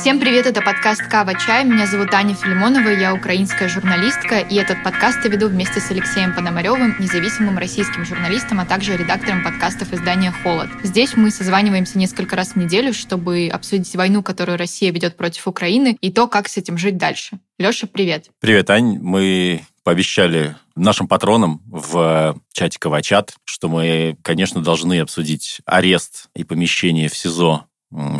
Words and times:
Всем 0.00 0.18
привет, 0.18 0.46
это 0.46 0.62
подкаст 0.62 1.02
«Кава 1.02 1.34
Чай». 1.38 1.62
Меня 1.62 1.86
зовут 1.86 2.14
Аня 2.14 2.34
Филимонова, 2.34 2.88
я 2.88 3.12
украинская 3.12 3.68
журналистка, 3.68 4.38
и 4.38 4.54
этот 4.54 4.82
подкаст 4.82 5.18
я 5.24 5.30
веду 5.30 5.48
вместе 5.48 5.78
с 5.78 5.90
Алексеем 5.90 6.34
Пономаревым, 6.34 6.96
независимым 6.98 7.58
российским 7.58 8.06
журналистом, 8.06 8.60
а 8.60 8.64
также 8.64 8.96
редактором 8.96 9.44
подкастов 9.44 9.92
издания 9.92 10.32
«Холод». 10.42 10.70
Здесь 10.82 11.18
мы 11.18 11.30
созваниваемся 11.30 11.98
несколько 11.98 12.34
раз 12.34 12.52
в 12.52 12.56
неделю, 12.56 12.94
чтобы 12.94 13.50
обсудить 13.52 13.94
войну, 13.94 14.22
которую 14.22 14.56
Россия 14.56 14.90
ведет 14.90 15.18
против 15.18 15.46
Украины, 15.46 15.98
и 16.00 16.10
то, 16.10 16.28
как 16.28 16.48
с 16.48 16.56
этим 16.56 16.78
жить 16.78 16.96
дальше. 16.96 17.38
Леша, 17.58 17.86
привет. 17.86 18.30
Привет, 18.40 18.70
Ань. 18.70 18.98
Мы 19.02 19.66
пообещали 19.84 20.56
нашим 20.76 21.08
патронам 21.08 21.60
в 21.66 22.40
чате 22.54 22.78
Кавачат, 22.78 23.34
что 23.44 23.68
мы, 23.68 24.16
конечно, 24.22 24.62
должны 24.62 25.00
обсудить 25.00 25.60
арест 25.66 26.30
и 26.34 26.44
помещение 26.44 27.10
в 27.10 27.16
СИЗО 27.16 27.66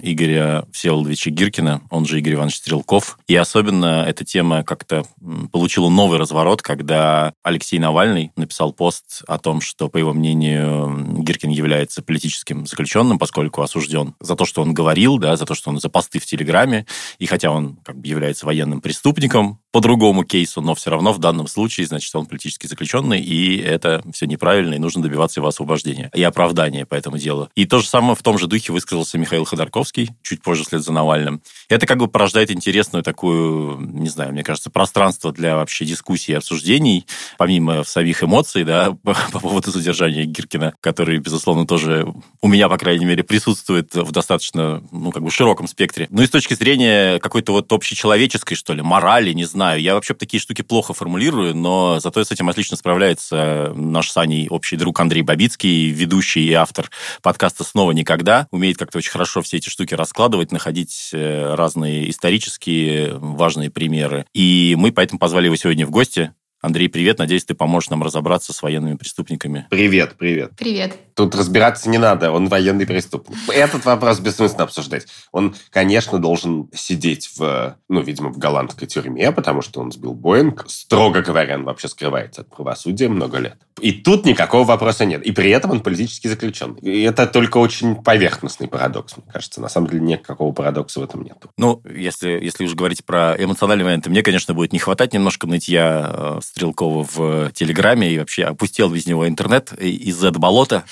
Игоря 0.02 0.64
Всеволодовича 0.72 1.30
Гиркина, 1.30 1.82
он 1.90 2.04
же 2.04 2.18
Игорь 2.18 2.34
Иванович 2.34 2.56
Стрелков. 2.56 3.18
И 3.28 3.36
особенно 3.36 4.04
эта 4.06 4.24
тема 4.24 4.64
как-то 4.64 5.04
получила 5.52 5.88
новый 5.88 6.18
разворот, 6.18 6.62
когда 6.62 7.32
Алексей 7.42 7.78
Навальный 7.78 8.32
написал 8.36 8.72
пост 8.72 9.22
о 9.28 9.38
том, 9.38 9.60
что, 9.60 9.88
по 9.88 9.98
его 9.98 10.12
мнению, 10.12 11.22
Гиркин 11.22 11.50
является 11.50 12.02
политическим 12.02 12.66
заключенным, 12.66 13.18
поскольку 13.18 13.62
осужден 13.62 14.14
за 14.20 14.36
то, 14.36 14.44
что 14.44 14.62
он 14.62 14.74
говорил, 14.74 15.18
да, 15.18 15.36
за 15.36 15.46
то, 15.46 15.54
что 15.54 15.70
он 15.70 15.78
за 15.78 15.88
посты 15.88 16.18
в 16.18 16.26
Телеграме. 16.26 16.86
И 17.18 17.26
хотя 17.26 17.50
он 17.50 17.76
как 17.84 17.98
бы 17.98 18.08
является 18.08 18.46
военным 18.46 18.80
преступником 18.80 19.60
по 19.72 19.80
другому 19.80 20.24
кейсу, 20.24 20.60
но 20.60 20.74
все 20.74 20.90
равно 20.90 21.12
в 21.12 21.18
данном 21.18 21.46
случае, 21.46 21.86
значит, 21.86 22.14
он 22.14 22.26
политический 22.26 22.66
заключенный, 22.66 23.20
и 23.20 23.58
это 23.58 24.02
все 24.12 24.26
неправильно, 24.26 24.74
и 24.74 24.78
нужно 24.78 25.02
добиваться 25.02 25.40
его 25.40 25.48
освобождения 25.48 26.10
и 26.14 26.22
оправдания 26.22 26.86
по 26.86 26.94
этому 26.94 27.18
делу. 27.18 27.48
И 27.54 27.66
то 27.66 27.78
же 27.78 27.86
самое 27.86 28.14
в 28.16 28.22
том 28.22 28.38
же 28.38 28.46
духе 28.46 28.72
высказался 28.72 29.18
Михаил 29.18 29.44
Ходорковский 29.44 30.10
чуть 30.22 30.42
позже 30.42 30.64
вслед 30.64 30.82
за 30.82 30.92
Навальным. 30.92 31.40
Это 31.68 31.86
как 31.86 31.98
бы 31.98 32.08
порождает 32.08 32.50
интересную 32.50 33.04
такую, 33.04 33.78
не 33.80 34.08
знаю, 34.08 34.32
мне 34.32 34.42
кажется, 34.42 34.70
пространство 34.70 35.32
для 35.32 35.56
вообще 35.56 35.84
дискуссий 35.84 36.32
и 36.32 36.34
обсуждений, 36.34 37.06
помимо 37.38 37.84
самих 37.84 38.24
эмоций, 38.24 38.64
да, 38.64 38.96
по 39.02 39.38
поводу 39.38 39.70
задержания 39.70 40.24
Гиркина, 40.24 40.74
который, 40.80 41.18
безусловно, 41.18 41.66
тоже 41.66 42.12
у 42.40 42.48
меня, 42.48 42.68
по 42.68 42.78
крайней 42.78 43.04
мере, 43.04 43.22
присутствует 43.22 43.94
в 43.94 44.10
достаточно, 44.10 44.82
ну, 44.90 45.12
как 45.12 45.22
бы 45.22 45.30
широком 45.30 45.68
спектре. 45.68 46.08
Ну 46.10 46.22
и 46.22 46.26
с 46.26 46.30
точки 46.30 46.54
зрения 46.54 47.18
какой-то 47.20 47.52
вот 47.52 47.72
общечеловеческой, 47.72 48.56
что 48.56 48.74
ли, 48.74 48.82
морали, 48.82 49.32
не 49.32 49.44
знаю. 49.44 49.59
Я 49.76 49.94
вообще 49.94 50.14
такие 50.14 50.40
штуки 50.40 50.62
плохо 50.62 50.94
формулирую, 50.94 51.54
но 51.54 52.00
зато 52.00 52.24
с 52.24 52.30
этим 52.30 52.48
отлично 52.48 52.76
справляется 52.76 53.72
наш 53.74 54.10
с 54.10 54.48
общий 54.48 54.76
друг 54.76 54.98
Андрей 55.00 55.22
Бабицкий, 55.22 55.90
ведущий 55.90 56.46
и 56.46 56.52
автор 56.52 56.90
подкаста 57.22 57.64
«Снова 57.64 57.92
никогда». 57.92 58.46
Умеет 58.50 58.76
как-то 58.76 58.98
очень 58.98 59.10
хорошо 59.10 59.42
все 59.42 59.58
эти 59.58 59.68
штуки 59.68 59.94
раскладывать, 59.94 60.52
находить 60.52 61.10
э, 61.12 61.54
разные 61.54 62.10
исторические 62.10 63.14
важные 63.14 63.70
примеры. 63.70 64.26
И 64.32 64.74
мы 64.78 64.92
поэтому 64.92 65.18
позвали 65.18 65.46
его 65.46 65.56
сегодня 65.56 65.86
в 65.86 65.90
гости. 65.90 66.32
Андрей, 66.60 66.88
привет. 66.88 67.18
Надеюсь, 67.18 67.46
ты 67.46 67.54
поможешь 67.54 67.88
нам 67.88 68.02
разобраться 68.02 68.52
с 68.52 68.62
военными 68.62 68.96
преступниками. 68.96 69.66
Привет, 69.70 70.16
привет. 70.18 70.52
Привет. 70.58 70.94
Тут 71.14 71.34
разбираться 71.34 71.88
не 71.88 71.98
надо, 71.98 72.32
он 72.32 72.48
военный 72.48 72.86
преступник. 72.86 73.36
Этот 73.48 73.84
вопрос 73.86 74.20
бессмысленно 74.20 74.64
обсуждать. 74.64 75.06
Он, 75.32 75.54
конечно, 75.70 76.18
должен 76.18 76.68
сидеть 76.74 77.30
в, 77.36 77.76
ну, 77.88 78.00
видимо, 78.02 78.30
в 78.30 78.38
голландской 78.38 78.86
тюрьме, 78.86 79.32
потому 79.32 79.62
что 79.62 79.80
он 79.80 79.90
сбил 79.90 80.12
Боинг. 80.12 80.64
Строго 80.68 81.22
говоря, 81.22 81.56
он 81.56 81.64
вообще 81.64 81.88
скрывается 81.88 82.42
от 82.42 82.50
правосудия 82.50 83.08
много 83.08 83.38
лет. 83.38 83.58
И 83.80 83.92
тут 83.92 84.26
никакого 84.26 84.64
вопроса 84.64 85.04
нет. 85.06 85.22
И 85.22 85.32
при 85.32 85.50
этом 85.50 85.70
он 85.70 85.80
политически 85.80 86.28
заключенный. 86.28 86.80
И 86.80 87.02
это 87.02 87.26
только 87.26 87.56
очень 87.56 87.96
поверхностный 87.96 88.68
парадокс, 88.68 89.16
мне 89.16 89.26
кажется. 89.32 89.60
На 89.60 89.68
самом 89.68 89.88
деле 89.88 90.02
никакого 90.02 90.52
парадокса 90.52 91.00
в 91.00 91.02
этом 91.02 91.22
нет. 91.22 91.38
Ну, 91.56 91.82
если, 91.90 92.30
если 92.30 92.64
уж 92.64 92.74
говорить 92.74 93.04
про 93.04 93.34
эмоциональные 93.38 93.84
моменты, 93.84 94.10
мне, 94.10 94.22
конечно, 94.22 94.52
будет 94.54 94.72
не 94.72 94.78
хватать 94.78 95.14
немножко 95.14 95.46
нытья 95.46 96.10
э, 96.12 96.40
Стрелкова 96.50 97.04
в 97.04 97.52
Телеграме 97.52 98.12
и 98.12 98.18
вообще 98.18 98.42
опустил 98.42 98.90
без 98.90 99.06
него 99.06 99.28
интернет 99.28 99.72
из 99.72 100.16
Z-болота 100.16 100.84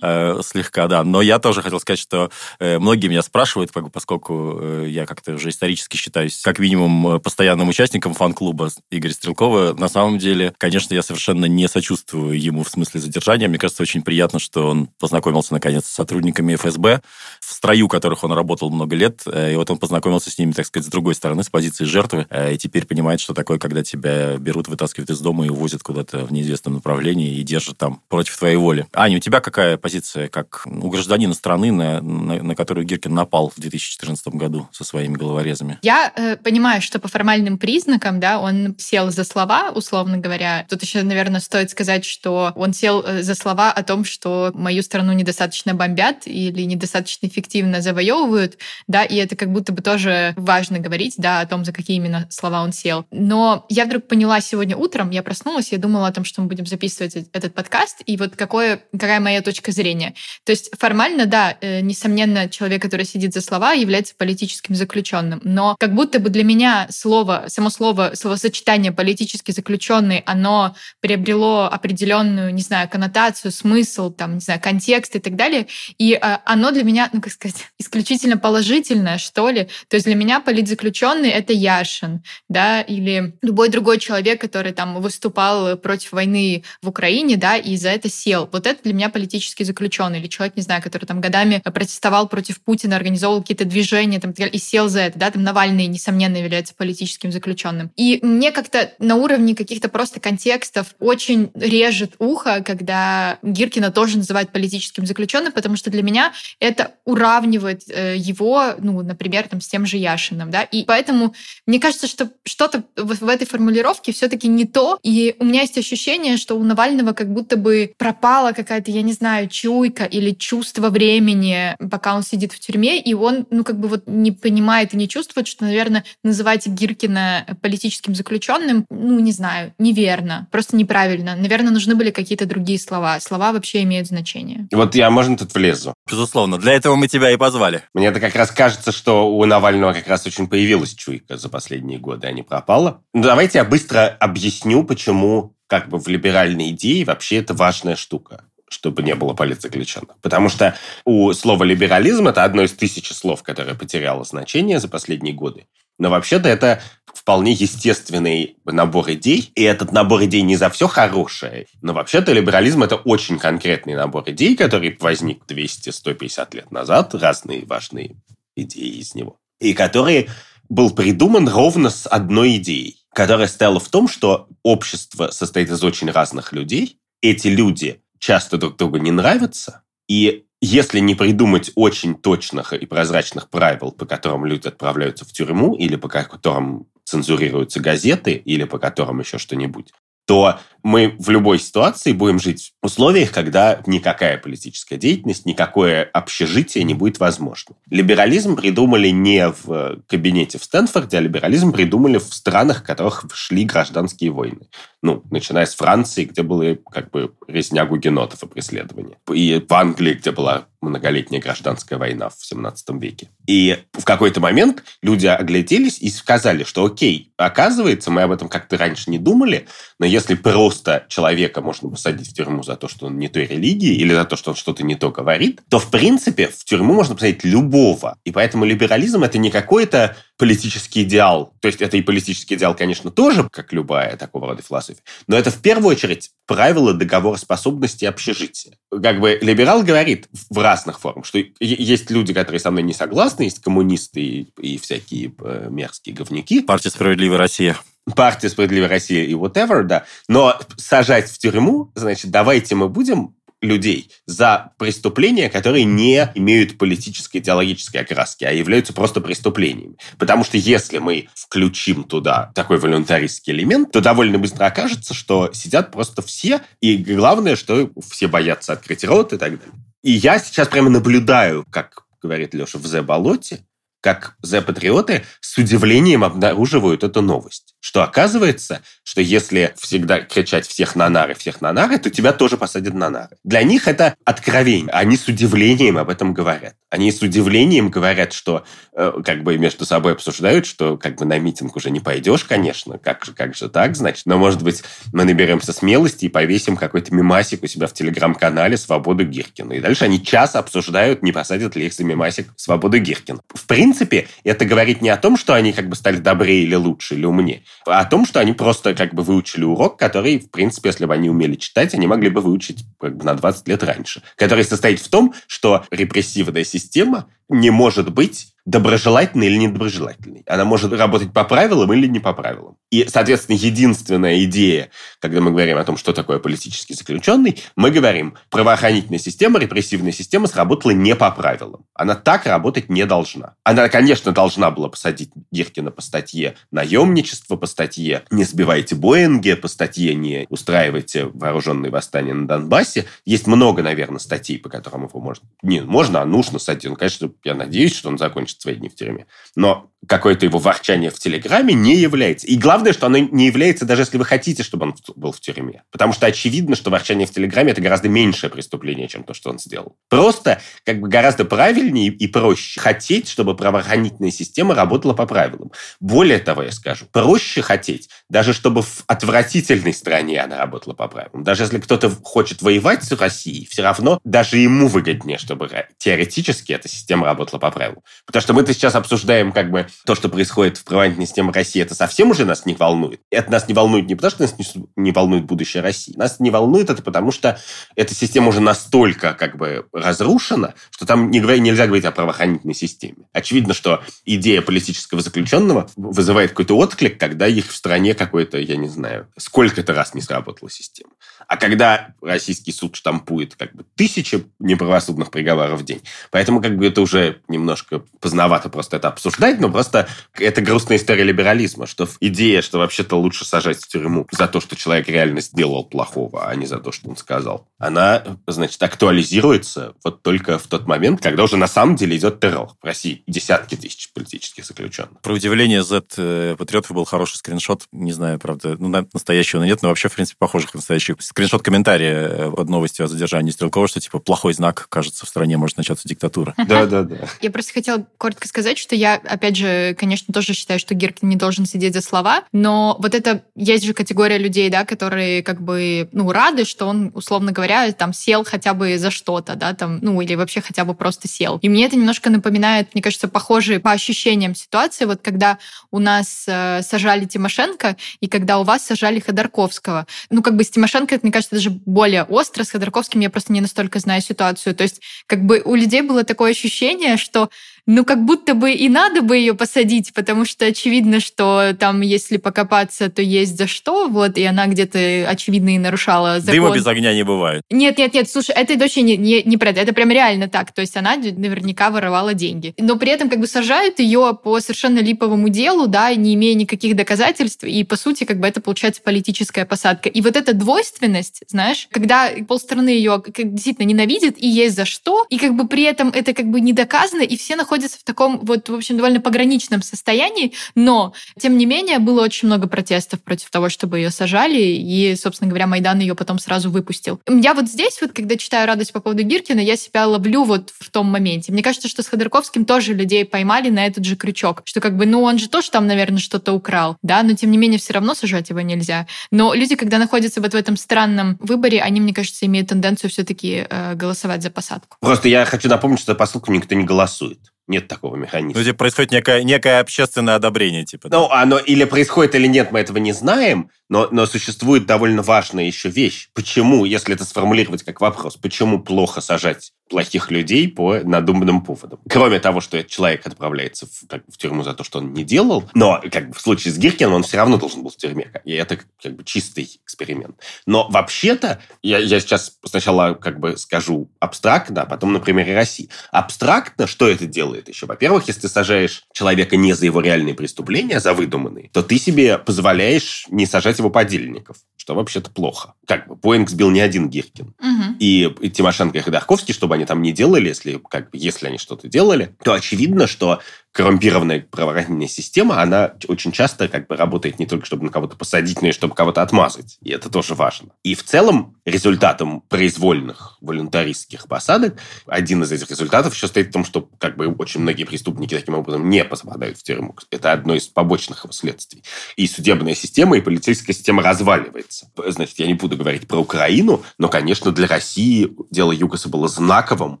э, 0.00 0.40
слегка, 0.44 0.86
да. 0.88 1.04
Но 1.04 1.22
я 1.22 1.38
тоже 1.38 1.62
хотел 1.62 1.80
сказать, 1.80 1.98
что 1.98 2.30
э, 2.58 2.78
многие 2.78 3.08
меня 3.08 3.22
спрашивают, 3.22 3.70
поскольку 3.92 4.58
э, 4.60 4.86
я 4.88 5.06
как-то 5.06 5.34
уже 5.34 5.50
исторически 5.50 5.96
считаюсь 5.96 6.40
как 6.42 6.58
минимум 6.58 7.20
постоянным 7.20 7.68
участником 7.68 8.14
фан-клуба 8.14 8.70
Игоря 8.90 9.12
Стрелкова. 9.12 9.74
На 9.74 9.88
самом 9.88 10.18
деле, 10.18 10.54
конечно, 10.58 10.94
я 10.94 11.02
совершенно 11.02 11.46
не 11.46 11.68
сочувствую 11.68 12.40
ему 12.40 12.64
в 12.64 12.68
смысле 12.68 13.00
задержания. 13.00 13.48
Мне 13.48 13.58
кажется, 13.58 13.82
очень 13.82 14.02
приятно, 14.02 14.38
что 14.38 14.68
он 14.68 14.88
познакомился 14.98 15.52
наконец 15.52 15.86
с 15.86 15.94
сотрудниками 15.94 16.54
ФСБ, 16.56 17.02
в 17.40 17.52
строю 17.52 17.88
которых 17.88 18.24
он 18.24 18.32
работал 18.32 18.70
много 18.70 18.94
лет. 18.96 19.22
И 19.26 19.54
вот 19.56 19.70
он 19.70 19.78
познакомился 19.78 20.30
с 20.30 20.38
ними, 20.38 20.52
так 20.52 20.66
сказать, 20.66 20.86
с 20.86 20.90
другой 20.90 21.14
стороны, 21.14 21.42
с 21.42 21.50
позиции 21.50 21.84
жертвы. 21.84 22.26
И 22.52 22.58
теперь 22.58 22.86
понимает, 22.86 23.20
что 23.20 23.34
такое, 23.34 23.58
когда 23.58 23.82
тебя 23.82 24.36
берут, 24.36 24.68
вытаскивают 24.68 25.10
из 25.10 25.20
дома 25.20 25.46
и 25.46 25.48
увозят 25.48 25.82
куда-то 25.82 26.24
в 26.24 26.32
неизвестном 26.32 26.74
направлении 26.74 27.36
и 27.36 27.42
держат 27.42 27.78
там 27.78 28.00
против 28.08 28.36
твоей 28.36 28.56
воли. 28.56 28.86
Аня, 28.92 29.16
у 29.16 29.20
тебя 29.20 29.40
какая 29.40 29.76
позиция 29.76 29.87
как 30.30 30.66
у 30.66 30.88
гражданина 30.88 31.34
страны, 31.34 31.72
на, 31.72 32.00
на, 32.00 32.42
на 32.42 32.54
которую 32.54 32.86
Гиркин 32.86 33.14
напал 33.14 33.52
в 33.54 33.60
2014 33.60 34.28
году 34.28 34.68
со 34.72 34.84
своими 34.84 35.14
головорезами? 35.14 35.78
Я 35.82 36.12
э, 36.14 36.36
понимаю, 36.36 36.82
что 36.82 36.98
по 36.98 37.08
формальным 37.08 37.58
признакам, 37.58 38.20
да, 38.20 38.40
он 38.40 38.76
сел 38.78 39.10
за 39.10 39.24
слова, 39.24 39.70
условно 39.74 40.18
говоря. 40.18 40.66
Тут 40.68 40.82
еще, 40.82 41.02
наверное, 41.02 41.40
стоит 41.40 41.70
сказать, 41.70 42.04
что 42.04 42.52
он 42.56 42.72
сел 42.72 43.02
э, 43.06 43.22
за 43.22 43.34
слова 43.34 43.72
о 43.72 43.82
том, 43.82 44.04
что 44.04 44.52
мою 44.54 44.82
страну 44.82 45.12
недостаточно 45.12 45.74
бомбят 45.74 46.26
или 46.26 46.62
недостаточно 46.62 47.26
эффективно 47.26 47.80
завоевывают, 47.80 48.58
да, 48.86 49.04
и 49.04 49.16
это 49.16 49.36
как 49.36 49.52
будто 49.52 49.72
бы 49.72 49.82
тоже 49.82 50.34
важно 50.36 50.78
говорить, 50.78 51.14
да, 51.18 51.40
о 51.40 51.46
том, 51.46 51.64
за 51.64 51.72
какие 51.72 51.96
именно 51.96 52.26
слова 52.30 52.62
он 52.62 52.72
сел. 52.72 53.06
Но 53.10 53.66
я 53.68 53.84
вдруг 53.84 54.06
поняла 54.06 54.40
сегодня 54.40 54.76
утром 54.76 55.10
я 55.10 55.22
проснулась, 55.22 55.72
я 55.72 55.78
думала 55.78 56.08
о 56.08 56.12
том, 56.12 56.24
что 56.24 56.40
мы 56.40 56.48
будем 56.48 56.66
записывать 56.66 57.16
этот 57.16 57.54
подкаст, 57.54 58.02
и 58.06 58.16
вот 58.16 58.36
какое, 58.36 58.82
какая 58.92 59.20
моя 59.20 59.42
точка 59.42 59.72
зрения. 59.78 60.14
То 60.44 60.50
есть 60.52 60.70
формально, 60.76 61.26
да, 61.26 61.56
э, 61.60 61.80
несомненно, 61.80 62.48
человек, 62.48 62.82
который 62.82 63.06
сидит 63.06 63.32
за 63.32 63.40
слова, 63.40 63.72
является 63.72 64.14
политическим 64.16 64.74
заключенным. 64.74 65.40
Но 65.44 65.76
как 65.78 65.94
будто 65.94 66.18
бы 66.18 66.30
для 66.30 66.44
меня 66.44 66.88
слово, 66.90 67.44
само 67.46 67.70
слово, 67.70 68.12
словосочетание 68.14 68.92
политически 68.92 69.52
заключенный, 69.52 70.22
оно 70.26 70.74
приобрело 71.00 71.68
определенную, 71.72 72.52
не 72.52 72.62
знаю, 72.62 72.88
коннотацию, 72.88 73.52
смысл, 73.52 74.10
там, 74.10 74.34
не 74.34 74.40
знаю, 74.40 74.60
контекст 74.60 75.14
и 75.14 75.20
так 75.20 75.36
далее. 75.36 75.66
И 75.98 76.14
э, 76.14 76.38
оно 76.44 76.72
для 76.72 76.82
меня, 76.82 77.08
ну, 77.12 77.20
как 77.20 77.32
сказать, 77.32 77.66
исключительно 77.78 78.36
положительное, 78.36 79.18
что 79.18 79.48
ли. 79.50 79.68
То 79.88 79.94
есть 79.96 80.06
для 80.06 80.16
меня 80.16 80.40
политзаключенный— 80.40 81.30
это 81.40 81.52
Яшин, 81.52 82.22
да, 82.48 82.80
или 82.80 83.32
любой 83.42 83.68
другой 83.68 83.98
человек, 83.98 84.40
который 84.40 84.72
там 84.72 85.00
выступал 85.00 85.76
против 85.76 86.12
войны 86.12 86.64
в 86.82 86.88
Украине, 86.88 87.36
да, 87.36 87.56
и 87.56 87.76
за 87.76 87.90
это 87.90 88.10
сел. 88.10 88.48
Вот 88.52 88.66
это 88.66 88.82
для 88.82 88.92
меня 88.92 89.08
политический 89.08 89.67
заключенный 89.68 90.18
или 90.18 90.26
человек, 90.26 90.56
не 90.56 90.62
знаю, 90.62 90.82
который 90.82 91.06
там 91.06 91.20
годами 91.20 91.62
протестовал 91.62 92.28
против 92.28 92.60
Путина, 92.60 92.96
организовывал 92.96 93.42
какие-то 93.42 93.64
движения 93.64 94.18
там, 94.18 94.32
и 94.32 94.58
сел 94.58 94.88
за 94.88 95.02
это, 95.02 95.18
да, 95.18 95.30
там 95.30 95.42
Навальный, 95.44 95.86
несомненно, 95.86 96.36
является 96.36 96.74
политическим 96.74 97.30
заключенным. 97.30 97.92
И 97.96 98.18
мне 98.22 98.50
как-то 98.50 98.92
на 98.98 99.14
уровне 99.14 99.54
каких-то 99.54 99.88
просто 99.88 100.20
контекстов 100.20 100.94
очень 100.98 101.50
режет 101.54 102.14
ухо, 102.18 102.62
когда 102.64 103.38
Гиркина 103.42 103.90
тоже 103.90 104.18
называют 104.18 104.50
политическим 104.50 105.06
заключенным, 105.06 105.52
потому 105.52 105.76
что 105.76 105.90
для 105.90 106.02
меня 106.02 106.32
это 106.58 106.92
уравнивает 107.04 107.82
э, 107.88 108.16
его, 108.16 108.74
ну, 108.78 109.02
например, 109.02 109.48
там, 109.48 109.60
с 109.60 109.68
тем 109.68 109.86
же 109.86 109.96
Яшиным, 109.96 110.50
да, 110.50 110.62
и 110.62 110.84
поэтому 110.84 111.34
мне 111.66 111.78
кажется, 111.78 112.06
что 112.06 112.30
что-то 112.44 112.84
в 112.96 113.28
этой 113.28 113.46
формулировке 113.46 114.12
все-таки 114.12 114.48
не 114.48 114.64
то. 114.64 114.98
И 115.02 115.36
у 115.38 115.44
меня 115.44 115.62
есть 115.62 115.78
ощущение, 115.78 116.36
что 116.36 116.54
у 116.54 116.62
Навального 116.62 117.12
как 117.12 117.32
будто 117.32 117.56
бы 117.56 117.92
пропала 117.96 118.52
какая-то, 118.52 118.90
я 118.90 119.02
не 119.02 119.12
знаю, 119.12 119.48
чуйка 119.58 120.04
или 120.04 120.30
чувство 120.30 120.88
времени, 120.90 121.76
пока 121.90 122.14
он 122.14 122.22
сидит 122.22 122.52
в 122.52 122.60
тюрьме, 122.60 123.00
и 123.00 123.14
он, 123.14 123.46
ну, 123.50 123.64
как 123.64 123.80
бы 123.80 123.88
вот 123.88 124.04
не 124.06 124.30
понимает 124.30 124.94
и 124.94 124.96
не 124.96 125.08
чувствует, 125.08 125.48
что, 125.48 125.64
наверное, 125.64 126.04
называть 126.22 126.66
Гиркина 126.66 127.58
политическим 127.60 128.14
заключенным, 128.14 128.86
ну, 128.88 129.18
не 129.18 129.32
знаю, 129.32 129.74
неверно, 129.78 130.46
просто 130.52 130.76
неправильно. 130.76 131.34
Наверное, 131.34 131.72
нужны 131.72 131.96
были 131.96 132.10
какие-то 132.10 132.46
другие 132.46 132.78
слова. 132.78 133.18
Слова 133.20 133.52
вообще 133.52 133.82
имеют 133.82 134.06
значение. 134.06 134.68
Вот 134.72 134.94
я, 134.94 135.10
можно, 135.10 135.36
тут 135.36 135.52
влезу? 135.54 135.94
Безусловно. 136.08 136.58
Для 136.58 136.74
этого 136.74 136.94
мы 136.94 137.08
тебя 137.08 137.32
и 137.32 137.36
позвали. 137.36 137.82
Мне 137.94 138.06
это 138.06 138.20
как 138.20 138.36
раз 138.36 138.52
кажется, 138.52 138.92
что 138.92 139.28
у 139.28 139.44
Навального 139.44 139.92
как 139.92 140.06
раз 140.06 140.24
очень 140.26 140.46
появилась 140.46 140.94
чуйка 140.94 141.36
за 141.36 141.48
последние 141.48 141.98
годы, 141.98 142.28
а 142.28 142.32
не 142.32 142.42
пропала. 142.42 143.02
Ну, 143.12 143.22
давайте 143.22 143.58
я 143.58 143.64
быстро 143.64 144.06
объясню 144.20 144.84
почему 144.84 145.54
как 145.66 145.88
бы 145.88 145.98
в 145.98 146.08
либеральной 146.08 146.70
идее 146.70 147.04
вообще 147.04 147.36
это 147.36 147.54
важная 147.54 147.96
штука 147.96 148.44
чтобы 148.68 149.02
не 149.02 149.14
было 149.14 149.34
политзаключенных. 149.34 150.16
Потому 150.20 150.48
что 150.48 150.76
у 151.04 151.32
слова 151.32 151.64
«либерализм» 151.64 152.28
это 152.28 152.44
одно 152.44 152.62
из 152.62 152.72
тысячи 152.72 153.12
слов, 153.12 153.42
которое 153.42 153.74
потеряло 153.74 154.24
значение 154.24 154.80
за 154.80 154.88
последние 154.88 155.34
годы. 155.34 155.66
Но 155.98 156.10
вообще-то 156.10 156.48
это 156.48 156.80
вполне 157.12 157.52
естественный 157.52 158.56
набор 158.64 159.10
идей, 159.10 159.50
и 159.54 159.62
этот 159.62 159.92
набор 159.92 160.24
идей 160.24 160.42
не 160.42 160.56
за 160.56 160.70
все 160.70 160.86
хорошее. 160.86 161.66
Но 161.82 161.92
вообще-то 161.92 162.32
либерализм– 162.32 162.82
это 162.84 162.96
очень 162.96 163.38
конкретный 163.38 163.94
набор 163.94 164.24
идей, 164.28 164.56
который 164.56 164.96
возник 165.00 165.44
200-150 165.46 166.56
лет 166.56 166.70
назад, 166.70 167.14
разные 167.14 167.64
важные 167.66 168.16
идеи 168.54 169.00
из 169.00 169.14
него. 169.14 169.36
и 169.60 169.74
который 169.74 170.28
был 170.68 170.90
придуман 170.90 171.48
ровно 171.48 171.90
с 171.90 172.06
одной 172.06 172.56
идеей, 172.56 172.96
которая 173.12 173.48
стояла 173.48 173.80
в 173.80 173.88
том, 173.88 174.08
что 174.08 174.48
общество 174.62 175.28
состоит 175.30 175.70
из 175.70 175.82
очень 175.82 176.10
разных 176.10 176.52
людей, 176.52 176.98
эти 177.20 177.48
люди 177.48 178.00
часто 178.18 178.58
друг 178.58 178.76
другу 178.76 178.98
не 178.98 179.10
нравятся, 179.10 179.82
и 180.08 180.44
если 180.60 180.98
не 180.98 181.14
придумать 181.14 181.70
очень 181.76 182.14
точных 182.16 182.72
и 182.72 182.84
прозрачных 182.86 183.48
правил, 183.48 183.92
по 183.92 184.06
которым 184.06 184.44
люди 184.44 184.66
отправляются 184.66 185.24
в 185.24 185.32
тюрьму, 185.32 185.74
или 185.74 185.96
по 185.96 186.08
которым 186.08 186.88
цензурируются 187.04 187.80
газеты, 187.80 188.32
или 188.32 188.64
по 188.64 188.78
которым 188.78 189.20
еще 189.20 189.38
что-нибудь, 189.38 189.92
то 190.28 190.60
мы 190.82 191.16
в 191.18 191.30
любой 191.30 191.58
ситуации 191.58 192.12
будем 192.12 192.38
жить 192.38 192.74
в 192.82 192.86
условиях, 192.86 193.32
когда 193.32 193.80
никакая 193.86 194.36
политическая 194.36 194.98
деятельность, 194.98 195.46
никакое 195.46 196.04
общежитие 196.04 196.84
не 196.84 196.92
будет 196.92 197.18
возможно. 197.18 197.76
Либерализм 197.88 198.54
придумали 198.54 199.08
не 199.08 199.48
в 199.48 200.02
кабинете 200.06 200.58
в 200.58 200.64
Стэнфорде, 200.64 201.16
а 201.16 201.20
либерализм 201.20 201.72
придумали 201.72 202.18
в 202.18 202.34
странах, 202.34 202.80
в 202.80 202.82
которых 202.82 203.24
шли 203.32 203.64
гражданские 203.64 204.30
войны. 204.30 204.68
Ну, 205.02 205.22
начиная 205.30 205.66
с 205.66 205.74
Франции, 205.74 206.24
где 206.24 206.42
была 206.42 206.76
как 206.90 207.10
бы 207.10 207.32
резня 207.46 207.86
гугенотов 207.86 208.42
и 208.42 208.46
преследования. 208.46 209.16
И 209.32 209.64
в 209.66 209.72
Англии, 209.72 210.14
где 210.14 210.32
была 210.32 210.66
многолетняя 210.80 211.40
гражданская 211.40 211.98
война 211.98 212.28
в 212.28 212.44
17 212.44 212.90
веке. 213.00 213.28
И 213.46 213.78
в 213.92 214.04
какой-то 214.04 214.40
момент 214.40 214.84
люди 215.02 215.26
огляделись 215.26 215.98
и 216.00 216.08
сказали, 216.10 216.64
что 216.64 216.84
окей, 216.84 217.32
оказывается, 217.36 218.10
мы 218.10 218.22
об 218.22 218.30
этом 218.30 218.48
как-то 218.48 218.76
раньше 218.76 219.10
не 219.10 219.18
думали, 219.18 219.66
но 219.98 220.06
если 220.06 220.34
просто 220.34 221.06
человека 221.08 221.60
можно 221.60 221.90
посадить 221.90 222.28
в 222.28 222.34
тюрьму 222.34 222.62
за 222.62 222.76
то, 222.76 222.88
что 222.88 223.06
он 223.06 223.18
не 223.18 223.28
той 223.28 223.46
религии 223.46 223.94
или 223.94 224.14
за 224.14 224.24
то, 224.24 224.36
что 224.36 224.50
он 224.50 224.56
что-то 224.56 224.84
не 224.84 224.94
то 224.94 225.10
говорит, 225.10 225.62
то, 225.68 225.78
в 225.78 225.90
принципе, 225.90 226.48
в 226.48 226.64
тюрьму 226.64 226.94
можно 226.94 227.14
посадить 227.14 227.44
любого. 227.44 228.16
И 228.24 228.30
поэтому 228.30 228.64
либерализм– 228.64 229.22
это 229.24 229.38
не 229.38 229.50
какой-то 229.50 230.16
политический 230.38 231.02
идеал. 231.02 231.52
То 231.60 231.66
есть 231.66 231.82
это 231.82 231.96
и 231.96 232.02
политический 232.02 232.54
идеал, 232.54 232.74
конечно, 232.74 233.10
тоже, 233.10 233.48
как 233.50 233.72
любая 233.72 234.16
такого 234.16 234.48
рода 234.48 234.62
философия. 234.62 235.02
Но 235.26 235.36
это 235.36 235.50
в 235.50 235.60
первую 235.60 235.90
очередь 235.90 236.30
правила 236.46 236.94
договороспособности 236.94 238.04
общежития. 238.04 238.74
Как 238.90 239.20
бы 239.20 239.38
либерал 239.42 239.82
говорит 239.82 240.28
в 240.48 240.58
разных 240.58 241.00
формах, 241.00 241.26
что 241.26 241.42
есть 241.60 242.10
люди, 242.10 242.32
которые 242.32 242.60
со 242.60 242.70
мной 242.70 242.84
не 242.84 242.94
согласны, 242.94 243.42
есть 243.42 243.60
коммунисты 243.60 244.20
и, 244.20 244.52
и 244.60 244.78
всякие 244.78 245.34
э, 245.42 245.66
мерзкие 245.70 246.14
говнюки. 246.14 246.62
Партия 246.62 246.90
«Справедливая 246.90 247.38
Россия». 247.38 247.76
Партия 248.14 248.48
«Справедливая 248.48 248.88
Россия» 248.88 249.24
и 249.24 249.34
whatever, 249.34 249.82
да. 249.82 250.04
Но 250.28 250.58
сажать 250.76 251.28
в 251.30 251.38
тюрьму, 251.38 251.90
значит, 251.94 252.30
давайте 252.30 252.76
мы 252.76 252.88
будем 252.88 253.34
людей 253.60 254.10
за 254.26 254.72
преступления, 254.78 255.50
которые 255.50 255.84
не 255.84 256.30
имеют 256.34 256.78
политической 256.78 257.38
идеологической 257.38 258.02
окраски, 258.02 258.44
а 258.44 258.52
являются 258.52 258.92
просто 258.92 259.20
преступлениями. 259.20 259.96
Потому 260.18 260.44
что 260.44 260.56
если 260.56 260.98
мы 260.98 261.28
включим 261.34 262.04
туда 262.04 262.52
такой 262.54 262.78
волюнтаристский 262.78 263.52
элемент, 263.52 263.92
то 263.92 264.00
довольно 264.00 264.38
быстро 264.38 264.66
окажется, 264.66 265.14
что 265.14 265.50
сидят 265.52 265.90
просто 265.90 266.22
все, 266.22 266.60
и 266.80 266.96
главное, 266.96 267.56
что 267.56 267.90
все 268.10 268.28
боятся 268.28 268.72
открыть 268.72 269.04
рот 269.04 269.32
и 269.32 269.38
так 269.38 269.58
далее. 269.58 269.74
И 270.02 270.12
я 270.12 270.38
сейчас 270.38 270.68
прямо 270.68 270.90
наблюдаю, 270.90 271.64
как 271.70 272.04
говорит 272.22 272.54
Леша, 272.54 272.78
в 272.78 272.86
«Зе 272.86 273.02
болоте», 273.02 273.64
как 274.00 274.36
за-патриоты 274.42 275.24
с 275.40 275.58
удивлением 275.58 276.22
обнаруживают 276.22 277.02
эту 277.02 277.20
новость. 277.20 277.74
Что 277.80 278.02
оказывается, 278.02 278.82
что 279.04 279.20
если 279.20 279.72
всегда 279.78 280.20
кричать 280.20 280.66
всех 280.66 280.96
на 280.96 281.08
нары, 281.08 281.34
всех 281.34 281.60
на 281.60 281.72
нары, 281.72 281.98
то 281.98 282.10
тебя 282.10 282.32
тоже 282.32 282.56
посадят 282.56 282.92
на 282.92 283.08
нары. 283.08 283.36
Для 283.44 283.62
них 283.62 283.86
это 283.86 284.16
откровение. 284.24 284.90
Они 284.92 285.16
с 285.16 285.28
удивлением 285.28 285.96
об 285.96 286.10
этом 286.10 286.34
говорят. 286.34 286.74
Они 286.90 287.12
с 287.12 287.22
удивлением 287.22 287.90
говорят, 287.90 288.32
что 288.32 288.64
э, 288.94 289.12
как 289.24 289.44
бы 289.44 289.58
между 289.58 289.84
собой 289.84 290.12
обсуждают, 290.12 290.66
что 290.66 290.96
как 290.96 291.16
бы 291.16 291.24
на 291.24 291.38
митинг 291.38 291.76
уже 291.76 291.90
не 291.90 292.00
пойдешь, 292.00 292.44
конечно. 292.44 292.98
Как 292.98 293.24
же, 293.24 293.32
как 293.32 293.54
же 293.54 293.68
так, 293.68 293.94
значит? 293.94 294.26
Но, 294.26 294.38
может 294.38 294.62
быть, 294.62 294.82
мы 295.12 295.24
наберемся 295.24 295.72
смелости 295.72 296.24
и 296.24 296.28
повесим 296.28 296.76
какой-то 296.76 297.14
мимасик 297.14 297.62
у 297.62 297.66
себя 297.66 297.86
в 297.86 297.92
телеграм-канале 297.92 298.76
«Свободу 298.76 299.24
Гиркину». 299.24 299.72
И 299.72 299.80
дальше 299.80 300.04
они 300.04 300.24
час 300.24 300.56
обсуждают, 300.56 301.22
не 301.22 301.30
посадят 301.30 301.76
ли 301.76 301.86
их 301.86 301.92
за 301.92 302.04
мимасик 302.04 302.48
«Свободу 302.56 302.98
Гиркину». 302.98 303.40
В 303.54 303.66
принципе, 303.66 304.26
это 304.42 304.64
говорит 304.64 305.02
не 305.02 305.10
о 305.10 305.16
том, 305.16 305.36
что 305.36 305.54
они 305.54 305.72
как 305.72 305.88
бы 305.88 305.94
стали 305.94 306.16
добрее 306.16 306.62
или 306.62 306.74
лучше, 306.74 307.14
или 307.14 307.26
умнее, 307.26 307.64
о 307.84 308.04
том, 308.04 308.26
что 308.26 308.40
они 308.40 308.52
просто 308.52 308.94
как 308.94 309.14
бы 309.14 309.22
выучили 309.22 309.64
урок, 309.64 309.98
который, 309.98 310.38
в 310.38 310.50
принципе, 310.50 310.90
если 310.90 311.06
бы 311.06 311.14
они 311.14 311.30
умели 311.30 311.54
читать, 311.54 311.94
они 311.94 312.06
могли 312.06 312.30
бы 312.30 312.40
выучить 312.40 312.84
как 313.00 313.16
бы 313.16 313.24
на 313.24 313.34
20 313.34 313.68
лет 313.68 313.82
раньше. 313.82 314.22
Который 314.36 314.64
состоит 314.64 315.00
в 315.00 315.08
том, 315.08 315.34
что 315.46 315.84
репрессивная 315.90 316.64
система 316.64 317.28
не 317.48 317.70
может 317.70 318.12
быть 318.12 318.54
доброжелательной 318.68 319.46
или 319.46 319.56
недоброжелательной. 319.56 320.44
Она 320.46 320.66
может 320.66 320.92
работать 320.92 321.32
по 321.32 321.44
правилам 321.44 321.90
или 321.94 322.06
не 322.06 322.20
по 322.20 322.34
правилам. 322.34 322.76
И, 322.90 323.06
соответственно, 323.08 323.56
единственная 323.56 324.44
идея, 324.44 324.90
когда 325.20 325.40
мы 325.40 325.50
говорим 325.52 325.78
о 325.78 325.84
том, 325.84 325.96
что 325.96 326.12
такое 326.12 326.38
политический 326.38 326.92
заключенный, 326.92 327.62
мы 327.76 327.90
говорим, 327.90 328.36
правоохранительная 328.50 329.18
система, 329.18 329.58
репрессивная 329.58 330.12
система 330.12 330.48
сработала 330.48 330.90
не 330.90 331.16
по 331.16 331.30
правилам. 331.30 331.86
Она 331.94 332.14
так 332.14 332.44
работать 332.44 332.90
не 332.90 333.06
должна. 333.06 333.54
Она, 333.64 333.88
конечно, 333.88 334.32
должна 334.32 334.70
была 334.70 334.90
посадить 334.90 335.30
Гиркина 335.50 335.90
по 335.90 336.02
статье 336.02 336.54
наемничество, 336.70 337.56
по 337.56 337.66
статье 337.66 338.24
не 338.30 338.44
сбивайте 338.44 338.94
Боинги, 338.94 339.54
по 339.54 339.68
статье 339.68 340.14
не 340.14 340.46
устраивайте 340.50 341.24
вооруженные 341.24 341.90
восстания 341.90 342.34
на 342.34 342.46
Донбассе. 342.46 343.06
Есть 343.24 343.46
много, 343.46 343.82
наверное, 343.82 344.18
статей, 344.18 344.58
по 344.58 344.68
которым 344.68 345.06
его 345.06 345.20
можно... 345.20 345.48
Не, 345.62 345.80
можно, 345.80 346.20
а 346.20 346.26
нужно 346.26 346.58
садить. 346.58 346.90
Ну, 346.90 346.96
конечно, 346.96 347.30
я 347.44 347.54
надеюсь, 347.54 347.96
что 347.96 348.10
он 348.10 348.18
закончит 348.18 348.57
свои 348.58 348.74
дни 348.74 348.88
в 348.88 348.94
тюрьме. 348.94 349.26
Но 349.56 349.90
какое-то 350.06 350.46
его 350.46 350.58
ворчание 350.58 351.10
в 351.10 351.18
Телеграме 351.18 351.74
не 351.74 351.96
является. 351.96 352.46
И 352.46 352.56
главное, 352.56 352.92
что 352.92 353.06
оно 353.06 353.18
не 353.18 353.46
является, 353.46 353.84
даже 353.84 354.02
если 354.02 354.18
вы 354.18 354.24
хотите, 354.24 354.62
чтобы 354.62 354.86
он 354.86 354.94
был 355.16 355.32
в 355.32 355.40
тюрьме. 355.40 355.82
Потому 355.90 356.12
что 356.12 356.26
очевидно, 356.26 356.76
что 356.76 356.90
ворчание 356.90 357.26
в 357.26 357.30
Телеграме– 357.30 357.72
это 357.72 357.80
гораздо 357.80 358.08
меньшее 358.08 358.50
преступление, 358.50 359.08
чем 359.08 359.24
то, 359.24 359.34
что 359.34 359.50
он 359.50 359.58
сделал. 359.58 359.96
Просто 360.08 360.60
как 360.84 361.00
бы 361.00 361.08
гораздо 361.08 361.44
правильнее 361.44 362.08
и 362.08 362.26
проще 362.26 362.80
хотеть, 362.80 363.28
чтобы 363.28 363.56
правоохранительная 363.56 364.30
система 364.30 364.74
работала 364.74 365.14
по 365.14 365.26
правилам. 365.26 365.72
Более 366.00 366.38
того, 366.38 366.62
я 366.62 366.72
скажу, 366.72 367.06
проще 367.10 367.62
хотеть, 367.62 368.08
даже 368.28 368.52
чтобы 368.52 368.82
в 368.82 369.04
отвратительной 369.06 369.94
стране 369.94 370.40
она 370.40 370.58
работала 370.58 370.94
по 370.94 371.08
правилам. 371.08 371.44
Даже 371.44 371.62
если 371.62 371.78
кто-то 371.78 372.10
хочет 372.10 372.62
воевать 372.62 373.04
с 373.04 373.12
Россией, 373.12 373.66
все 373.66 373.82
равно 373.82 374.20
даже 374.24 374.58
ему 374.58 374.88
выгоднее, 374.88 375.38
чтобы 375.38 375.70
теоретически 375.98 376.72
эта 376.72 376.88
система 376.88 377.26
работала 377.26 377.58
по 377.58 377.70
правилам. 377.70 378.02
Потому 378.26 378.42
что 378.42 378.52
мы-то 378.52 378.74
сейчас 378.74 378.94
обсуждаем 378.94 379.52
как 379.52 379.70
бы 379.70 379.86
то, 380.04 380.14
что 380.14 380.28
происходит 380.28 380.76
в 380.76 380.84
правоохранительной 380.84 381.26
системе 381.26 381.52
России, 381.52 381.80
это 381.80 381.94
совсем 381.94 382.30
уже 382.30 382.44
нас 382.44 382.66
не 382.66 382.74
волнует. 382.74 383.20
Это 383.30 383.50
нас 383.50 383.66
не 383.66 383.74
волнует 383.74 384.06
не 384.06 384.14
потому, 384.14 384.30
что 384.30 384.42
нас 384.42 384.54
не 384.96 385.12
волнует 385.12 385.44
будущее 385.44 385.82
России. 385.82 386.14
Нас 386.16 386.38
не 386.40 386.50
волнует 386.50 386.90
это 386.90 387.02
потому, 387.02 387.32
что 387.32 387.58
эта 387.96 388.14
система 388.14 388.48
уже 388.48 388.60
настолько 388.60 389.32
как 389.32 389.56
бы 389.56 389.86
разрушена, 389.92 390.74
что 390.90 391.06
там 391.06 391.30
не, 391.30 391.40
нельзя 391.40 391.86
говорить 391.86 392.04
о 392.04 392.12
правоохранительной 392.12 392.74
системе. 392.74 393.28
Очевидно, 393.32 393.72
что 393.72 394.02
идея 394.24 394.60
политического 394.60 395.22
заключенного 395.22 395.88
вызывает 395.96 396.50
какой-то 396.50 396.76
отклик, 396.76 397.18
когда 397.18 397.46
их 397.46 397.70
в 397.70 397.74
стране 397.74 398.14
какой-то, 398.18 398.58
я 398.58 398.76
не 398.76 398.88
знаю, 398.88 399.28
сколько-то 399.38 399.94
раз 399.94 400.14
не 400.14 400.20
сработала 400.20 400.68
система. 400.70 401.12
А 401.46 401.56
когда 401.56 402.14
российский 402.20 402.72
суд 402.72 402.96
штампует 402.96 403.54
как 403.54 403.74
бы 403.74 403.84
тысячи 403.94 404.44
неправосудных 404.58 405.30
приговоров 405.30 405.80
в 405.80 405.84
день, 405.84 406.02
поэтому 406.30 406.60
как 406.60 406.76
бы 406.76 406.86
это 406.86 407.00
уже 407.00 407.40
немножко 407.48 408.02
поздновато 408.20 408.68
просто 408.68 408.96
это 408.96 409.08
обсуждать, 409.08 409.60
но 409.60 409.70
просто 409.70 410.08
это 410.34 410.60
грустная 410.60 410.98
история 410.98 411.24
либерализма, 411.24 411.86
что 411.86 412.06
идея, 412.20 412.60
что 412.60 412.78
вообще-то 412.78 413.16
лучше 413.16 413.44
сажать 413.44 413.78
в 413.80 413.88
тюрьму 413.88 414.26
за 414.30 414.48
то, 414.48 414.60
что 414.60 414.76
человек 414.76 415.08
реально 415.08 415.40
сделал 415.40 415.84
плохого, 415.84 416.46
а 416.48 416.54
не 416.54 416.66
за 416.66 416.78
то, 416.78 416.92
что 416.92 417.08
он 417.08 417.16
сказал, 417.16 417.66
она, 417.78 418.22
значит, 418.46 418.82
актуализируется 418.82 419.94
вот 420.04 420.22
только 420.22 420.58
в 420.58 420.66
тот 420.66 420.86
момент, 420.86 421.22
когда 421.22 421.44
уже 421.44 421.56
на 421.56 421.68
самом 421.68 421.96
деле 421.96 422.16
идет 422.16 422.40
террор. 422.40 422.72
В 422.82 422.84
России 422.84 423.22
десятки 423.26 423.76
тысяч 423.76 424.12
политических 424.12 424.66
заключенных. 424.66 425.20
Про 425.22 425.34
удивление 425.34 425.82
Z 425.82 426.04
э, 426.16 426.56
Патриотов 426.58 426.92
был 426.92 427.04
хороший 427.04 427.36
скриншот. 427.36 427.84
Не 428.08 428.14
знаю, 428.14 428.38
правда, 428.38 428.74
ну, 428.78 428.88
настоящего 429.12 429.62
нет, 429.62 429.82
но 429.82 429.90
вообще, 429.90 430.08
в 430.08 430.14
принципе, 430.14 430.38
похожих 430.38 430.72
на 430.72 430.78
настоящих. 430.78 431.16
Скриншот 431.18 431.60
комментария 431.60 432.28
э, 432.28 432.50
под 432.50 432.66
новостью 432.70 433.04
о 433.04 433.06
задержании 433.06 433.50
Стрелкова, 433.50 433.86
что, 433.86 434.00
типа, 434.00 434.18
плохой 434.18 434.54
знак, 434.54 434.86
кажется, 434.88 435.26
в 435.26 435.28
стране 435.28 435.58
может 435.58 435.76
начаться 435.76 436.08
диктатура. 436.08 436.54
Да-да-да. 436.56 437.16
Я 437.42 437.50
просто 437.50 437.74
хотела 437.74 438.06
коротко 438.16 438.48
сказать, 438.48 438.78
что 438.78 438.94
я, 438.96 439.16
опять 439.16 439.56
же, 439.56 439.94
конечно, 439.98 440.32
тоже 440.32 440.54
считаю, 440.54 440.80
что 440.80 440.94
Гиркин 440.94 441.28
не 441.28 441.36
должен 441.36 441.66
сидеть 441.66 441.92
за 441.92 442.00
слова, 442.00 442.44
но 442.50 442.96
вот 442.98 443.14
это 443.14 443.42
есть 443.54 443.84
же 443.84 443.92
категория 443.92 444.38
людей, 444.38 444.70
да, 444.70 444.86
которые 444.86 445.42
как 445.42 445.60
бы, 445.60 446.08
ну, 446.12 446.32
рады, 446.32 446.64
что 446.64 446.86
он, 446.86 447.10
условно 447.12 447.52
говоря, 447.52 447.92
там 447.92 448.14
сел 448.14 448.42
хотя 448.42 448.72
бы 448.72 448.96
за 448.96 449.10
что-то, 449.10 449.54
да, 449.54 449.74
там, 449.74 449.98
ну, 450.00 450.18
или 450.22 450.34
вообще 450.34 450.62
хотя 450.62 450.86
бы 450.86 450.94
просто 450.94 451.28
сел. 451.28 451.58
И 451.60 451.68
мне 451.68 451.84
это 451.84 451.96
немножко 451.96 452.30
напоминает, 452.30 452.94
мне 452.94 453.02
кажется, 453.02 453.28
похожие 453.28 453.80
по 453.80 453.92
ощущениям 453.92 454.54
ситуации, 454.54 455.04
вот 455.04 455.20
когда 455.20 455.58
у 455.90 455.98
нас 455.98 456.44
э, 456.46 456.80
сажали 456.80 457.26
Тимошенко 457.26 457.97
и 458.20 458.28
когда 458.28 458.58
у 458.58 458.64
вас 458.64 458.84
сажали 458.84 459.20
Ходорковского. 459.20 460.06
Ну, 460.30 460.42
как 460.42 460.56
бы 460.56 460.64
с 460.64 460.70
Тимошенко, 460.70 461.14
это, 461.14 461.24
мне 461.24 461.32
кажется, 461.32 461.56
даже 461.56 461.70
более 461.70 462.24
остро, 462.24 462.64
с 462.64 462.70
Ходорковским 462.70 463.20
я 463.20 463.30
просто 463.30 463.52
не 463.52 463.60
настолько 463.60 463.98
знаю 463.98 464.22
ситуацию. 464.22 464.74
То 464.74 464.82
есть, 464.82 465.00
как 465.26 465.44
бы 465.44 465.62
у 465.64 465.74
людей 465.74 466.02
было 466.02 466.24
такое 466.24 466.50
ощущение, 466.52 467.16
что 467.16 467.50
ну, 467.88 468.04
как 468.04 468.22
будто 468.22 468.52
бы 468.54 468.70
и 468.72 468.88
надо 468.90 469.22
бы 469.22 469.38
ее 469.38 469.54
посадить, 469.54 470.12
потому 470.12 470.44
что 470.44 470.66
очевидно, 470.66 471.20
что 471.20 471.74
там, 471.78 472.02
если 472.02 472.36
покопаться, 472.36 473.10
то 473.10 473.22
есть 473.22 473.56
за 473.56 473.66
что, 473.66 474.08
вот, 474.08 474.36
и 474.36 474.44
она 474.44 474.66
где-то, 474.66 475.26
очевидно, 475.26 475.74
и 475.74 475.78
нарушала 475.78 476.38
закон. 476.38 476.54
Дыма 476.54 476.74
без 476.74 476.86
огня 476.86 477.14
не 477.14 477.22
бывает. 477.22 477.62
Нет, 477.70 477.96
нет, 477.96 478.12
нет, 478.12 478.28
слушай, 478.30 478.54
это 478.54 478.78
вообще 478.78 479.00
не, 479.00 479.16
не, 479.16 479.42
не 479.42 479.56
про 479.56 479.70
это, 479.70 479.80
это 479.80 479.94
прям 479.94 480.10
реально 480.10 480.48
так, 480.48 480.70
то 480.72 480.82
есть 480.82 480.98
она 480.98 481.16
наверняка 481.16 481.88
воровала 481.88 482.34
деньги. 482.34 482.74
Но 482.78 482.96
при 482.96 483.10
этом 483.10 483.30
как 483.30 483.40
бы 483.40 483.46
сажают 483.46 484.00
ее 484.00 484.38
по 484.44 484.60
совершенно 484.60 484.98
липовому 484.98 485.48
делу, 485.48 485.86
да, 485.86 486.14
не 486.14 486.34
имея 486.34 486.54
никаких 486.54 486.94
доказательств, 486.94 487.64
и, 487.64 487.84
по 487.84 487.96
сути, 487.96 488.24
как 488.24 488.38
бы 488.38 488.46
это 488.46 488.60
получается 488.60 489.00
политическая 489.02 489.64
посадка. 489.64 490.10
И 490.10 490.20
вот 490.20 490.36
эта 490.36 490.52
двойственность, 490.52 491.42
знаешь, 491.48 491.88
когда 491.90 492.30
полстраны 492.46 492.90
ее 492.90 493.22
действительно 493.26 493.86
ненавидит, 493.86 494.36
и 494.36 494.46
есть 494.46 494.76
за 494.76 494.84
что, 494.84 495.24
и 495.30 495.38
как 495.38 495.54
бы 495.54 495.66
при 495.66 495.84
этом 495.84 496.10
это 496.10 496.34
как 496.34 496.50
бы 496.50 496.60
не 496.60 496.74
доказано, 496.74 497.22
и 497.22 497.38
все 497.38 497.56
находятся 497.78 498.00
в 498.00 498.04
таком 498.04 498.40
вот, 498.42 498.68
в 498.68 498.74
общем, 498.74 498.96
довольно 498.96 499.20
пограничном 499.20 499.82
состоянии, 499.82 500.52
но, 500.74 501.12
тем 501.38 501.56
не 501.56 501.64
менее, 501.64 502.00
было 502.00 502.22
очень 502.22 502.48
много 502.48 502.66
протестов 502.66 503.22
против 503.22 503.50
того, 503.50 503.68
чтобы 503.68 503.98
ее 503.98 504.10
сажали, 504.10 504.60
и, 504.60 505.14
собственно 505.16 505.48
говоря, 505.48 505.68
Майдан 505.68 506.00
ее 506.00 506.14
потом 506.14 506.40
сразу 506.40 506.70
выпустил. 506.70 507.20
Я 507.28 507.54
вот 507.54 507.68
здесь 507.68 507.98
вот, 508.00 508.12
когда 508.12 508.36
читаю 508.36 508.66
«Радость 508.66 508.92
по 508.92 509.00
поводу 509.00 509.22
Гиркина», 509.22 509.60
я 509.60 509.76
себя 509.76 510.06
ловлю 510.06 510.42
вот 510.42 510.72
в 510.76 510.90
том 510.90 511.06
моменте. 511.06 511.52
Мне 511.52 511.62
кажется, 511.62 511.88
что 511.88 512.02
с 512.02 512.08
Ходорковским 512.08 512.64
тоже 512.64 512.94
людей 512.94 513.24
поймали 513.24 513.70
на 513.70 513.86
этот 513.86 514.04
же 514.04 514.16
крючок, 514.16 514.62
что 514.64 514.80
как 514.80 514.96
бы, 514.96 515.06
ну, 515.06 515.22
он 515.22 515.38
же 515.38 515.48
тоже 515.48 515.70
там, 515.70 515.86
наверное, 515.86 516.18
что-то 516.18 516.52
украл, 516.52 516.96
да, 517.02 517.22
но 517.22 517.34
тем 517.34 517.52
не 517.52 517.58
менее 517.58 517.78
все 517.78 517.92
равно 517.92 518.14
сажать 518.14 518.50
его 518.50 518.60
нельзя. 518.60 519.06
Но 519.30 519.54
люди, 519.54 519.76
когда 519.76 519.98
находятся 519.98 520.40
вот 520.40 520.52
в 520.52 520.56
этом 520.56 520.76
странном 520.76 521.36
выборе, 521.40 521.80
они, 521.80 522.00
мне 522.00 522.12
кажется, 522.12 522.44
имеют 522.46 522.68
тенденцию 522.68 523.10
все-таки 523.10 523.66
э, 523.68 523.94
голосовать 523.94 524.42
за 524.42 524.50
посадку. 524.50 524.96
Просто 525.00 525.28
я 525.28 525.44
хочу 525.44 525.68
напомнить, 525.68 526.00
что 526.00 526.12
за 526.12 526.16
посылку 526.16 526.50
никто 526.52 526.74
не 526.74 526.84
голосует. 526.84 527.38
Нет 527.68 527.86
такого 527.86 528.16
механизма. 528.16 528.58
Ну, 528.58 528.64
типа, 528.64 528.78
происходит 528.78 529.12
некое, 529.12 529.42
некое 529.44 529.80
общественное 529.80 530.34
одобрение, 530.36 530.84
типа. 530.84 531.08
Ну, 531.10 531.30
оно 531.30 531.58
или 531.58 531.84
происходит, 531.84 532.34
или 532.34 532.46
нет, 532.46 532.72
мы 532.72 532.80
этого 532.80 532.96
не 532.96 533.12
знаем, 533.12 533.70
но, 533.88 534.08
но 534.10 534.26
существует 534.26 534.86
довольно 534.86 535.22
важная 535.22 535.64
еще 535.64 535.88
вещь. 535.88 536.30
Почему, 536.34 536.84
если 536.84 537.14
это 537.14 537.24
сформулировать 537.24 537.82
как 537.82 538.00
вопрос, 538.00 538.36
почему 538.36 538.80
плохо 538.80 539.20
сажать 539.20 539.72
плохих 539.88 540.30
людей 540.30 540.68
по 540.68 540.98
надуманным 541.00 541.62
поводам. 541.62 541.98
Кроме 542.08 542.38
того, 542.40 542.60
что 542.60 542.76
этот 542.76 542.90
человек 542.90 543.26
отправляется 543.26 543.86
в, 543.86 544.06
как, 544.08 544.22
в 544.28 544.36
тюрьму 544.36 544.62
за 544.62 544.74
то, 544.74 544.84
что 544.84 544.98
он 544.98 545.12
не 545.12 545.24
делал, 545.24 545.64
но 545.74 546.00
как 546.10 546.28
бы, 546.28 546.34
в 546.34 546.40
случае 546.40 546.72
с 546.72 546.78
Гиркиным 546.78 547.14
он 547.14 547.22
все 547.22 547.38
равно 547.38 547.56
должен 547.56 547.82
был 547.82 547.90
в 547.90 547.96
тюрьме. 547.96 548.30
И 548.44 548.52
это 548.52 548.78
как 549.02 549.16
бы 549.16 549.24
чистый 549.24 549.80
эксперимент. 549.84 550.36
Но 550.66 550.88
вообще-то, 550.88 551.60
я, 551.82 551.98
я 551.98 552.20
сейчас 552.20 552.58
сначала 552.64 553.14
как 553.14 553.40
бы 553.40 553.56
скажу 553.56 554.10
абстрактно, 554.20 554.82
а 554.82 554.86
потом 554.86 555.12
на 555.12 555.20
примере 555.20 555.54
России. 555.54 555.88
Абстрактно 556.10 556.86
что 556.86 557.08
это 557.08 557.26
делает 557.26 557.68
еще? 557.68 557.86
Во-первых, 557.86 558.28
если 558.28 558.42
ты 558.42 558.48
сажаешь 558.48 559.04
человека 559.12 559.56
не 559.56 559.72
за 559.72 559.86
его 559.86 560.00
реальные 560.00 560.34
преступления, 560.34 560.98
а 560.98 561.00
за 561.00 561.14
выдуманные, 561.14 561.70
то 561.72 561.82
ты 561.82 561.98
себе 561.98 562.38
позволяешь 562.38 563.26
не 563.30 563.46
сажать 563.46 563.77
его 563.78 563.90
подельников, 563.90 564.58
что 564.76 564.94
вообще-то 564.94 565.30
плохо. 565.30 565.74
Как 565.86 566.08
бы 566.08 566.16
Поинг 566.16 566.50
сбил 566.50 566.70
не 566.70 566.80
один 566.80 567.08
Гиркин. 567.08 567.54
Угу. 567.58 567.96
И, 567.98 568.32
и 568.40 568.50
Тимошенко 568.50 568.98
и 568.98 569.00
Ходорковский, 569.00 569.54
чтобы 569.54 569.74
они 569.74 569.84
там 569.84 570.02
не 570.02 570.12
делали, 570.12 570.48
если, 570.48 570.80
как 570.88 571.10
бы, 571.10 571.18
если 571.18 571.46
они 571.48 571.58
что-то 571.58 571.88
делали, 571.88 572.36
то 572.42 572.52
очевидно, 572.52 573.06
что 573.06 573.40
коррумпированная 573.72 574.46
правоохранительная 574.50 575.08
система, 575.08 575.60
она 575.60 575.94
очень 576.08 576.32
часто 576.32 576.68
как 576.68 576.86
бы 576.88 576.96
работает 576.96 577.38
не 577.38 577.46
только, 577.46 577.66
чтобы 577.66 577.84
на 577.84 577.90
кого-то 577.90 578.16
посадить, 578.16 578.60
но 578.62 578.68
и 578.68 578.72
чтобы 578.72 578.94
кого-то 578.94 579.22
отмазать. 579.22 579.78
И 579.82 579.90
это 579.90 580.10
тоже 580.10 580.34
важно. 580.34 580.70
И 580.82 580.94
в 580.94 581.04
целом 581.04 581.56
результатом 581.64 582.40
произвольных 582.48 583.38
волюнтаристских 583.40 584.26
посадок, 584.26 584.78
один 585.06 585.42
из 585.42 585.52
этих 585.52 585.70
результатов 585.70 586.14
еще 586.14 586.26
стоит 586.26 586.48
в 586.48 586.52
том, 586.52 586.64
что 586.64 586.88
как 586.98 587.16
бы 587.16 587.28
очень 587.28 587.60
многие 587.60 587.84
преступники 587.84 588.34
таким 588.34 588.54
образом 588.54 588.88
не 588.88 589.04
попадают 589.04 589.58
в 589.58 589.62
тюрьму. 589.62 589.94
Это 590.10 590.32
одно 590.32 590.54
из 590.54 590.66
побочных 590.66 591.24
его 591.24 591.32
следствий. 591.32 591.84
И 592.16 592.26
судебная 592.26 592.74
система, 592.74 593.16
и 593.16 593.20
полицейская 593.20 593.74
система 593.74 594.02
разваливается. 594.02 594.90
Значит, 595.06 595.38
я 595.38 595.46
не 595.46 595.54
буду 595.54 595.76
говорить 595.76 596.08
про 596.08 596.18
Украину, 596.18 596.82
но, 596.98 597.08
конечно, 597.08 597.52
для 597.52 597.66
России 597.66 598.34
дело 598.50 598.72
Юкоса 598.72 599.08
было 599.08 599.28
знаковым 599.28 600.00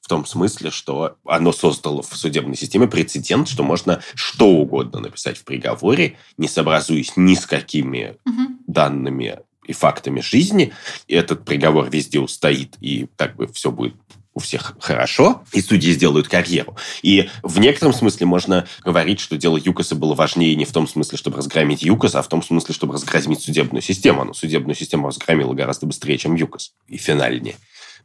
в 0.00 0.08
том 0.08 0.26
смысле, 0.26 0.70
что 0.70 1.16
оно 1.24 1.52
создало 1.52 2.02
в 2.02 2.16
судебной 2.16 2.56
системе 2.56 2.88
прецедент, 2.88 3.39
что 3.46 3.62
можно 3.62 4.02
что 4.14 4.48
угодно 4.48 5.00
написать 5.00 5.38
в 5.38 5.44
приговоре, 5.44 6.16
не 6.36 6.48
сообразуясь 6.48 7.12
ни 7.16 7.34
с 7.34 7.46
какими 7.46 8.16
угу. 8.24 8.56
данными 8.66 9.38
и 9.66 9.72
фактами 9.72 10.20
жизни. 10.20 10.72
И 11.06 11.14
этот 11.14 11.44
приговор 11.44 11.88
везде 11.90 12.18
устоит, 12.18 12.76
и 12.80 13.08
как 13.16 13.36
бы 13.36 13.46
все 13.48 13.70
будет 13.70 13.94
у 14.32 14.40
всех 14.40 14.76
хорошо, 14.80 15.42
и 15.52 15.60
судьи 15.60 15.92
сделают 15.92 16.28
карьеру. 16.28 16.76
И 17.02 17.28
в 17.42 17.58
некотором 17.58 17.92
смысле 17.92 18.26
можно 18.26 18.66
говорить, 18.84 19.18
что 19.18 19.36
дело 19.36 19.56
ЮКОСа 19.56 19.96
было 19.96 20.14
важнее 20.14 20.54
не 20.54 20.64
в 20.64 20.72
том 20.72 20.86
смысле, 20.86 21.18
чтобы 21.18 21.38
разгромить 21.38 21.82
ЮКОС, 21.82 22.14
а 22.14 22.22
в 22.22 22.28
том 22.28 22.42
смысле, 22.42 22.74
чтобы 22.74 22.94
разгромить 22.94 23.42
судебную 23.42 23.82
систему. 23.82 24.24
Но 24.24 24.32
судебную 24.32 24.76
систему 24.76 25.08
разгромила 25.08 25.52
гораздо 25.52 25.86
быстрее, 25.86 26.16
чем 26.16 26.36
ЮКОС. 26.36 26.72
И 26.86 26.96
финальнее. 26.96 27.56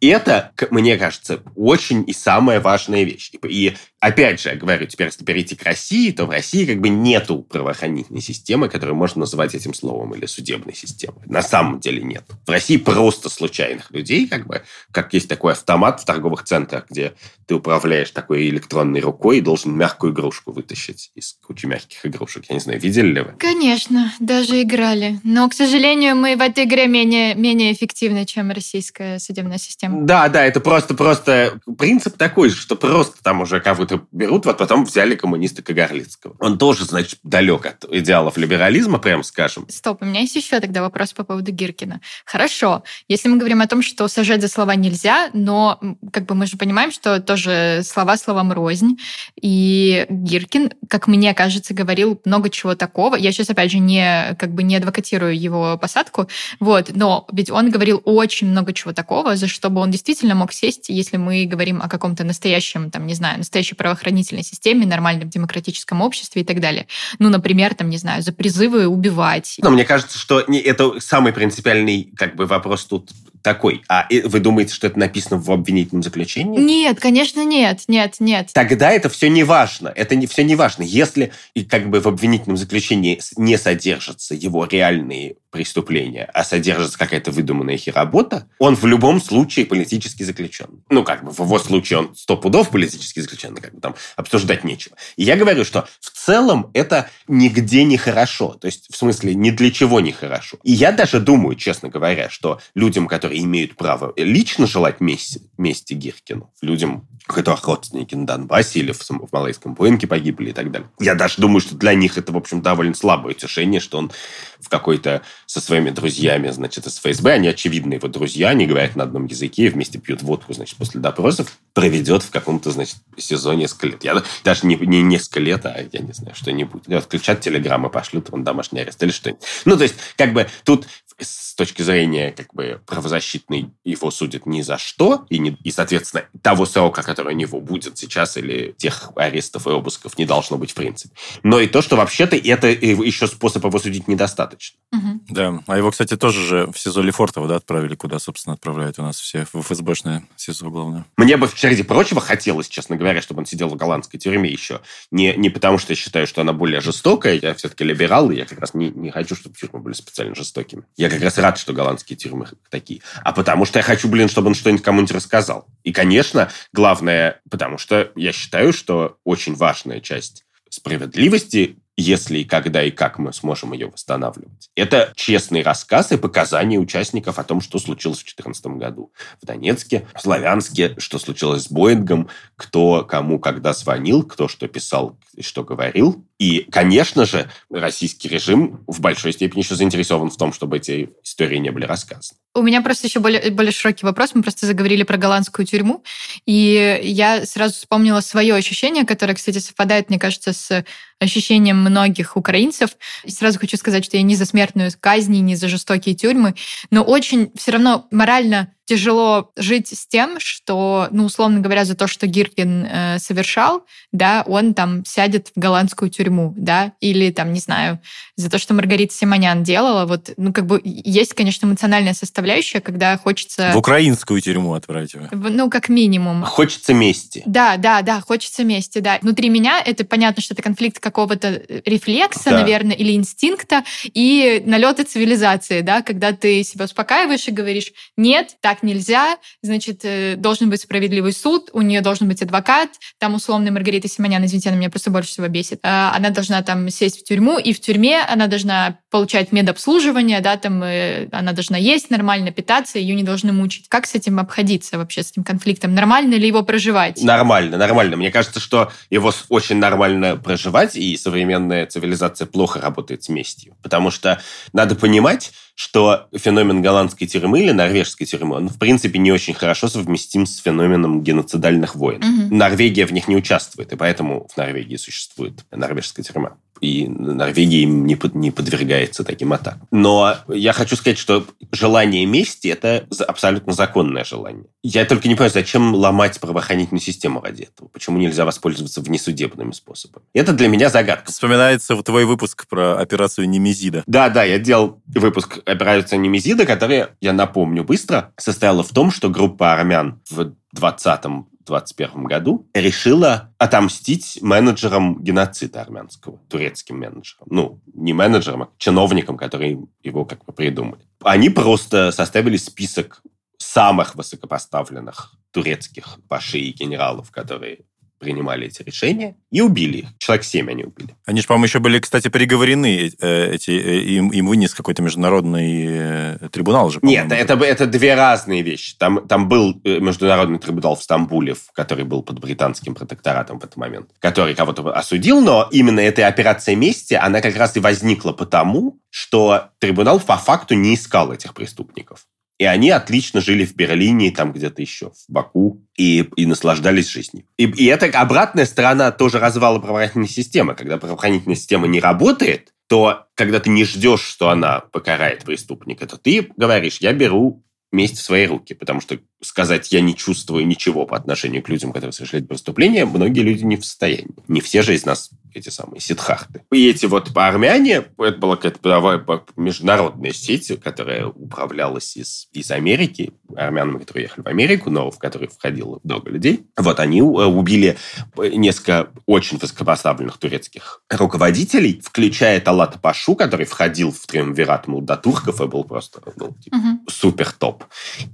И 0.01 0.07
это, 0.07 0.51
мне 0.71 0.97
кажется, 0.97 1.41
очень 1.55 2.03
и 2.07 2.13
самая 2.13 2.59
важная 2.59 3.03
вещь. 3.03 3.31
И 3.47 3.75
опять 3.99 4.41
же, 4.41 4.49
я 4.49 4.55
говорю, 4.55 4.85
теперь 4.87 5.07
если 5.07 5.23
перейти 5.23 5.55
к 5.55 5.63
России, 5.63 6.11
то 6.11 6.25
в 6.25 6.29
России 6.29 6.65
как 6.65 6.79
бы 6.79 6.89
нету 6.89 7.39
правоохранительной 7.39 8.21
системы, 8.21 8.69
которую 8.69 8.95
можно 8.95 9.21
называть 9.21 9.55
этим 9.55 9.73
словом, 9.73 10.13
или 10.15 10.25
судебной 10.25 10.75
системы. 10.75 11.21
На 11.25 11.41
самом 11.41 11.79
деле 11.79 12.03
нет. 12.03 12.23
В 12.45 12.49
России 12.49 12.77
просто 12.77 13.29
случайных 13.29 13.91
людей, 13.91 14.27
как 14.27 14.47
бы, 14.47 14.63
как 14.91 15.13
есть 15.13 15.29
такой 15.29 15.53
автомат 15.53 16.01
в 16.01 16.05
торговых 16.05 16.43
центрах, 16.43 16.85
где 16.89 17.13
ты 17.47 17.55
управляешь 17.55 18.11
такой 18.11 18.49
электронной 18.49 18.99
рукой 19.01 19.37
и 19.37 19.41
должен 19.41 19.75
мягкую 19.77 20.13
игрушку 20.13 20.51
вытащить 20.51 21.11
из 21.15 21.37
кучи 21.45 21.65
мягких 21.65 22.05
игрушек. 22.05 22.45
Я 22.49 22.55
не 22.55 22.61
знаю, 22.61 22.79
видели 22.79 23.07
ли 23.07 23.21
вы? 23.21 23.33
Конечно, 23.37 24.13
даже 24.19 24.61
играли. 24.61 25.19
Но, 25.23 25.47
к 25.49 25.53
сожалению, 25.53 26.15
мы 26.15 26.35
в 26.35 26.41
этой 26.41 26.65
игре 26.65 26.87
менее, 26.87 27.35
менее 27.35 27.71
эффективны, 27.71 28.25
чем 28.25 28.51
российская 28.51 29.19
судебная 29.19 29.57
система. 29.57 29.84
Да, 29.91 30.29
да, 30.29 30.45
это 30.45 30.59
просто-просто 30.59 31.59
принцип 31.77 32.17
такой 32.17 32.49
же, 32.49 32.55
что 32.55 32.75
просто 32.75 33.21
там 33.23 33.41
уже 33.41 33.59
кого-то 33.59 34.01
берут, 34.11 34.45
вот 34.45 34.57
потом 34.57 34.85
взяли 34.85 35.15
коммуниста 35.15 35.61
Кагарлицкого. 35.61 36.35
Он 36.39 36.57
тоже, 36.57 36.85
значит, 36.85 37.19
далек 37.23 37.65
от 37.65 37.85
идеалов 37.91 38.37
либерализма, 38.37 38.99
прям 38.99 39.23
скажем. 39.23 39.65
Стоп, 39.69 40.01
у 40.01 40.05
меня 40.05 40.21
есть 40.21 40.35
еще 40.35 40.59
тогда 40.59 40.81
вопрос 40.81 41.13
по 41.13 41.23
поводу 41.23 41.51
Гиркина. 41.51 42.01
Хорошо, 42.25 42.83
если 43.07 43.29
мы 43.29 43.37
говорим 43.37 43.61
о 43.61 43.67
том, 43.67 43.81
что 43.81 44.07
сажать 44.07 44.41
за 44.41 44.47
слова 44.47 44.75
нельзя, 44.75 45.29
но 45.33 45.79
как 46.11 46.25
бы 46.25 46.35
мы 46.35 46.47
же 46.47 46.57
понимаем, 46.57 46.91
что 46.91 47.19
тоже 47.19 47.81
слова 47.83 48.17
словам 48.17 48.51
рознь. 48.51 48.97
И 49.41 50.05
Гиркин, 50.09 50.73
как 50.89 51.07
мне 51.07 51.33
кажется, 51.33 51.73
говорил 51.73 52.21
много 52.25 52.49
чего 52.49 52.75
такого. 52.75 53.15
Я 53.15 53.31
сейчас, 53.31 53.49
опять 53.49 53.71
же, 53.71 53.79
не, 53.79 54.35
как 54.37 54.53
бы 54.53 54.63
не 54.63 54.75
адвокатирую 54.75 55.39
его 55.39 55.77
посадку, 55.77 56.27
вот, 56.59 56.91
но 56.93 57.27
ведь 57.31 57.49
он 57.49 57.69
говорил 57.69 58.01
очень 58.05 58.47
много 58.47 58.73
чего 58.73 58.93
такого, 58.93 59.35
за 59.35 59.47
что 59.47 59.69
бы 59.75 59.81
он 59.81 59.91
действительно 59.91 60.33
мог 60.33 60.51
сесть, 60.51 60.89
если 60.89 61.17
мы 61.17 61.45
говорим 61.45 61.81
о 61.81 61.87
каком-то 61.87 62.23
настоящем, 62.23 62.89
там, 62.89 63.05
не 63.05 63.13
знаю, 63.13 63.37
настоящей 63.37 63.75
правоохранительной 63.75 64.43
системе, 64.43 64.87
нормальном 64.87 65.29
демократическом 65.29 66.01
обществе 66.01 66.41
и 66.41 66.45
так 66.45 66.59
далее. 66.59 66.87
Ну, 67.19 67.29
например, 67.29 67.75
там, 67.75 67.89
не 67.89 67.97
знаю, 67.97 68.23
за 68.23 68.33
призывы 68.33 68.87
убивать. 68.87 69.57
Но 69.61 69.69
мне 69.69 69.85
кажется, 69.85 70.17
что 70.17 70.39
это 70.39 70.99
самый 70.99 71.33
принципиальный 71.33 72.09
как 72.15 72.35
бы 72.35 72.47
вопрос 72.47 72.85
тут 72.85 73.11
такой. 73.45 73.83
А 73.87 74.07
вы 74.23 74.39
думаете, 74.39 74.73
что 74.73 74.87
это 74.87 74.97
написано 74.97 75.39
в 75.39 75.51
обвинительном 75.51 76.01
заключении? 76.01 76.59
Нет, 76.59 76.99
конечно, 76.99 77.45
нет, 77.45 77.81
нет, 77.87 78.15
нет. 78.19 78.49
Тогда 78.53 78.89
это 78.89 79.07
все 79.07 79.29
не 79.29 79.43
важно. 79.43 79.89
Это 79.89 80.15
не, 80.15 80.25
все 80.25 80.43
не 80.43 80.55
важно. 80.55 80.81
Если 80.81 81.31
и 81.53 81.63
как 81.63 81.91
бы 81.91 81.99
в 81.99 82.07
обвинительном 82.07 82.57
заключении 82.57 83.21
не 83.37 83.57
содержатся 83.57 84.33
его 84.33 84.65
реальные 84.65 85.35
преступления, 85.55 86.29
а 86.33 86.43
содержится 86.43 86.99
какая-то 86.99 87.31
выдуманная 87.31 87.77
херабота, 87.77 88.49
он 88.59 88.75
в 88.75 88.85
любом 88.85 89.21
случае 89.21 89.65
политически 89.65 90.23
заключен. 90.23 90.83
Ну, 90.89 91.05
как 91.05 91.23
бы 91.23 91.31
в 91.31 91.39
его 91.39 91.57
случае 91.59 91.99
он 91.99 92.15
сто 92.15 92.35
пудов 92.35 92.71
политически 92.71 93.21
заключен, 93.21 93.55
как 93.55 93.73
бы 93.73 93.79
там 93.79 93.95
обсуждать 94.17 94.65
нечего. 94.65 94.97
И 95.15 95.23
я 95.23 95.37
говорю, 95.37 95.63
что 95.63 95.87
в 96.01 96.09
целом 96.11 96.71
это 96.73 97.09
нигде 97.29 97.85
не 97.85 97.95
хорошо. 97.95 98.57
То 98.59 98.65
есть, 98.65 98.93
в 98.93 98.97
смысле, 98.97 99.33
ни 99.33 99.49
для 99.51 99.71
чего 99.71 100.01
не 100.01 100.11
хорошо. 100.11 100.57
И 100.63 100.73
я 100.73 100.91
даже 100.91 101.21
думаю, 101.21 101.55
честно 101.55 101.87
говоря, 101.87 102.29
что 102.29 102.59
людям, 102.73 103.07
которые 103.07 103.41
имеют 103.43 103.77
право 103.77 104.11
лично 104.17 104.67
желать 104.67 104.99
мести, 104.99 105.41
мести 105.57 105.93
Гиркину, 105.93 106.51
людям, 106.61 107.07
у 107.27 107.33
которых 107.33 107.65
родственники 107.65 108.13
на 108.13 108.27
Донбассе 108.27 108.79
или 108.79 108.91
в, 108.91 108.99
в 108.99 109.31
Малайском 109.31 109.73
Буэнке 109.73 110.07
погибли 110.07 110.49
и 110.49 110.53
так 110.53 110.71
далее. 110.71 110.89
Я 110.99 111.15
даже 111.15 111.35
думаю, 111.37 111.61
что 111.61 111.75
для 111.75 111.93
них 111.93 112.17
это, 112.17 112.31
в 112.31 112.37
общем, 112.37 112.61
довольно 112.61 112.93
слабое 112.93 113.33
утешение, 113.33 113.79
что 113.79 113.97
он 113.97 114.11
в 114.59 114.69
какой-то 114.69 115.21
со 115.45 115.61
своими 115.61 115.89
друзьями, 115.89 116.49
значит, 116.49 116.87
из 116.87 116.97
ФСБ, 116.97 117.33
они, 117.33 117.47
очевидно, 117.47 117.93
его 117.93 118.07
друзья, 118.07 118.49
они 118.49 118.65
говорят 118.65 118.95
на 118.95 119.03
одном 119.03 119.25
языке, 119.25 119.69
вместе 119.69 119.99
пьют 119.99 120.21
водку, 120.21 120.53
значит, 120.53 120.77
после 120.77 120.99
допросов, 121.01 121.57
проведет 121.73 122.23
в 122.23 122.31
каком-то, 122.31 122.71
значит, 122.71 122.97
СИЗО 123.17 123.53
несколько. 123.53 123.97
Я 124.01 124.23
даже 124.43 124.65
не, 124.65 124.75
не 124.75 125.01
несколько 125.01 125.39
лет, 125.39 125.65
а 125.65 125.85
я 125.91 125.99
не 125.99 126.13
знаю, 126.13 126.35
что-нибудь. 126.35 126.87
Отключат 126.87 127.41
телеграммы, 127.41 127.89
пошлют 127.89 128.29
вам 128.29 128.43
домашний 128.43 128.81
арест 128.81 129.01
или 129.03 129.11
что-нибудь. 129.11 129.43
Ну, 129.65 129.77
то 129.77 129.83
есть, 129.83 129.95
как 130.17 130.33
бы, 130.33 130.47
тут 130.63 130.87
с 131.19 131.55
точки 131.55 131.81
зрения 131.81 132.31
как 132.31 132.53
бы 132.53 132.81
правозащитной 132.85 133.71
его 133.83 134.11
судят 134.11 134.45
ни 134.45 134.61
за 134.61 134.77
что, 134.77 135.25
и, 135.29 135.39
не, 135.39 135.57
и 135.63 135.71
соответственно, 135.71 136.25
того 136.41 136.65
срока, 136.65 137.03
который 137.03 137.33
у 137.33 137.37
него 137.37 137.61
будет 137.61 137.97
сейчас, 137.97 138.37
или 138.37 138.73
тех 138.77 139.11
арестов 139.15 139.67
и 139.67 139.71
обысков 139.71 140.17
не 140.17 140.25
должно 140.25 140.57
быть 140.57 140.71
в 140.71 140.75
принципе. 140.75 141.15
Но 141.43 141.59
и 141.59 141.67
то, 141.67 141.81
что 141.81 141.95
вообще-то 141.95 142.35
это 142.35 142.67
еще 142.67 143.27
способ 143.27 143.63
его 143.63 143.79
судить 143.79 144.07
недостаточно. 144.07 144.77
Угу. 144.91 145.21
Да, 145.29 145.63
а 145.67 145.77
его, 145.77 145.91
кстати, 145.91 146.17
тоже 146.17 146.45
же 146.45 146.67
в 146.71 146.79
СИЗО 146.79 147.01
Лефортово 147.01 147.47
да, 147.47 147.55
отправили, 147.57 147.95
куда, 147.95 148.19
собственно, 148.19 148.53
отправляют 148.53 148.99
у 148.99 149.01
нас 149.01 149.19
все 149.19 149.45
в 149.51 149.61
ФСБшное 149.61 150.27
СИЗО 150.35 150.69
главное. 150.69 151.05
Мне 151.17 151.37
бы, 151.37 151.47
среди 151.47 151.83
прочего, 151.83 152.21
хотелось, 152.21 152.67
честно 152.67 152.95
говоря, 152.95 153.21
чтобы 153.21 153.39
он 153.39 153.45
сидел 153.45 153.69
в 153.69 153.75
голландской 153.75 154.19
тюрьме 154.19 154.49
еще. 154.49 154.81
Не, 155.11 155.33
не 155.35 155.49
потому, 155.49 155.77
что 155.77 155.93
я 155.93 155.95
считаю, 155.95 156.27
что 156.27 156.41
она 156.41 156.53
более 156.53 156.81
жестокая, 156.81 157.39
я 157.41 157.53
все-таки 157.53 157.83
либерал, 157.83 158.31
и 158.31 158.37
я 158.37 158.45
как 158.45 158.59
раз 158.59 158.73
не, 158.73 158.89
не 158.89 159.11
хочу, 159.11 159.35
чтобы 159.35 159.55
тюрьмы 159.55 159.79
были 159.79 159.93
специально 159.93 160.35
жестокими. 160.35 160.83
Я 160.97 161.04
как 161.09 161.21
раз 161.21 161.37
рад, 161.37 161.57
что 161.57 161.73
голландские 161.73 162.17
тюрьмы 162.17 162.47
такие. 162.69 163.01
А 163.23 163.31
потому 163.31 163.65
что 163.65 163.79
я 163.79 163.83
хочу, 163.83 164.07
блин, 164.07 164.29
чтобы 164.29 164.47
он 164.47 164.55
что-нибудь 164.55 164.83
кому-нибудь 164.83 165.15
рассказал. 165.15 165.67
И, 165.83 165.91
конечно, 165.91 166.49
главное, 166.73 167.41
потому 167.49 167.77
что 167.77 168.11
я 168.15 168.31
считаю, 168.31 168.73
что 168.73 169.17
очень 169.23 169.55
важная 169.55 169.99
часть 169.99 170.45
справедливости 170.69 171.77
если 171.97 172.39
и 172.39 172.43
когда 172.43 172.83
и 172.83 172.91
как 172.91 173.19
мы 173.19 173.31
сможем 173.33 173.73
ее 173.73 173.87
восстанавливать. 173.87 174.69
Это 174.75 175.13
честный 175.15 175.61
рассказ 175.61 176.11
и 176.11 176.17
показания 176.17 176.77
участников 176.77 177.39
о 177.39 177.43
том, 177.43 177.61
что 177.61 177.79
случилось 177.79 178.19
в 178.19 178.25
2014 178.25 178.65
году 178.77 179.11
в 179.41 179.45
Донецке, 179.45 180.07
в 180.13 180.21
Славянске, 180.21 180.95
что 180.97 181.19
случилось 181.19 181.63
с 181.63 181.71
Боингом, 181.71 182.29
кто 182.55 183.05
кому 183.05 183.39
когда 183.39 183.73
звонил, 183.73 184.23
кто 184.23 184.47
что 184.47 184.67
писал 184.67 185.17
и 185.35 185.41
что 185.41 185.63
говорил. 185.63 186.25
И, 186.37 186.67
конечно 186.69 187.25
же, 187.25 187.49
российский 187.69 188.27
режим 188.27 188.83
в 188.87 188.99
большой 188.99 189.31
степени 189.31 189.61
еще 189.61 189.75
заинтересован 189.75 190.29
в 190.29 190.35
том, 190.35 190.51
чтобы 190.51 190.77
эти 190.77 191.11
истории 191.23 191.57
не 191.57 191.71
были 191.71 191.85
рассказаны. 191.85 192.37
У 192.53 192.61
меня 192.61 192.81
просто 192.81 193.07
еще 193.07 193.19
более, 193.19 193.51
более 193.51 193.71
широкий 193.71 194.05
вопрос. 194.05 194.31
Мы 194.33 194.43
просто 194.43 194.65
заговорили 194.65 195.03
про 195.03 195.17
голландскую 195.17 195.65
тюрьму, 195.65 196.03
и 196.45 196.99
я 197.03 197.45
сразу 197.45 197.75
вспомнила 197.75 198.19
свое 198.19 198.53
ощущение, 198.55 199.05
которое, 199.05 199.33
кстати, 199.33 199.59
совпадает, 199.59 200.09
мне 200.09 200.19
кажется, 200.19 200.51
с 200.51 200.85
ощущением 201.19 201.79
многих 201.79 202.35
украинцев. 202.35 202.91
И 203.23 203.31
сразу 203.31 203.59
хочу 203.59 203.77
сказать, 203.77 204.03
что 204.03 204.17
я 204.17 204.23
не 204.23 204.35
за 204.35 204.45
смертную 204.45 204.91
казнь, 204.99 205.39
не 205.39 205.55
за 205.55 205.69
жестокие 205.69 206.15
тюрьмы, 206.15 206.55
но 206.91 207.03
очень 207.03 207.51
все 207.55 207.71
равно 207.71 208.07
морально 208.11 208.74
тяжело 208.85 209.51
жить 209.55 209.89
с 209.89 210.07
тем, 210.07 210.39
что, 210.39 211.07
ну, 211.11 211.25
условно 211.25 211.59
говоря, 211.59 211.85
за 211.85 211.95
то, 211.95 212.07
что 212.07 212.27
Гиркин 212.27 212.85
э, 212.85 213.19
совершал, 213.19 213.83
да, 214.11 214.43
он 214.47 214.73
там 214.73 215.03
сядет 215.05 215.51
в 215.55 215.59
голландскую 215.59 216.09
тюрьму, 216.09 216.53
да, 216.55 216.93
или 217.01 217.31
там, 217.31 217.51
не 217.51 217.59
знаю, 217.59 217.99
за 218.35 218.49
то, 218.49 218.57
что 218.57 218.73
Маргарита 218.73 219.13
Симонян 219.13 219.63
делала, 219.63 220.05
вот, 220.05 220.29
ну, 220.37 220.53
как 220.53 220.67
бы 220.67 220.79
есть, 220.83 221.33
конечно, 221.33 221.65
эмоциональная 221.65 222.13
составляющая, 222.13 222.79
когда 222.79 223.17
хочется... 223.17 223.71
В 223.73 223.77
украинскую 223.77 224.39
тюрьму 224.39 224.73
отправить 224.73 225.13
его. 225.13 225.27
Ну, 225.31 225.69
как 225.69 225.89
минимум. 225.89 226.43
Хочется 226.43 226.93
мести. 226.93 227.43
Да, 227.45 227.77
да, 227.77 228.01
да, 228.01 228.21
хочется 228.21 228.63
мести, 228.63 228.99
да. 228.99 229.17
Внутри 229.21 229.49
меня 229.49 229.81
это 229.83 230.05
понятно, 230.05 230.41
что 230.41 230.53
это 230.53 230.61
конфликт 230.61 230.99
какого-то 230.99 231.47
э, 231.47 231.81
рефлекса, 231.85 232.51
да. 232.51 232.59
наверное, 232.61 232.95
или 232.95 233.13
инстинкта, 233.15 233.83
и 234.13 234.61
налеты 234.65 235.03
цивилизации, 235.03 235.81
да, 235.81 236.01
когда 236.01 236.31
ты 236.31 236.63
себя 236.63 236.85
успокаиваешь 236.85 237.47
и 237.47 237.51
говоришь, 237.51 237.91
нет, 238.15 238.55
так 238.61 238.74
так 238.75 238.83
нельзя, 238.83 239.37
значит, 239.61 240.01
э, 240.03 240.35
должен 240.35 240.69
быть 240.69 240.81
справедливый 240.81 241.31
суд, 241.31 241.69
у 241.73 241.81
нее 241.81 242.01
должен 242.01 242.27
быть 242.27 242.41
адвокат, 242.41 242.89
там 243.19 243.35
условно 243.35 243.71
Маргарита 243.71 244.07
Симонян, 244.07 244.43
извините, 244.45 244.69
она 244.69 244.77
меня 244.77 244.89
просто 244.89 245.11
больше 245.11 245.29
всего 245.29 245.47
бесит, 245.47 245.79
а, 245.83 246.13
она 246.15 246.29
должна 246.29 246.61
там 246.61 246.89
сесть 246.89 247.21
в 247.21 247.23
тюрьму, 247.23 247.57
и 247.57 247.73
в 247.73 247.79
тюрьме 247.79 248.21
она 248.21 248.47
должна 248.47 248.99
получать 249.11 249.51
медобслуживание, 249.51 250.41
да, 250.41 250.57
там 250.57 250.83
э, 250.83 251.29
она 251.31 251.53
должна 251.53 251.77
есть 251.77 252.09
нормально, 252.09 252.51
питаться, 252.51 252.99
ее 252.99 253.15
не 253.15 253.23
должны 253.23 253.53
мучить. 253.53 253.87
Как 253.87 254.05
с 254.05 254.15
этим 254.15 254.39
обходиться 254.39 254.97
вообще, 254.97 255.23
с 255.23 255.31
этим 255.31 255.43
конфликтом? 255.43 255.93
Нормально 255.93 256.35
ли 256.35 256.47
его 256.47 256.63
проживать? 256.63 257.23
Нормально, 257.23 257.77
нормально. 257.77 258.17
Мне 258.17 258.31
кажется, 258.31 258.59
что 258.59 258.91
его 259.09 259.31
очень 259.49 259.77
нормально 259.77 260.35
проживать, 260.35 260.97
и 260.97 261.15
современная 261.15 261.85
цивилизация 261.85 262.45
плохо 262.45 262.81
работает 262.81 263.23
с 263.23 263.29
местью. 263.29 263.77
Потому 263.81 264.11
что 264.11 264.41
надо 264.73 264.95
понимать, 264.95 265.53
что 265.75 266.27
феномен 266.33 266.81
голландской 266.81 267.27
тюрьмы 267.27 267.59
или 267.59 267.71
норвежской 267.71 268.25
тюрьмы, 268.25 268.55
он, 268.55 268.69
в 268.69 268.79
принципе, 268.79 269.19
не 269.19 269.31
очень 269.31 269.53
хорошо 269.53 269.89
совместим 269.89 270.45
с 270.45 270.57
феноменом 270.57 271.21
геноцидальных 271.21 271.95
войн. 271.95 272.23
Угу. 272.23 272.55
Норвегия 272.55 273.05
в 273.05 273.11
них 273.11 273.27
не 273.27 273.35
участвует, 273.35 273.91
и 273.91 273.95
поэтому 273.95 274.47
в 274.47 274.57
Норвегии 274.57 274.95
существует 274.95 275.65
норвежская 275.71 276.23
тюрьма 276.23 276.57
и 276.81 277.07
Норвегия 277.07 277.83
им 277.83 278.05
не, 278.05 278.15
под, 278.15 278.35
не 278.35 278.51
подвергается 278.51 279.23
таким 279.23 279.53
атакам. 279.53 279.87
Но 279.91 280.37
я 280.47 280.73
хочу 280.73 280.95
сказать, 280.95 281.17
что 281.17 281.45
желание 281.71 282.25
мести– 282.25 282.67
это 282.69 283.07
абсолютно 283.27 283.73
законное 283.73 284.23
желание. 284.23 284.65
Я 284.83 285.05
только 285.05 285.27
не 285.27 285.35
понимаю, 285.35 285.51
зачем 285.51 285.95
ломать 285.95 286.39
правоохранительную 286.39 287.01
систему 287.01 287.41
ради 287.41 287.63
этого? 287.63 287.87
Почему 287.87 288.17
нельзя 288.17 288.45
воспользоваться 288.45 289.01
внесудебными 289.01 289.71
способами? 289.71 290.25
Это 290.33 290.53
для 290.53 290.67
меня 290.67 290.89
загадка. 290.89 291.31
Вспоминается 291.31 291.95
твой 292.03 292.25
выпуск 292.25 292.67
про 292.67 292.97
операцию 292.99 293.49
Немезида. 293.49 294.03
Да, 294.07 294.29
да, 294.29 294.43
я 294.43 294.59
делал 294.59 295.01
выпуск 295.07 295.59
операции 295.65 296.17
Немезида, 296.17 296.65
которая, 296.65 297.09
я 297.21 297.33
напомню 297.33 297.83
быстро, 297.83 298.31
состояла 298.37 298.83
в 298.83 298.89
том, 298.89 299.11
что 299.11 299.29
группа 299.29 299.73
армян 299.73 300.21
в 300.29 300.53
20 300.73 301.25
2021 301.65 302.23
году 302.25 302.67
решила 302.73 303.53
отомстить 303.57 304.39
менеджерам 304.41 305.23
геноцида 305.23 305.81
армянского, 305.81 306.39
турецким 306.49 306.99
менеджерам. 306.99 307.47
Ну, 307.49 307.81
не 307.93 308.13
менеджерам, 308.13 308.63
а 308.63 308.69
чиновникам, 308.77 309.37
которые 309.37 309.79
его 310.03 310.25
как 310.25 310.45
бы 310.45 310.53
придумали. 310.53 311.01
Они 311.23 311.49
просто 311.49 312.11
составили 312.11 312.57
список 312.57 313.21
самых 313.57 314.15
высокопоставленных 314.15 315.35
турецких 315.51 316.17
пашей 316.27 316.61
и 316.61 316.73
генералов, 316.73 317.31
которые 317.31 317.79
принимали 318.19 318.67
эти 318.67 318.81
решения 318.83 319.35
и 319.51 319.61
убили 319.61 319.97
их. 319.97 320.07
Человек 320.17 320.43
семь 320.43 320.69
они 320.69 320.83
убили. 320.83 321.15
Они 321.25 321.41
же, 321.41 321.47
по-моему, 321.47 321.65
еще 321.65 321.79
были, 321.79 321.99
кстати, 321.99 322.27
приговорены. 322.27 323.11
Э, 323.19 323.53
эти, 323.53 323.71
э, 323.71 323.99
им, 324.01 324.29
им 324.29 324.47
вынес 324.47 324.73
какой-то 324.73 325.01
международный 325.01 325.85
э, 325.87 326.49
трибунал 326.51 326.89
же, 326.89 326.99
Нет, 327.01 327.31
это, 327.31 327.53
это 327.55 327.85
две 327.85 328.15
разные 328.15 328.61
вещи. 328.61 328.95
Там, 328.97 329.27
там 329.27 329.49
был 329.49 329.79
международный 329.83 330.59
трибунал 330.59 330.95
в 330.95 331.03
Стамбуле, 331.03 331.55
который 331.73 332.05
был 332.05 332.23
под 332.23 332.39
британским 332.39 332.95
протекторатом 332.95 333.59
в 333.59 333.63
этот 333.63 333.77
момент, 333.77 334.09
который 334.19 334.55
кого-то 334.55 334.91
осудил, 334.93 335.41
но 335.41 335.67
именно 335.71 335.99
эта 335.99 336.27
операция 336.27 336.75
мести, 336.75 337.13
она 337.13 337.41
как 337.41 337.55
раз 337.57 337.75
и 337.75 337.79
возникла 337.79 338.31
потому, 338.31 338.99
что 339.09 339.69
трибунал 339.79 340.19
по 340.19 340.37
факту 340.37 340.75
не 340.75 340.95
искал 340.95 341.31
этих 341.31 341.53
преступников. 341.53 342.25
И 342.57 342.65
они 342.65 342.89
отлично 342.89 343.41
жили 343.41 343.65
в 343.65 343.75
Берлине, 343.75 344.31
там 344.31 344.53
где-то 344.53 344.81
еще, 344.81 345.09
в 345.09 345.25
Баку, 345.27 345.85
и, 345.97 346.29
и 346.35 346.45
наслаждались 346.45 347.09
жизнью. 347.09 347.45
И, 347.57 347.65
и 347.65 347.85
это 347.85 348.05
обратная 348.19 348.65
сторона 348.65 349.11
тоже 349.11 349.39
развала 349.39 349.79
правоохранительной 349.79 350.29
системы. 350.29 350.73
Когда 350.73 350.97
правоохранительная 350.97 351.57
система 351.57 351.87
не 351.87 351.99
работает, 351.99 352.73
то 352.87 353.25
когда 353.35 353.59
ты 353.59 353.69
не 353.69 353.83
ждешь, 353.83 354.21
что 354.21 354.49
она 354.49 354.79
покарает 354.79 355.43
преступника, 355.43 356.07
то 356.07 356.17
ты 356.17 356.49
говоришь, 356.55 356.99
я 356.99 357.11
беру 357.13 357.65
месть 357.91 358.17
в 358.17 358.23
свои 358.23 358.45
руки, 358.45 358.73
потому 358.73 359.01
что 359.01 359.19
сказать 359.45 359.91
«я 359.91 360.01
не 360.01 360.15
чувствую 360.15 360.67
ничего 360.67 361.05
по 361.05 361.17
отношению 361.17 361.63
к 361.63 361.69
людям, 361.69 361.91
которые 361.91 362.13
совершили 362.13 362.43
преступления», 362.43 363.05
многие 363.05 363.41
люди 363.41 363.63
не 363.63 363.77
в 363.77 363.85
состоянии. 363.85 364.35
Не 364.47 364.61
все 364.61 364.81
же 364.81 364.93
из 364.93 365.05
нас 365.05 365.31
эти 365.53 365.69
самые 365.69 366.01
ситхахты. 366.01 366.63
И 366.71 366.89
эти 366.89 367.05
вот 367.05 367.31
армяне, 367.35 368.05
это 368.17 368.37
была 368.37 368.55
какая-то 368.57 369.45
международная 369.55 370.31
сеть, 370.31 370.71
которая 370.83 371.27
управлялась 371.27 372.17
из, 372.17 372.47
из 372.51 372.71
Америки, 372.71 373.31
армянами, 373.55 373.99
которые 373.99 374.23
ехали 374.23 374.43
в 374.43 374.47
Америку, 374.47 374.89
но 374.89 375.09
в 375.11 375.17
которой 375.17 375.47
входило 375.47 375.99
много 376.03 376.29
людей. 376.29 376.65
Вот 376.77 376.99
они 376.99 377.19
э, 377.19 377.23
убили 377.23 377.97
несколько 378.37 379.09
очень 379.25 379.57
высокопоставленных 379.57 380.37
турецких 380.37 381.01
руководителей, 381.09 382.01
включая 382.03 382.59
Талата 382.59 382.99
Пашу, 382.99 383.35
который 383.35 383.65
входил 383.65 384.11
в 384.11 384.25
триумвират 384.25 384.87
молдатурков 384.87 385.61
и 385.61 385.67
был 385.67 385.83
просто 385.83 386.21
ну, 386.35 386.55
типа, 386.61 386.75
угу. 386.75 386.99
супер 387.07 387.51
топ. 387.51 387.85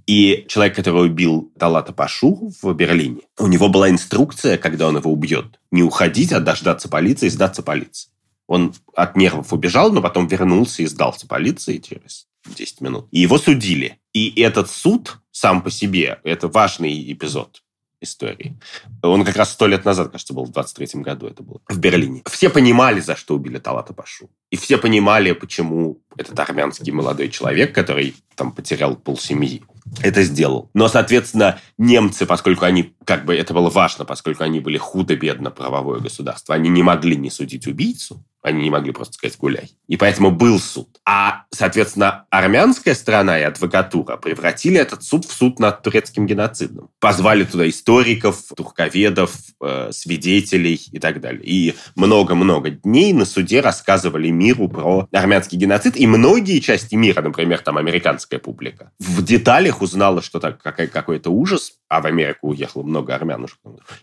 И 0.07 0.45
человек, 0.47 0.75
который 0.75 1.00
убил 1.01 1.51
Талата 1.57 1.93
Пашу 1.93 2.51
в 2.61 2.73
Берлине, 2.73 3.21
у 3.37 3.47
него 3.47 3.69
была 3.69 3.89
инструкция, 3.89 4.57
когда 4.57 4.87
он 4.87 4.97
его 4.97 5.11
убьет, 5.11 5.59
не 5.71 5.83
уходить, 5.83 6.31
а 6.31 6.39
дождаться 6.39 6.89
полиции 6.89 7.27
и 7.27 7.29
сдаться 7.29 7.63
полиции. 7.63 8.09
Он 8.47 8.73
от 8.95 9.15
нервов 9.15 9.53
убежал, 9.53 9.91
но 9.91 10.01
потом 10.01 10.27
вернулся 10.27 10.83
и 10.83 10.87
сдался 10.87 11.27
полиции 11.27 11.77
через 11.77 12.27
10 12.45 12.81
минут. 12.81 13.07
И 13.11 13.21
его 13.21 13.37
судили. 13.37 13.99
И 14.13 14.41
этот 14.41 14.69
суд 14.69 15.19
сам 15.31 15.61
по 15.61 15.71
себе, 15.71 16.19
это 16.23 16.47
важный 16.47 17.11
эпизод 17.11 17.63
истории. 18.01 18.57
Он 19.03 19.23
как 19.23 19.35
раз 19.35 19.51
сто 19.53 19.67
лет 19.67 19.85
назад, 19.85 20.11
кажется, 20.11 20.33
был 20.33 20.45
в 20.45 20.51
23-м 20.51 21.03
году 21.03 21.27
это 21.27 21.43
было, 21.43 21.61
в 21.69 21.77
Берлине. 21.77 22.23
Все 22.29 22.49
понимали, 22.49 22.99
за 22.99 23.15
что 23.15 23.35
убили 23.35 23.59
Талата 23.59 23.93
Пашу. 23.93 24.29
И 24.49 24.57
все 24.57 24.77
понимали, 24.77 25.31
почему 25.33 26.01
этот 26.17 26.37
армянский 26.39 26.91
молодой 26.91 27.29
человек, 27.29 27.73
который 27.73 28.15
там 28.35 28.51
потерял 28.51 28.95
полсемьи, 28.95 29.63
это 29.99 30.23
сделал. 30.23 30.69
Но, 30.73 30.87
соответственно, 30.87 31.59
немцы, 31.77 32.25
поскольку 32.25 32.65
они, 32.65 32.95
как 33.05 33.25
бы 33.25 33.35
это 33.35 33.53
было 33.53 33.69
важно, 33.69 34.05
поскольку 34.05 34.43
они 34.43 34.59
были 34.59 34.77
худо-бедно 34.77 35.51
правовое 35.51 35.99
государство, 35.99 36.55
они 36.55 36.69
не 36.69 36.83
могли 36.83 37.15
не 37.15 37.29
судить 37.29 37.67
убийцу, 37.67 38.23
Они 38.41 38.63
не 38.63 38.69
могли 38.69 38.91
просто 38.91 39.13
сказать 39.13 39.37
«гуляй». 39.37 39.71
И 39.87 39.97
поэтому 39.97 40.31
был 40.31 40.59
суд. 40.59 40.99
А, 41.05 41.43
соответственно, 41.51 42.25
армянская 42.31 42.95
сторона 42.95 43.39
и 43.39 43.43
адвокатура 43.43 44.17
превратили 44.17 44.79
этот 44.79 45.03
суд 45.03 45.25
в 45.25 45.33
суд 45.33 45.59
над 45.59 45.83
турецким 45.83 46.25
геноцидом. 46.25 46.89
Позвали 46.99 47.43
туда 47.43 47.69
историков, 47.69 48.41
турковедов, 48.55 49.35
э, 49.61 49.91
свидетелей 49.91 50.81
и 50.91 50.99
так 50.99 51.21
далее. 51.21 51.43
И 51.43 51.75
много-много 51.95 52.71
дней 52.71 53.13
на 53.13 53.25
суде 53.25 53.61
рассказывали 53.61 54.29
миру 54.29 54.67
про 54.69 55.07
армянский 55.11 55.57
геноцид. 55.57 55.95
И 55.97 56.07
многие 56.07 56.59
части 56.59 56.95
мира, 56.95 57.21
например, 57.21 57.59
там 57.59 57.77
американская 57.77 58.39
публика, 58.39 58.91
в 58.99 59.23
деталях 59.23 59.81
узнала, 59.81 60.21
что 60.21 60.39
так, 60.39 60.61
какой-то 60.61 61.29
ужас, 61.29 61.73
а 61.89 62.01
в 62.01 62.05
Америку 62.05 62.49
уехало 62.49 62.83
много 62.83 63.13
армян. 63.13 63.47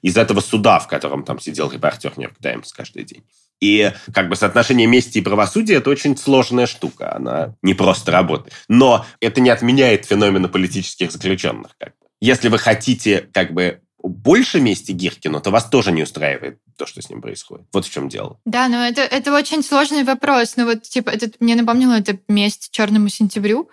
Из 0.02 0.16
этого 0.16 0.40
суда, 0.40 0.78
в 0.78 0.88
котором 0.88 1.24
там 1.24 1.40
сидел 1.40 1.70
репортер 1.70 2.12
Нью-Йорк 2.16 2.38
Таймс 2.40 2.72
каждый 2.72 3.04
день. 3.04 3.24
И 3.60 3.92
как 4.14 4.28
бы 4.28 4.36
соотношение 4.36 4.86
мести 4.86 5.18
и 5.18 5.22
правосудия– 5.22 5.74
это 5.76 5.90
очень 5.90 6.16
сложная 6.16 6.66
штука. 6.66 7.14
Она 7.14 7.54
не 7.62 7.74
просто 7.74 8.12
работает. 8.12 8.54
Но 8.68 9.04
это 9.20 9.40
не 9.40 9.50
отменяет 9.50 10.06
феномена 10.06 10.48
политических 10.48 11.10
заключенных. 11.10 11.76
Как 11.78 11.90
бы. 11.90 12.06
Если 12.20 12.48
вы 12.48 12.58
хотите 12.58 13.28
как 13.32 13.52
бы 13.52 13.80
больше 14.02 14.60
мести 14.60 14.92
Гиркину, 14.92 15.40
то 15.40 15.50
вас 15.50 15.68
тоже 15.68 15.90
не 15.90 16.02
устраивает 16.02 16.58
то, 16.76 16.86
что 16.86 17.02
с 17.02 17.10
ним 17.10 17.20
происходит. 17.20 17.66
Вот 17.72 17.84
в 17.84 17.90
чем 17.90 18.08
дело. 18.08 18.38
Да, 18.44 18.68
но 18.68 18.86
это, 18.86 19.02
это 19.02 19.34
очень 19.34 19.62
сложный 19.62 20.04
вопрос. 20.04 20.54
Ну 20.56 20.66
вот, 20.66 20.82
типа, 20.82 21.10
это 21.10 21.30
мне 21.40 21.56
напомнило 21.56 21.94
это 21.94 22.18
месть 22.28 22.70
черному 22.70 23.08
сентябрю, 23.08 23.68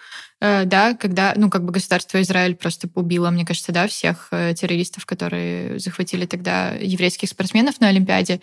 да, 0.65 0.93
когда, 0.93 1.33
ну, 1.35 1.49
как 1.49 1.63
бы 1.63 1.71
государство 1.71 2.21
Израиль 2.21 2.55
просто 2.55 2.89
убило, 2.95 3.29
мне 3.29 3.45
кажется, 3.45 3.71
да, 3.71 3.87
всех 3.87 4.27
э, 4.31 4.53
террористов, 4.53 5.05
которые 5.05 5.79
захватили 5.79 6.25
тогда 6.25 6.71
еврейских 6.71 7.29
спортсменов 7.29 7.79
на 7.79 7.89
Олимпиаде. 7.89 8.41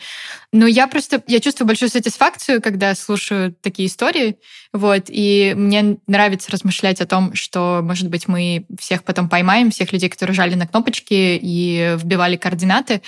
Но 0.53 0.67
я 0.67 0.87
просто, 0.87 1.23
я 1.27 1.41
чувствую 1.41 1.67
большую 1.67 1.89
сатисфакцию, 1.89 2.63
когда 2.63 2.95
слушаю 2.95 3.55
такие 3.61 3.89
истории, 3.89 4.37
вот, 4.73 5.05
и 5.09 5.55
мне 5.57 5.99
нравится 6.07 6.51
размышлять 6.51 7.01
о 7.01 7.07
том, 7.07 7.35
что, 7.35 7.81
может 7.83 8.09
быть, 8.09 8.29
мы 8.29 8.67
всех 8.79 9.05
потом 9.05 9.29
поймаем, 9.29 9.71
всех 9.71 9.93
людей, 9.93 10.09
которые 10.09 10.35
жали 10.35 10.55
на 10.55 10.67
кнопочки 10.67 11.39
и 11.41 11.97
вбивали 11.99 12.37
координаты, 12.37 13.03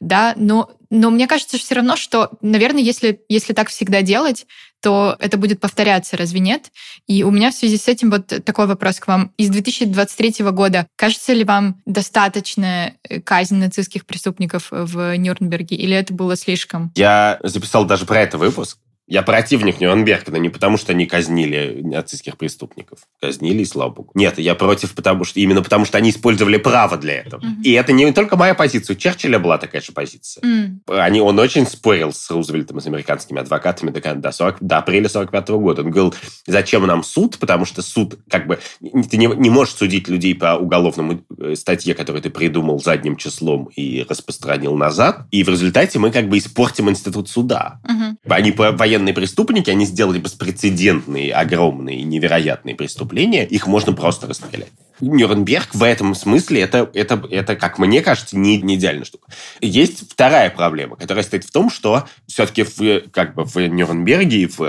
да, 0.00 0.34
но 0.36 0.70
но 0.90 1.10
мне 1.10 1.26
кажется 1.26 1.58
все 1.58 1.74
равно, 1.74 1.96
что, 1.96 2.30
наверное, 2.42 2.82
если, 2.82 3.20
если 3.28 3.52
так 3.52 3.68
всегда 3.68 4.02
делать, 4.02 4.46
то 4.86 5.16
это 5.18 5.36
будет 5.36 5.58
повторяться, 5.58 6.16
разве 6.16 6.38
нет? 6.38 6.70
И 7.08 7.24
у 7.24 7.32
меня 7.32 7.50
в 7.50 7.54
связи 7.54 7.76
с 7.76 7.88
этим 7.88 8.08
вот 8.08 8.28
такой 8.44 8.68
вопрос 8.68 9.00
к 9.00 9.08
вам. 9.08 9.32
Из 9.36 9.48
2023 9.48 10.44
года 10.52 10.86
кажется 10.94 11.32
ли 11.32 11.42
вам 11.42 11.82
достаточно 11.86 12.92
э, 13.02 13.20
казнь 13.20 13.56
нацистских 13.56 14.06
преступников 14.06 14.68
в 14.70 15.16
Нюрнберге, 15.16 15.74
или 15.74 15.96
это 15.96 16.14
было 16.14 16.36
слишком? 16.36 16.92
Я 16.94 17.40
записал 17.42 17.84
даже 17.84 18.06
про 18.06 18.20
это 18.20 18.38
выпуск. 18.38 18.78
Я 19.08 19.22
противник 19.22 19.80
Нюрнберга, 19.80 20.32
но 20.32 20.38
не 20.38 20.48
потому, 20.48 20.76
что 20.76 20.90
они 20.90 21.06
казнили 21.06 21.80
нацистских 21.82 22.36
преступников. 22.36 23.00
Казнили, 23.20 23.62
и 23.62 23.64
слава 23.64 23.90
богу. 23.90 24.10
Нет, 24.14 24.38
я 24.38 24.56
против, 24.56 24.94
потому 24.94 25.24
что 25.24 25.38
именно 25.38 25.62
потому, 25.62 25.84
что 25.84 25.96
они 25.98 26.10
использовали 26.10 26.56
право 26.56 26.96
для 26.96 27.20
этого. 27.20 27.40
Mm-hmm. 27.40 27.62
И 27.62 27.72
это 27.72 27.92
не 27.92 28.12
только 28.12 28.36
моя 28.36 28.54
позиция. 28.54 28.96
У 28.96 28.98
Черчилля 28.98 29.38
была 29.38 29.58
такая 29.58 29.80
же 29.80 29.92
позиция. 29.92 30.42
Mm. 30.42 30.98
Они, 30.98 31.20
он 31.20 31.38
очень 31.38 31.66
спорил 31.66 32.12
с 32.12 32.28
Рузвельтом 32.30 32.78
и 32.78 32.80
с 32.80 32.86
американскими 32.86 33.40
адвокатами 33.40 33.90
до, 33.90 34.14
до, 34.14 34.32
40, 34.32 34.56
до 34.60 34.78
апреля 34.78 35.08
45 35.08 35.48
года. 35.50 35.82
Он 35.82 35.90
говорил, 35.90 36.14
зачем 36.46 36.84
нам 36.84 37.04
суд? 37.04 37.38
Потому 37.38 37.64
что 37.64 37.82
суд, 37.82 38.18
как 38.28 38.48
бы, 38.48 38.58
ты 38.80 39.16
не, 39.16 39.26
не 39.26 39.50
можешь 39.50 39.74
судить 39.74 40.08
людей 40.08 40.34
по 40.34 40.56
уголовному 40.56 41.22
э, 41.38 41.54
статье, 41.54 41.94
которую 41.94 42.22
ты 42.22 42.30
придумал 42.30 42.80
задним 42.80 43.16
числом 43.16 43.66
и 43.76 44.04
распространил 44.08 44.74
назад. 44.74 45.26
И 45.30 45.44
в 45.44 45.48
результате 45.48 46.00
мы 46.00 46.10
как 46.10 46.28
бы 46.28 46.38
испортим 46.38 46.90
институт 46.90 47.28
суда. 47.28 47.80
Mm-hmm. 47.84 48.05
Они 48.28 48.52
военные 48.52 49.14
преступники, 49.14 49.70
они 49.70 49.86
сделали 49.86 50.18
беспрецедентные, 50.18 51.32
огромные, 51.32 52.02
невероятные 52.02 52.74
преступления, 52.74 53.46
их 53.46 53.66
можно 53.66 53.92
просто 53.92 54.26
расстрелять. 54.26 54.72
Нюрнберг 55.00 55.74
в 55.74 55.82
этом 55.82 56.14
смысле 56.14 56.62
это, 56.62 56.90
это, 56.94 57.22
это 57.30 57.54
как 57.54 57.78
мне 57.78 58.00
кажется, 58.00 58.36
не, 58.36 58.60
не 58.62 58.76
идеальная 58.76 59.04
штука. 59.04 59.28
Есть 59.60 60.10
вторая 60.10 60.50
проблема, 60.50 60.96
которая 60.96 61.22
стоит 61.22 61.44
в 61.44 61.52
том, 61.52 61.70
что 61.70 62.08
все-таки 62.26 62.62
в, 62.62 63.10
как 63.10 63.34
бы 63.34 63.44
в 63.44 63.56
Нюрнберге 63.56 64.38
и 64.38 64.46
в, 64.46 64.60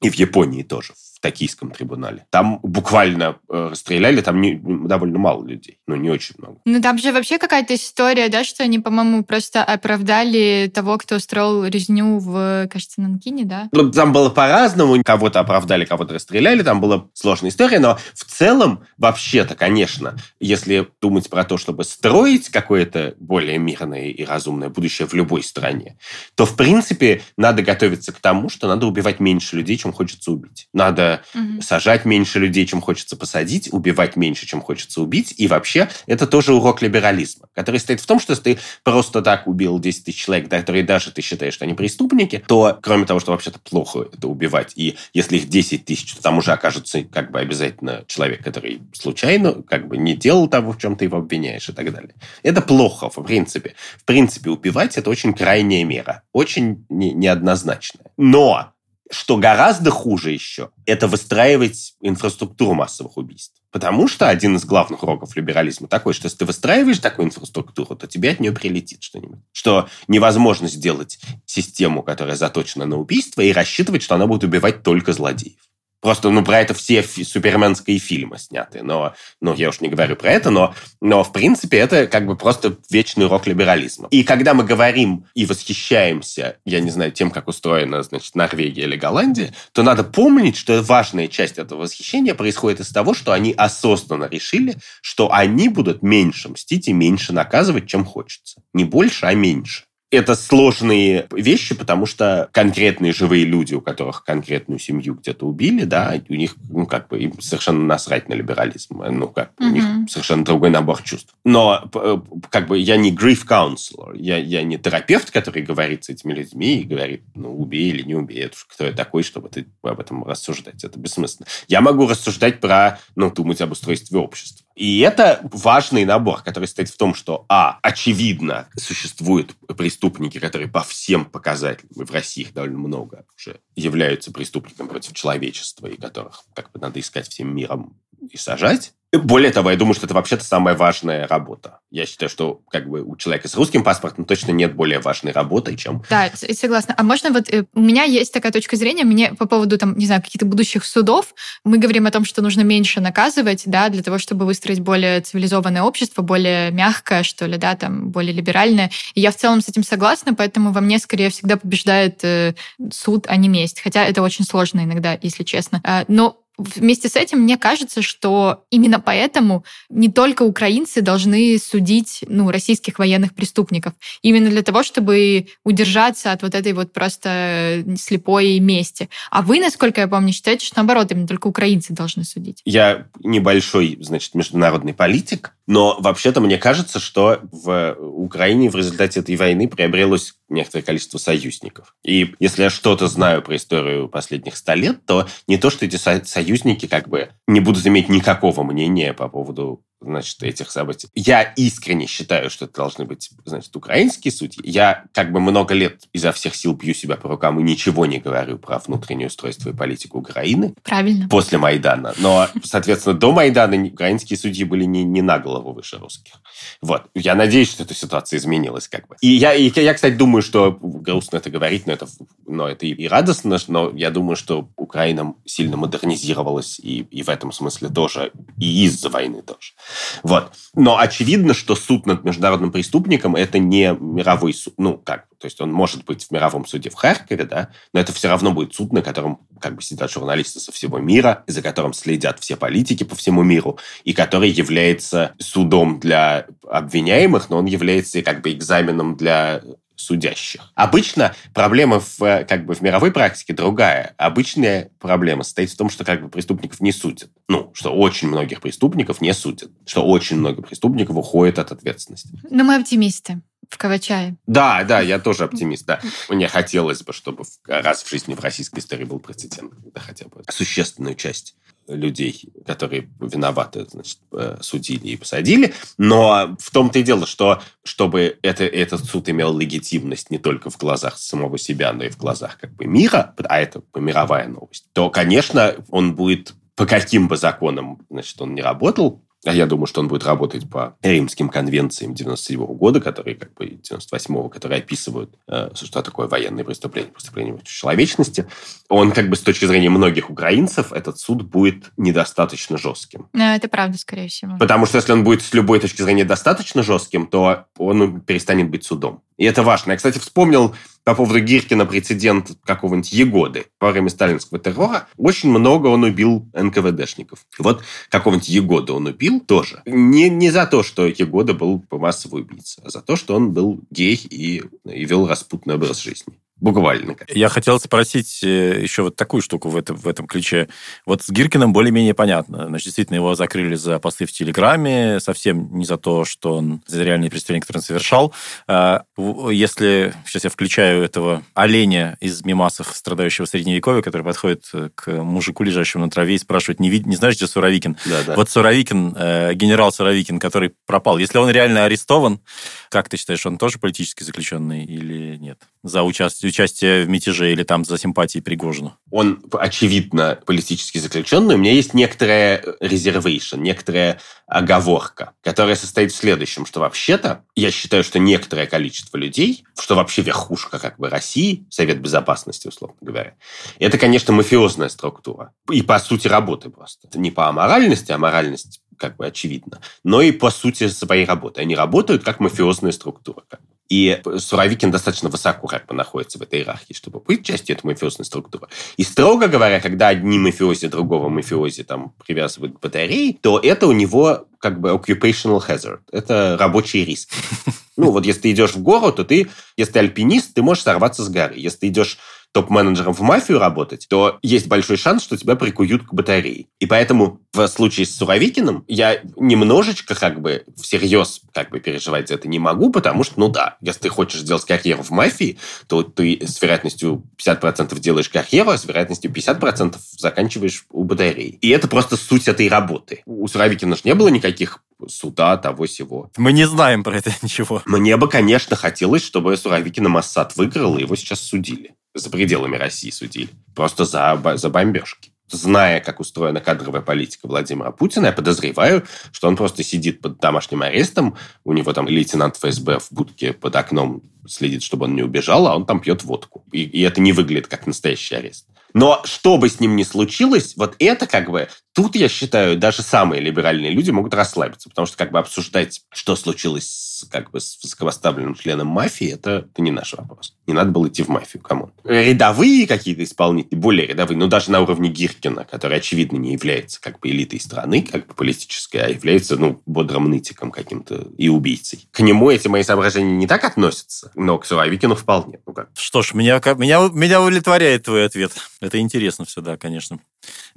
и 0.00 0.10
в 0.10 0.14
Японии 0.14 0.62
тоже, 0.62 0.92
Токийском 1.24 1.70
трибунале. 1.70 2.26
Там 2.28 2.60
буквально 2.62 3.36
э, 3.48 3.68
расстреляли, 3.70 4.20
там 4.20 4.42
не, 4.42 4.56
довольно 4.56 5.18
мало 5.18 5.42
людей, 5.46 5.78
ну, 5.86 5.96
не 5.96 6.10
очень 6.10 6.34
много. 6.36 6.58
Ну, 6.66 6.82
там 6.82 6.98
же 6.98 7.12
вообще 7.12 7.38
какая-то 7.38 7.74
история, 7.74 8.28
да, 8.28 8.44
что 8.44 8.62
они, 8.62 8.78
по-моему, 8.78 9.24
просто 9.24 9.64
оправдали 9.64 10.70
того, 10.74 10.98
кто 10.98 11.16
устроил 11.16 11.64
резню 11.64 12.18
в, 12.18 12.68
кажется, 12.70 13.00
Нанкине, 13.00 13.46
да? 13.46 13.70
Ну, 13.72 13.90
там 13.90 14.12
было 14.12 14.28
по-разному, 14.28 15.02
кого-то 15.02 15.40
оправдали, 15.40 15.86
кого-то 15.86 16.12
расстреляли, 16.12 16.62
там 16.62 16.82
была 16.82 17.06
сложная 17.14 17.48
история, 17.48 17.78
но 17.78 17.98
в 18.12 18.24
целом, 18.24 18.84
вообще-то, 18.98 19.54
конечно, 19.54 20.16
если 20.40 20.86
думать 21.00 21.30
про 21.30 21.44
то, 21.44 21.56
чтобы 21.56 21.84
строить 21.84 22.50
какое-то 22.50 23.14
более 23.18 23.56
мирное 23.56 24.08
и 24.08 24.26
разумное 24.26 24.68
будущее 24.68 25.08
в 25.08 25.14
любой 25.14 25.42
стране, 25.42 25.96
то, 26.34 26.44
в 26.44 26.54
принципе, 26.54 27.22
надо 27.38 27.62
готовиться 27.62 28.12
к 28.12 28.18
тому, 28.20 28.50
что 28.50 28.68
надо 28.68 28.86
убивать 28.86 29.20
меньше 29.20 29.56
людей, 29.56 29.78
чем 29.78 29.94
хочется 29.94 30.30
убить. 30.30 30.68
Надо 30.74 31.13
угу. 31.34 31.62
сажать 31.62 32.04
меньше 32.04 32.38
людей, 32.38 32.66
чем 32.66 32.80
хочется 32.80 33.16
посадить, 33.16 33.72
убивать 33.72 34.16
меньше, 34.16 34.46
чем 34.46 34.60
хочется 34.60 35.00
убить. 35.00 35.34
И 35.36 35.46
вообще 35.46 35.88
это 36.06 36.26
тоже 36.26 36.54
урок 36.54 36.82
либерализма, 36.82 37.48
который 37.54 37.80
стоит 37.80 38.00
в 38.00 38.06
том, 38.06 38.20
что 38.20 38.32
если 38.32 38.54
ты 38.54 38.58
просто 38.82 39.22
так 39.22 39.46
убил 39.46 39.78
10 39.78 40.04
тысяч 40.04 40.24
человек, 40.24 40.48
которые 40.48 40.84
даже 40.84 41.10
ты 41.10 41.22
считаешь, 41.22 41.54
что 41.54 41.64
они 41.64 41.74
преступники, 41.74 42.44
то 42.46 42.78
кроме 42.82 43.06
того, 43.06 43.20
что 43.20 43.32
вообще-то 43.32 43.58
плохо 43.58 44.08
это 44.12 44.28
убивать, 44.28 44.72
и 44.76 44.96
если 45.12 45.36
их 45.36 45.48
10 45.48 45.84
тысяч, 45.84 46.14
то 46.14 46.22
там 46.22 46.38
уже 46.38 46.52
окажется 46.52 47.02
как 47.04 47.30
бы 47.30 47.40
обязательно 47.40 48.04
человек, 48.06 48.42
который 48.42 48.80
случайно 48.92 49.62
как 49.62 49.88
бы 49.88 49.96
не 49.96 50.14
делал 50.14 50.48
того, 50.48 50.72
в 50.72 50.78
чем 50.78 50.96
ты 50.96 51.04
его 51.06 51.18
обвиняешь 51.18 51.68
и 51.68 51.72
так 51.72 51.92
далее. 51.92 52.14
Это 52.42 52.60
плохо, 52.60 53.10
в 53.10 53.22
принципе. 53.22 53.74
В 53.96 54.04
принципе, 54.04 54.50
убивать 54.50 54.96
это 54.96 55.10
очень 55.10 55.34
крайняя 55.34 55.84
мера, 55.84 56.22
очень 56.32 56.84
не, 56.88 57.12
неоднозначная. 57.12 58.06
Но 58.16 58.73
что 59.10 59.36
гораздо 59.36 59.90
хуже 59.90 60.30
еще, 60.30 60.70
это 60.86 61.08
выстраивать 61.08 61.94
инфраструктуру 62.00 62.74
массовых 62.74 63.16
убийств. 63.16 63.60
Потому 63.70 64.06
что 64.06 64.28
один 64.28 64.56
из 64.56 64.64
главных 64.64 65.02
уроков 65.02 65.34
либерализма 65.34 65.88
такой, 65.88 66.14
что 66.14 66.26
если 66.26 66.38
ты 66.38 66.44
выстраиваешь 66.44 67.00
такую 67.00 67.26
инфраструктуру, 67.26 67.96
то 67.96 68.06
тебе 68.06 68.30
от 68.30 68.40
нее 68.40 68.52
прилетит 68.52 69.02
что-нибудь. 69.02 69.40
Что 69.52 69.88
невозможно 70.06 70.68
сделать 70.68 71.18
систему, 71.44 72.02
которая 72.02 72.36
заточена 72.36 72.86
на 72.86 72.96
убийство, 72.96 73.40
и 73.40 73.52
рассчитывать, 73.52 74.02
что 74.02 74.14
она 74.14 74.26
будет 74.26 74.44
убивать 74.44 74.82
только 74.82 75.12
злодеев. 75.12 75.58
Просто, 76.04 76.28
ну, 76.28 76.44
про 76.44 76.60
это 76.60 76.74
все 76.74 77.02
суперменские 77.02 77.98
фильмы 77.98 78.36
сняты. 78.36 78.82
Но, 78.82 79.14
ну, 79.40 79.54
я 79.54 79.70
уж 79.70 79.80
не 79.80 79.88
говорю 79.88 80.16
про 80.16 80.32
это, 80.32 80.50
но, 80.50 80.74
но, 81.00 81.24
в 81.24 81.32
принципе, 81.32 81.78
это 81.78 82.06
как 82.06 82.26
бы 82.26 82.36
просто 82.36 82.76
вечный 82.90 83.24
урок 83.24 83.46
либерализма. 83.46 84.08
И 84.10 84.22
когда 84.22 84.52
мы 84.52 84.64
говорим 84.64 85.24
и 85.34 85.46
восхищаемся, 85.46 86.58
я 86.66 86.80
не 86.80 86.90
знаю, 86.90 87.10
тем, 87.10 87.30
как 87.30 87.48
устроена, 87.48 88.02
значит, 88.02 88.34
Норвегия 88.34 88.82
или 88.82 88.96
Голландия, 88.96 89.54
то 89.72 89.82
надо 89.82 90.04
помнить, 90.04 90.58
что 90.58 90.82
важная 90.82 91.26
часть 91.26 91.56
этого 91.56 91.84
восхищения 91.84 92.34
происходит 92.34 92.80
из 92.80 92.90
того, 92.90 93.14
что 93.14 93.32
они 93.32 93.54
осознанно 93.54 94.28
решили, 94.30 94.76
что 95.00 95.32
они 95.32 95.70
будут 95.70 96.02
меньше 96.02 96.50
мстить 96.50 96.86
и 96.86 96.92
меньше 96.92 97.32
наказывать, 97.32 97.86
чем 97.86 98.04
хочется. 98.04 98.60
Не 98.74 98.84
больше, 98.84 99.24
а 99.24 99.32
меньше 99.32 99.84
это 100.14 100.34
сложные 100.34 101.26
вещи, 101.32 101.74
потому 101.74 102.06
что 102.06 102.48
конкретные 102.52 103.12
живые 103.12 103.44
люди, 103.44 103.74
у 103.74 103.80
которых 103.80 104.24
конкретную 104.24 104.78
семью 104.78 105.14
где-то 105.14 105.46
убили, 105.46 105.84
да, 105.84 106.20
у 106.28 106.34
них, 106.34 106.56
ну, 106.68 106.86
как 106.86 107.08
бы, 107.08 107.18
им 107.18 107.40
совершенно 107.40 107.84
насрать 107.84 108.28
на 108.28 108.34
либерализм. 108.34 109.02
Ну, 109.10 109.28
как, 109.28 109.50
mm-hmm. 109.50 109.66
у 109.66 109.70
них 109.70 110.10
совершенно 110.10 110.44
другой 110.44 110.70
набор 110.70 111.02
чувств. 111.02 111.34
Но, 111.44 111.88
э, 111.94 112.18
как 112.50 112.68
бы, 112.68 112.78
я 112.78 112.96
не 112.96 113.14
grief 113.14 113.46
counselor, 113.46 114.16
я, 114.16 114.38
я 114.38 114.62
не 114.62 114.78
терапевт, 114.78 115.30
который 115.30 115.62
говорит 115.62 116.04
с 116.04 116.10
этими 116.10 116.32
людьми 116.32 116.80
и 116.80 116.84
говорит, 116.84 117.22
ну, 117.34 117.56
убей 117.56 117.90
или 117.90 118.02
не 118.02 118.14
убей, 118.14 118.44
это 118.44 118.56
кто 118.68 118.84
я 118.84 118.92
такой, 118.92 119.22
чтобы 119.22 119.48
ты 119.48 119.66
об 119.82 120.00
этом 120.00 120.24
рассуждать. 120.24 120.84
Это 120.84 120.98
бессмысленно. 120.98 121.46
Я 121.68 121.80
могу 121.80 122.06
рассуждать 122.06 122.60
про, 122.60 122.98
ну, 123.16 123.30
думать 123.30 123.60
об 123.60 123.72
устройстве 123.72 124.18
общества. 124.18 124.63
И 124.74 125.00
это 125.00 125.40
важный 125.44 126.04
набор, 126.04 126.42
который 126.42 126.66
стоит 126.66 126.88
в 126.88 126.96
том, 126.96 127.14
что, 127.14 127.44
а, 127.48 127.78
очевидно, 127.82 128.68
существуют 128.76 129.54
преступники, 129.76 130.38
которые 130.38 130.68
по 130.68 130.82
всем 130.82 131.24
показателям, 131.24 132.02
и 132.02 132.04
в 132.04 132.10
России 132.10 132.42
их 132.42 132.52
довольно 132.52 132.78
много 132.78 133.24
уже, 133.36 133.60
являются 133.76 134.32
преступниками 134.32 134.88
против 134.88 135.12
человечества, 135.12 135.86
и 135.86 135.96
которых 135.96 136.42
как 136.54 136.72
бы 136.72 136.80
надо 136.80 136.98
искать 136.98 137.28
всем 137.28 137.54
миром 137.54 138.00
и 138.30 138.36
сажать. 138.36 138.94
Более 139.18 139.52
того, 139.52 139.70
я 139.70 139.76
думаю, 139.76 139.94
что 139.94 140.06
это 140.06 140.14
вообще-то 140.14 140.44
самая 140.44 140.74
важная 140.74 141.26
работа. 141.26 141.78
Я 141.90 142.06
считаю, 142.06 142.28
что 142.28 142.60
как 142.70 142.88
бы 142.88 143.02
у 143.02 143.16
человека 143.16 143.48
с 143.48 143.54
русским 143.54 143.84
паспортом 143.84 144.24
точно 144.24 144.52
нет 144.52 144.74
более 144.74 145.00
важной 145.00 145.32
работы, 145.32 145.76
чем... 145.76 146.02
Да, 146.10 146.30
согласна. 146.34 146.94
А 146.96 147.02
можно 147.02 147.30
вот... 147.30 147.48
Э, 147.50 147.64
у 147.74 147.80
меня 147.80 148.04
есть 148.04 148.32
такая 148.32 148.52
точка 148.52 148.76
зрения, 148.76 149.04
мне 149.04 149.34
по 149.34 149.46
поводу, 149.46 149.78
там, 149.78 149.96
не 149.96 150.06
знаю, 150.06 150.22
каких-то 150.22 150.46
будущих 150.46 150.84
судов, 150.84 151.34
мы 151.64 151.78
говорим 151.78 152.06
о 152.06 152.10
том, 152.10 152.24
что 152.24 152.42
нужно 152.42 152.62
меньше 152.62 153.00
наказывать, 153.00 153.62
да, 153.66 153.88
для 153.88 154.02
того, 154.02 154.18
чтобы 154.18 154.46
выстроить 154.46 154.80
более 154.80 155.20
цивилизованное 155.20 155.82
общество, 155.82 156.22
более 156.22 156.70
мягкое, 156.70 157.22
что 157.22 157.46
ли, 157.46 157.56
да, 157.56 157.76
там, 157.76 158.10
более 158.10 158.32
либеральное. 158.32 158.90
И 159.14 159.20
я 159.20 159.30
в 159.30 159.36
целом 159.36 159.60
с 159.60 159.68
этим 159.68 159.84
согласна, 159.84 160.34
поэтому 160.34 160.72
во 160.72 160.80
мне 160.80 160.98
скорее 160.98 161.30
всегда 161.30 161.56
побеждает 161.56 162.20
э, 162.22 162.54
суд, 162.92 163.26
а 163.28 163.36
не 163.36 163.48
месть. 163.48 163.80
Хотя 163.80 164.04
это 164.04 164.22
очень 164.22 164.44
сложно 164.44 164.80
иногда, 164.80 165.18
если 165.20 165.44
честно. 165.44 165.80
А, 165.84 166.04
но 166.08 166.43
Вместе 166.56 167.08
с 167.08 167.16
этим 167.16 167.40
мне 167.40 167.56
кажется, 167.56 168.00
что 168.00 168.64
именно 168.70 169.00
поэтому 169.00 169.64
не 169.88 170.08
только 170.08 170.42
украинцы 170.42 171.02
должны 171.02 171.58
судить 171.58 172.24
ну, 172.28 172.50
российских 172.50 172.98
военных 172.98 173.34
преступников. 173.34 173.94
Именно 174.22 174.50
для 174.50 174.62
того, 174.62 174.82
чтобы 174.82 175.48
удержаться 175.64 176.30
от 176.30 176.42
вот 176.42 176.54
этой 176.54 176.72
вот 176.72 176.92
просто 176.92 177.84
слепой 177.98 178.60
мести. 178.60 179.08
А 179.30 179.42
вы, 179.42 179.58
насколько 179.58 180.00
я 180.00 180.08
помню, 180.08 180.32
считаете, 180.32 180.66
что 180.66 180.76
наоборот, 180.76 181.10
именно 181.10 181.26
только 181.26 181.48
украинцы 181.48 181.92
должны 181.92 182.24
судить? 182.24 182.62
Я 182.64 183.06
небольшой, 183.20 183.98
значит, 184.00 184.34
международный 184.34 184.94
политик, 184.94 185.54
но 185.66 185.96
вообще-то 186.00 186.40
мне 186.40 186.58
кажется, 186.58 186.98
что 187.00 187.40
в 187.50 187.96
Украине 188.00 188.70
в 188.70 188.76
результате 188.76 189.20
этой 189.20 189.36
войны 189.36 189.68
приобрелось 189.68 190.34
некоторое 190.48 190.82
количество 190.82 191.18
союзников. 191.18 191.94
И 192.04 192.34
если 192.38 192.64
я 192.64 192.70
что-то 192.70 193.08
знаю 193.08 193.42
про 193.42 193.56
историю 193.56 194.08
последних 194.08 194.56
ста 194.56 194.74
лет, 194.74 195.04
то 195.06 195.26
не 195.46 195.56
то, 195.56 195.70
что 195.70 195.86
эти 195.86 195.96
союзники 195.96 196.86
как 196.86 197.08
бы 197.08 197.30
не 197.46 197.60
будут 197.60 197.86
иметь 197.86 198.08
никакого 198.08 198.62
мнения 198.62 199.12
по 199.12 199.28
поводу 199.28 199.82
значит, 200.04 200.42
этих 200.42 200.70
событий. 200.70 201.08
Я 201.14 201.42
искренне 201.42 202.06
считаю, 202.06 202.50
что 202.50 202.66
это 202.66 202.74
должны 202.74 203.04
быть, 203.04 203.30
значит, 203.44 203.74
украинские 203.76 204.32
судьи. 204.32 204.60
Я 204.64 205.04
как 205.12 205.32
бы 205.32 205.40
много 205.40 205.74
лет 205.74 206.04
изо 206.12 206.32
всех 206.32 206.54
сил 206.54 206.74
бью 206.74 206.94
себя 206.94 207.16
по 207.16 207.28
рукам 207.28 207.60
и 207.60 207.62
ничего 207.62 208.06
не 208.06 208.18
говорю 208.18 208.58
про 208.58 208.78
внутреннее 208.78 209.28
устройство 209.28 209.70
и 209.70 209.72
политику 209.72 210.18
Украины. 210.18 210.74
Правильно. 210.82 211.28
После 211.28 211.58
Майдана. 211.58 212.14
Но, 212.18 212.48
соответственно, 212.62 213.16
до 213.16 213.32
Майдана 213.32 213.84
украинские 213.86 214.38
судьи 214.38 214.64
были 214.64 214.84
не, 214.84 215.04
не 215.04 215.22
на 215.22 215.38
голову 215.38 215.72
выше 215.72 215.98
русских. 215.98 216.34
Вот. 216.80 217.06
Я 217.14 217.34
надеюсь, 217.34 217.70
что 217.70 217.82
эта 217.82 217.94
ситуация 217.94 218.38
изменилась 218.38 218.88
как 218.88 219.08
бы. 219.08 219.16
И 219.20 219.28
я, 219.28 219.54
и 219.54 219.70
я 219.74 219.94
кстати, 219.94 220.14
думаю, 220.14 220.42
что 220.42 220.78
грустно 220.80 221.38
это 221.38 221.50
говорить, 221.50 221.86
но 221.86 221.92
это, 221.92 222.06
но 222.46 222.68
это 222.68 222.86
и, 222.86 223.08
радостно, 223.08 223.58
но 223.68 223.90
я 223.94 224.10
думаю, 224.10 224.36
что 224.36 224.68
Украина 224.76 225.34
сильно 225.44 225.76
модернизировалась 225.76 226.78
и, 226.78 227.00
и 227.10 227.22
в 227.22 227.28
этом 227.28 227.52
смысле 227.52 227.88
тоже, 227.88 228.32
и 228.58 228.84
из-за 228.84 229.08
войны 229.08 229.42
тоже. 229.42 229.72
Вот. 230.22 230.52
Но 230.74 230.98
очевидно, 230.98 231.54
что 231.54 231.76
суд 231.76 232.06
над 232.06 232.24
международным 232.24 232.72
преступником– 232.72 233.36
это 233.36 233.58
не 233.58 233.96
мировой 234.00 234.54
суд. 234.54 234.74
Ну, 234.78 234.98
как? 234.98 235.26
То 235.38 235.46
есть 235.46 235.60
он 235.60 235.70
может 235.72 236.04
быть 236.04 236.24
в 236.24 236.30
мировом 236.30 236.66
суде 236.66 236.90
в 236.90 236.94
Харькове, 236.94 237.44
да, 237.44 237.68
но 237.92 238.00
это 238.00 238.12
все 238.12 238.28
равно 238.28 238.52
будет 238.52 238.74
суд, 238.74 238.92
на 238.92 239.02
котором 239.02 239.40
как 239.60 239.76
бы 239.76 239.82
сидят 239.82 240.10
журналисты 240.10 240.58
со 240.58 240.72
всего 240.72 240.98
мира, 240.98 241.44
за 241.46 241.60
которым 241.60 241.92
следят 241.92 242.40
все 242.40 242.56
политики 242.56 243.04
по 243.04 243.14
всему 243.14 243.42
миру, 243.42 243.78
и 244.04 244.14
который 244.14 244.48
является 244.48 245.34
судом 245.38 246.00
для 246.00 246.46
обвиняемых, 246.66 247.50
но 247.50 247.58
он 247.58 247.66
является 247.66 248.22
как 248.22 248.40
бы 248.40 248.52
экзаменом 248.52 249.16
для 249.16 249.62
судящих. 249.96 250.72
Обычно 250.74 251.34
проблема 251.52 252.00
в, 252.00 252.18
как 252.18 252.66
бы, 252.66 252.74
в 252.74 252.80
мировой 252.80 253.12
практике 253.12 253.52
другая. 253.52 254.14
Обычная 254.16 254.90
проблема 254.98 255.44
состоит 255.44 255.70
в 255.70 255.76
том, 255.76 255.90
что 255.90 256.04
как 256.04 256.22
бы 256.22 256.28
преступников 256.28 256.80
не 256.80 256.92
судят. 256.92 257.30
Ну, 257.48 257.70
что 257.74 257.94
очень 257.94 258.28
многих 258.28 258.60
преступников 258.60 259.20
не 259.20 259.32
судят. 259.34 259.70
Что 259.86 260.04
очень 260.06 260.36
много 260.36 260.62
преступников 260.62 261.16
уходят 261.16 261.58
от 261.58 261.72
ответственности. 261.72 262.28
Но 262.50 262.64
мы 262.64 262.76
оптимисты 262.76 263.40
в 263.68 263.78
Кавачае. 263.78 264.36
Да, 264.46 264.84
да, 264.84 265.00
я 265.00 265.18
тоже 265.18 265.44
оптимист, 265.44 265.86
да. 265.86 266.00
Мне 266.28 266.48
хотелось 266.48 267.02
бы, 267.02 267.12
чтобы 267.12 267.44
раз 267.66 268.02
в 268.02 268.10
жизни 268.10 268.34
в 268.34 268.40
российской 268.40 268.80
истории 268.80 269.04
был 269.04 269.18
прецедент, 269.18 269.72
когда 269.74 270.00
хотя 270.00 270.26
бы 270.26 270.42
существенную 270.50 271.14
часть 271.14 271.56
людей, 271.88 272.52
которые 272.66 273.08
виноваты, 273.20 273.86
значит, 273.90 274.18
э, 274.32 274.58
судили 274.60 275.08
и 275.08 275.16
посадили. 275.16 275.74
Но 275.98 276.56
в 276.58 276.70
том-то 276.70 276.98
и 276.98 277.02
дело, 277.02 277.26
что 277.26 277.62
чтобы 277.82 278.38
это, 278.42 278.64
этот 278.64 279.04
суд 279.04 279.28
имел 279.28 279.56
легитимность 279.56 280.30
не 280.30 280.38
только 280.38 280.70
в 280.70 280.78
глазах 280.78 281.18
самого 281.18 281.58
себя, 281.58 281.92
но 281.92 282.04
и 282.04 282.10
в 282.10 282.16
глазах 282.16 282.58
как 282.58 282.74
бы 282.74 282.86
мира, 282.86 283.34
а 283.44 283.60
это 283.60 283.82
мировая 283.94 284.48
новость, 284.48 284.86
то, 284.92 285.10
конечно, 285.10 285.74
он 285.90 286.14
будет 286.14 286.54
по 286.76 286.86
каким 286.86 287.28
бы 287.28 287.36
законам, 287.36 288.00
значит, 288.10 288.40
он 288.40 288.54
не 288.54 288.62
работал, 288.62 289.23
а 289.44 289.52
я 289.52 289.66
думаю, 289.66 289.86
что 289.86 290.00
он 290.00 290.08
будет 290.08 290.24
работать 290.24 290.68
по 290.68 290.96
римским 291.02 291.48
конвенциям 291.48 292.14
97 292.14 292.60
-го 292.60 292.74
года, 292.74 293.00
которые, 293.00 293.36
как 293.36 293.54
бы, 293.54 293.66
98-го, 293.66 294.48
которые 294.48 294.78
описывают, 294.78 295.34
э, 295.48 295.70
что 295.74 296.02
такое 296.02 296.28
военное 296.28 296.64
преступление, 296.64 297.12
преступление 297.12 297.54
против 297.54 297.72
человечности. 297.72 298.46
Он, 298.88 299.12
как 299.12 299.28
бы, 299.28 299.36
с 299.36 299.40
точки 299.40 299.66
зрения 299.66 299.90
многих 299.90 300.30
украинцев, 300.30 300.92
этот 300.92 301.18
суд 301.18 301.42
будет 301.42 301.92
недостаточно 301.96 302.78
жестким. 302.78 303.28
Ну, 303.32 303.44
это 303.44 303.68
правда, 303.68 303.98
скорее 303.98 304.28
всего. 304.28 304.56
Потому 304.58 304.86
что 304.86 304.98
если 304.98 305.12
он 305.12 305.24
будет 305.24 305.42
с 305.42 305.52
любой 305.52 305.80
точки 305.80 306.02
зрения 306.02 306.24
достаточно 306.24 306.82
жестким, 306.82 307.26
то 307.26 307.66
он 307.78 308.20
перестанет 308.20 308.70
быть 308.70 308.84
судом. 308.84 309.23
И 309.36 309.44
это 309.44 309.62
важно. 309.62 309.92
Я, 309.92 309.96
кстати, 309.96 310.18
вспомнил 310.18 310.74
по 311.04 311.14
поводу 311.14 311.40
Гиркина 311.40 311.86
прецедент 311.86 312.52
какого-нибудь 312.64 313.12
Егоды. 313.12 313.66
Во 313.80 313.92
время 313.92 314.08
сталинского 314.08 314.58
террора 314.58 315.06
очень 315.16 315.50
много 315.50 315.88
он 315.88 316.04
убил 316.04 316.48
НКВДшников. 316.54 317.44
Вот 317.58 317.82
какого-нибудь 318.10 318.48
Егода 318.48 318.94
он 318.94 319.06
убил 319.06 319.40
тоже. 319.40 319.82
Не, 319.84 320.30
не 320.30 320.50
за 320.50 320.66
то, 320.66 320.82
что 320.82 321.06
Егода 321.06 321.52
был 321.52 321.84
массовый 321.90 322.42
убийца, 322.42 322.80
а 322.84 322.90
за 322.90 323.02
то, 323.02 323.16
что 323.16 323.36
он 323.36 323.52
был 323.52 323.80
гей 323.90 324.14
и, 324.14 324.62
и 324.84 325.04
вел 325.04 325.26
распутный 325.26 325.74
образ 325.74 325.98
жизни. 325.98 326.34
Буквально. 326.64 327.14
Я 327.28 327.50
хотел 327.50 327.78
спросить 327.78 328.42
э, 328.42 328.80
еще 328.80 329.02
вот 329.02 329.16
такую 329.16 329.42
штуку 329.42 329.68
в 329.68 329.76
этом, 329.76 329.96
в 329.96 330.08
этом 330.08 330.26
ключе. 330.26 330.68
Вот 331.04 331.20
с 331.20 331.28
Гиркиным 331.28 331.74
более-менее 331.74 332.14
понятно. 332.14 332.68
Значит, 332.68 332.86
действительно, 332.86 333.16
его 333.16 333.34
закрыли 333.34 333.74
за 333.74 333.98
посты 333.98 334.24
в 334.24 334.32
Телеграме, 334.32 335.20
совсем 335.20 335.76
не 335.76 335.84
за 335.84 335.98
то, 335.98 336.24
что 336.24 336.54
он 336.54 336.80
за 336.86 337.04
реальные 337.04 337.30
преступления, 337.30 337.60
которые 337.60 337.80
он 337.80 337.84
совершал. 337.84 338.32
А, 338.66 339.02
если 339.50 340.14
сейчас 340.26 340.44
я 340.44 340.50
включаю 340.50 341.02
этого 341.02 341.42
оленя 341.52 342.16
из 342.20 342.42
мимасов, 342.46 342.96
страдающего 342.96 343.44
средневековья, 343.44 344.00
который 344.00 344.22
подходит 344.22 344.64
э, 344.72 344.88
к 344.94 345.10
мужику, 345.10 345.64
лежащему 345.64 346.06
на 346.06 346.10
траве, 346.10 346.36
и 346.36 346.38
спрашивает, 346.38 346.80
не, 346.80 346.88
не 346.88 347.16
знаешь, 347.16 347.36
где 347.36 347.46
Суровикин? 347.46 347.98
Да, 348.06 348.22
да. 348.26 348.36
Вот 348.36 348.48
Суровикин, 348.48 349.14
э, 349.14 349.52
генерал 349.52 349.92
Суровикин, 349.92 350.38
который 350.38 350.72
пропал. 350.86 351.18
Если 351.18 351.36
он 351.36 351.50
реально 351.50 351.84
арестован, 351.84 352.40
как 352.88 353.10
ты 353.10 353.18
считаешь, 353.18 353.44
он 353.44 353.58
тоже 353.58 353.78
политически 353.78 354.22
заключенный 354.22 354.84
или 354.84 355.36
нет? 355.36 355.60
За 355.82 356.02
участие 356.02 356.53
участие 356.54 357.04
в 357.04 357.08
мятеже 357.08 357.52
или 357.52 357.64
там 357.64 357.84
за 357.84 357.98
симпатии 357.98 358.38
Пригожину? 358.38 358.96
Он, 359.10 359.42
очевидно, 359.52 360.38
политически 360.46 360.98
заключенный. 360.98 361.56
У 361.56 361.58
меня 361.58 361.72
есть 361.72 361.94
некоторая 361.94 362.64
резервейшн, 362.80 363.60
некоторая 363.60 364.20
оговорка, 364.46 365.32
которая 365.42 365.74
состоит 365.74 366.12
в 366.12 366.16
следующем, 366.16 366.64
что 366.64 366.80
вообще-то 366.80 367.42
я 367.56 367.70
считаю, 367.70 368.04
что 368.04 368.18
некоторое 368.18 368.66
количество 368.66 369.16
людей, 369.16 369.64
что 369.78 369.96
вообще 369.96 370.22
верхушка 370.22 370.78
как 370.78 370.98
бы 370.98 371.10
России, 371.10 371.66
Совет 371.70 372.00
Безопасности, 372.00 372.68
условно 372.68 372.96
говоря, 373.00 373.34
это, 373.78 373.98
конечно, 373.98 374.32
мафиозная 374.32 374.88
структура. 374.88 375.52
И 375.70 375.82
по 375.82 375.98
сути 375.98 376.28
работы 376.28 376.70
просто. 376.70 377.08
Это 377.08 377.18
не 377.18 377.30
по 377.30 377.48
аморальности, 377.48 378.12
а 378.12 378.18
моральность 378.18 378.80
как 378.96 379.16
бы 379.16 379.26
очевидно, 379.26 379.80
но 380.04 380.22
и 380.22 380.30
по 380.30 380.50
сути 380.50 380.88
своей 380.88 381.24
работы. 381.24 381.60
Они 381.60 381.74
работают 381.74 382.22
как 382.22 382.38
мафиозная 382.38 382.92
структура. 382.92 383.42
Как 383.48 383.60
бы. 383.60 383.73
И 383.88 384.20
Суровикин 384.38 384.90
достаточно 384.90 385.28
высоко 385.28 385.66
как 385.66 385.86
бы 385.86 385.94
находится 385.94 386.38
в 386.38 386.42
этой 386.42 386.60
иерархии, 386.60 386.94
чтобы 386.94 387.20
быть 387.20 387.44
частью 387.44 387.76
этой 387.76 387.86
мафиозной 387.86 388.24
структуры. 388.24 388.68
И 388.96 389.04
строго 389.04 389.46
говоря, 389.46 389.80
когда 389.80 390.08
одни 390.08 390.38
мафиози 390.38 390.88
другого 390.88 391.28
мафиози 391.28 391.84
там 391.84 392.14
привязывают 392.24 392.76
к 392.76 392.80
батарее, 392.80 393.36
то 393.40 393.58
это 393.58 393.86
у 393.86 393.92
него 393.92 394.46
как 394.58 394.80
бы 394.80 394.90
occupational 394.90 395.62
hazard. 395.66 396.00
Это 396.10 396.56
рабочий 396.58 397.04
риск. 397.04 397.30
Ну, 397.96 398.10
вот 398.10 398.26
если 398.26 398.40
ты 398.40 398.50
идешь 398.50 398.74
в 398.74 398.82
гору, 398.82 399.12
то 399.12 399.22
ты, 399.22 399.48
если 399.76 399.92
ты 399.92 399.98
альпинист, 400.00 400.52
ты 400.52 400.62
можешь 400.62 400.82
сорваться 400.82 401.22
с 401.22 401.28
горы. 401.28 401.54
Если 401.56 401.78
ты 401.78 401.86
идешь 401.86 402.18
топ-менеджером 402.54 403.14
в 403.14 403.20
мафию 403.20 403.58
работать, 403.58 404.06
то 404.08 404.38
есть 404.40 404.68
большой 404.68 404.96
шанс, 404.96 405.24
что 405.24 405.36
тебя 405.36 405.56
прикуют 405.56 406.04
к 406.06 406.14
батарее. 406.14 406.66
И 406.78 406.86
поэтому 406.86 407.40
в 407.52 407.66
случае 407.66 408.06
с 408.06 408.14
Суровикиным 408.14 408.84
я 408.86 409.20
немножечко 409.36 410.14
как 410.14 410.40
бы 410.40 410.64
всерьез 410.80 411.40
как 411.52 411.70
бы 411.70 411.80
переживать 411.80 412.28
за 412.28 412.34
это 412.34 412.46
не 412.46 412.60
могу, 412.60 412.90
потому 412.90 413.24
что, 413.24 413.40
ну 413.40 413.48
да, 413.48 413.76
если 413.80 414.02
ты 414.02 414.08
хочешь 414.08 414.42
сделать 414.42 414.64
карьеру 414.64 415.02
в 415.02 415.10
мафии, 415.10 415.58
то 415.88 416.04
ты 416.04 416.46
с 416.46 416.62
вероятностью 416.62 417.24
50% 417.44 417.98
делаешь 417.98 418.28
карьеру, 418.28 418.70
а 418.70 418.78
с 418.78 418.84
вероятностью 418.84 419.32
50% 419.32 419.96
заканчиваешь 420.16 420.86
у 420.90 421.02
батареи. 421.02 421.58
И 421.60 421.70
это 421.70 421.88
просто 421.88 422.16
суть 422.16 422.46
этой 422.46 422.68
работы. 422.68 423.22
У 423.26 423.48
Суровикина 423.48 423.96
же 423.96 424.02
не 424.04 424.14
было 424.14 424.28
никаких 424.28 424.78
суда, 425.08 425.56
того 425.56 425.86
всего. 425.86 426.30
Мы 426.36 426.52
не 426.52 426.68
знаем 426.68 427.02
про 427.02 427.16
это 427.16 427.32
ничего. 427.42 427.82
Мне 427.84 428.16
бы, 428.16 428.28
конечно, 428.28 428.76
хотелось, 428.76 429.24
чтобы 429.24 429.56
Суровикина 429.56 430.08
Массад 430.08 430.54
выиграл, 430.56 430.96
и 430.98 431.02
его 431.02 431.16
сейчас 431.16 431.40
судили 431.40 431.96
за 432.14 432.30
пределами 432.30 432.76
России 432.76 433.10
судили. 433.10 433.48
Просто 433.74 434.04
за, 434.04 434.40
за 434.54 434.70
бомбежки. 434.70 435.32
зная, 435.48 436.00
как 436.00 436.20
устроена 436.20 436.60
кадровая 436.60 437.02
политика 437.02 437.46
Владимира 437.46 437.90
Путина, 437.90 438.26
я 438.26 438.32
подозреваю, 438.32 439.04
что 439.32 439.48
он 439.48 439.56
просто 439.56 439.82
сидит 439.82 440.20
под 440.20 440.38
домашним 440.38 440.82
арестом, 440.82 441.36
у 441.64 441.72
него 441.72 441.92
там 441.92 442.08
лейтенант 442.08 442.56
ФСБ 442.56 442.98
в 443.00 443.12
будке 443.12 443.52
под 443.52 443.76
окном 443.76 444.22
следит, 444.46 444.82
чтобы 444.82 445.04
он 445.04 445.14
не 445.14 445.22
убежал, 445.22 445.66
а 445.66 445.76
он 445.76 445.86
там 445.86 446.00
пьет 446.00 446.24
водку. 446.24 446.64
И, 446.72 446.82
и 446.82 447.00
это 447.02 447.20
не 447.20 447.32
выглядит 447.32 447.66
как 447.66 447.86
настоящий 447.86 448.34
арест. 448.34 448.66
Но 448.94 449.20
что 449.24 449.58
бы 449.58 449.68
с 449.68 449.80
ним 449.80 449.96
ни 449.96 450.04
случилось, 450.04 450.74
вот 450.76 450.94
это 451.00 451.26
как 451.26 451.50
бы... 451.50 451.68
Тут, 451.92 452.16
я 452.16 452.28
считаю, 452.28 452.76
даже 452.76 453.02
самые 453.02 453.40
либеральные 453.40 453.92
люди 453.92 454.10
могут 454.10 454.34
расслабиться, 454.34 454.88
потому 454.88 455.06
что 455.06 455.16
как 455.16 455.30
бы 455.30 455.38
обсуждать, 455.38 456.02
что 456.12 456.34
случилось 456.34 457.24
как 457.30 457.52
бы 457.52 457.60
с 457.60 457.78
высокопоставленным 457.82 458.56
членом 458.56 458.88
мафии, 458.88 459.28
это, 459.28 459.68
это 459.70 459.82
не 459.82 459.92
наш 459.92 460.12
вопрос. 460.14 460.54
Не 460.66 460.74
надо 460.74 460.90
было 460.90 461.06
идти 461.06 461.22
в 461.22 461.28
мафию, 461.28 461.62
кому 461.62 461.92
Рядовые 462.02 462.88
какие-то 462.88 463.22
исполнители, 463.22 463.76
более 463.76 464.08
рядовые, 464.08 464.36
ну 464.36 464.48
даже 464.48 464.72
на 464.72 464.80
уровне 464.80 465.08
Гиркина, 465.08 465.64
который, 465.64 465.98
очевидно, 465.98 466.36
не 466.36 466.54
является 466.54 467.00
как 467.00 467.20
бы 467.20 467.30
элитой 467.30 467.60
страны, 467.60 468.02
как 468.02 468.26
бы 468.26 468.34
политической, 468.34 468.96
а 468.96 469.08
является, 469.08 469.56
ну, 469.56 469.80
бодрым 469.86 470.28
нытиком 470.30 470.72
каким-то 470.72 471.28
и 471.38 471.48
убийцей. 471.48 472.08
К 472.10 472.20
нему 472.20 472.50
эти 472.50 472.66
мои 472.66 472.82
соображения 472.82 473.36
не 473.36 473.46
так 473.46 473.62
относятся, 473.62 474.32
но 474.34 474.58
к 474.58 474.66
Суровикину 474.66 475.14
вполне. 475.14 475.60
Ну, 475.66 475.72
как. 475.72 475.88
Что 475.94 476.22
ж, 476.22 476.34
меня, 476.34 476.60
меня, 476.76 477.08
меня 477.12 477.40
удовлетворяет 477.40 478.04
твой 478.04 478.26
ответ. 478.26 478.52
Это 478.80 478.98
интересно 478.98 479.44
все, 479.44 479.60
да, 479.60 479.76
конечно. 479.76 480.18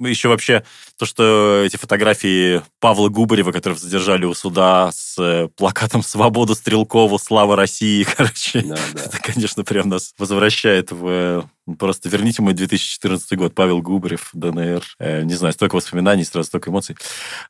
Еще 0.00 0.28
вообще 0.28 0.62
то, 0.96 1.06
что 1.06 1.62
эти 1.64 1.76
фотографии 1.76 2.62
Павла 2.80 3.08
Губарева, 3.08 3.52
которого 3.52 3.78
задержали 3.78 4.24
у 4.24 4.34
суда 4.34 4.90
с 4.92 5.16
э, 5.18 5.48
плакатом 5.56 6.02
«Свободу 6.02 6.54
Стрелкову, 6.54 7.18
слава 7.18 7.56
России», 7.56 8.04
короче, 8.16 8.62
да, 8.62 8.76
да. 8.94 9.02
это, 9.04 9.18
конечно, 9.20 9.64
прям 9.64 9.88
нас 9.88 10.14
возвращает 10.18 10.90
в... 10.90 11.06
Э, 11.06 11.42
просто 11.78 12.08
верните 12.08 12.42
мой 12.42 12.52
2014 12.52 13.38
год. 13.38 13.54
Павел 13.54 13.80
Губарев, 13.80 14.30
ДНР. 14.32 14.82
Э, 14.98 15.22
не 15.22 15.34
знаю, 15.34 15.52
столько 15.52 15.76
воспоминаний, 15.76 16.24
сразу 16.24 16.48
столько 16.48 16.70
эмоций. 16.70 16.96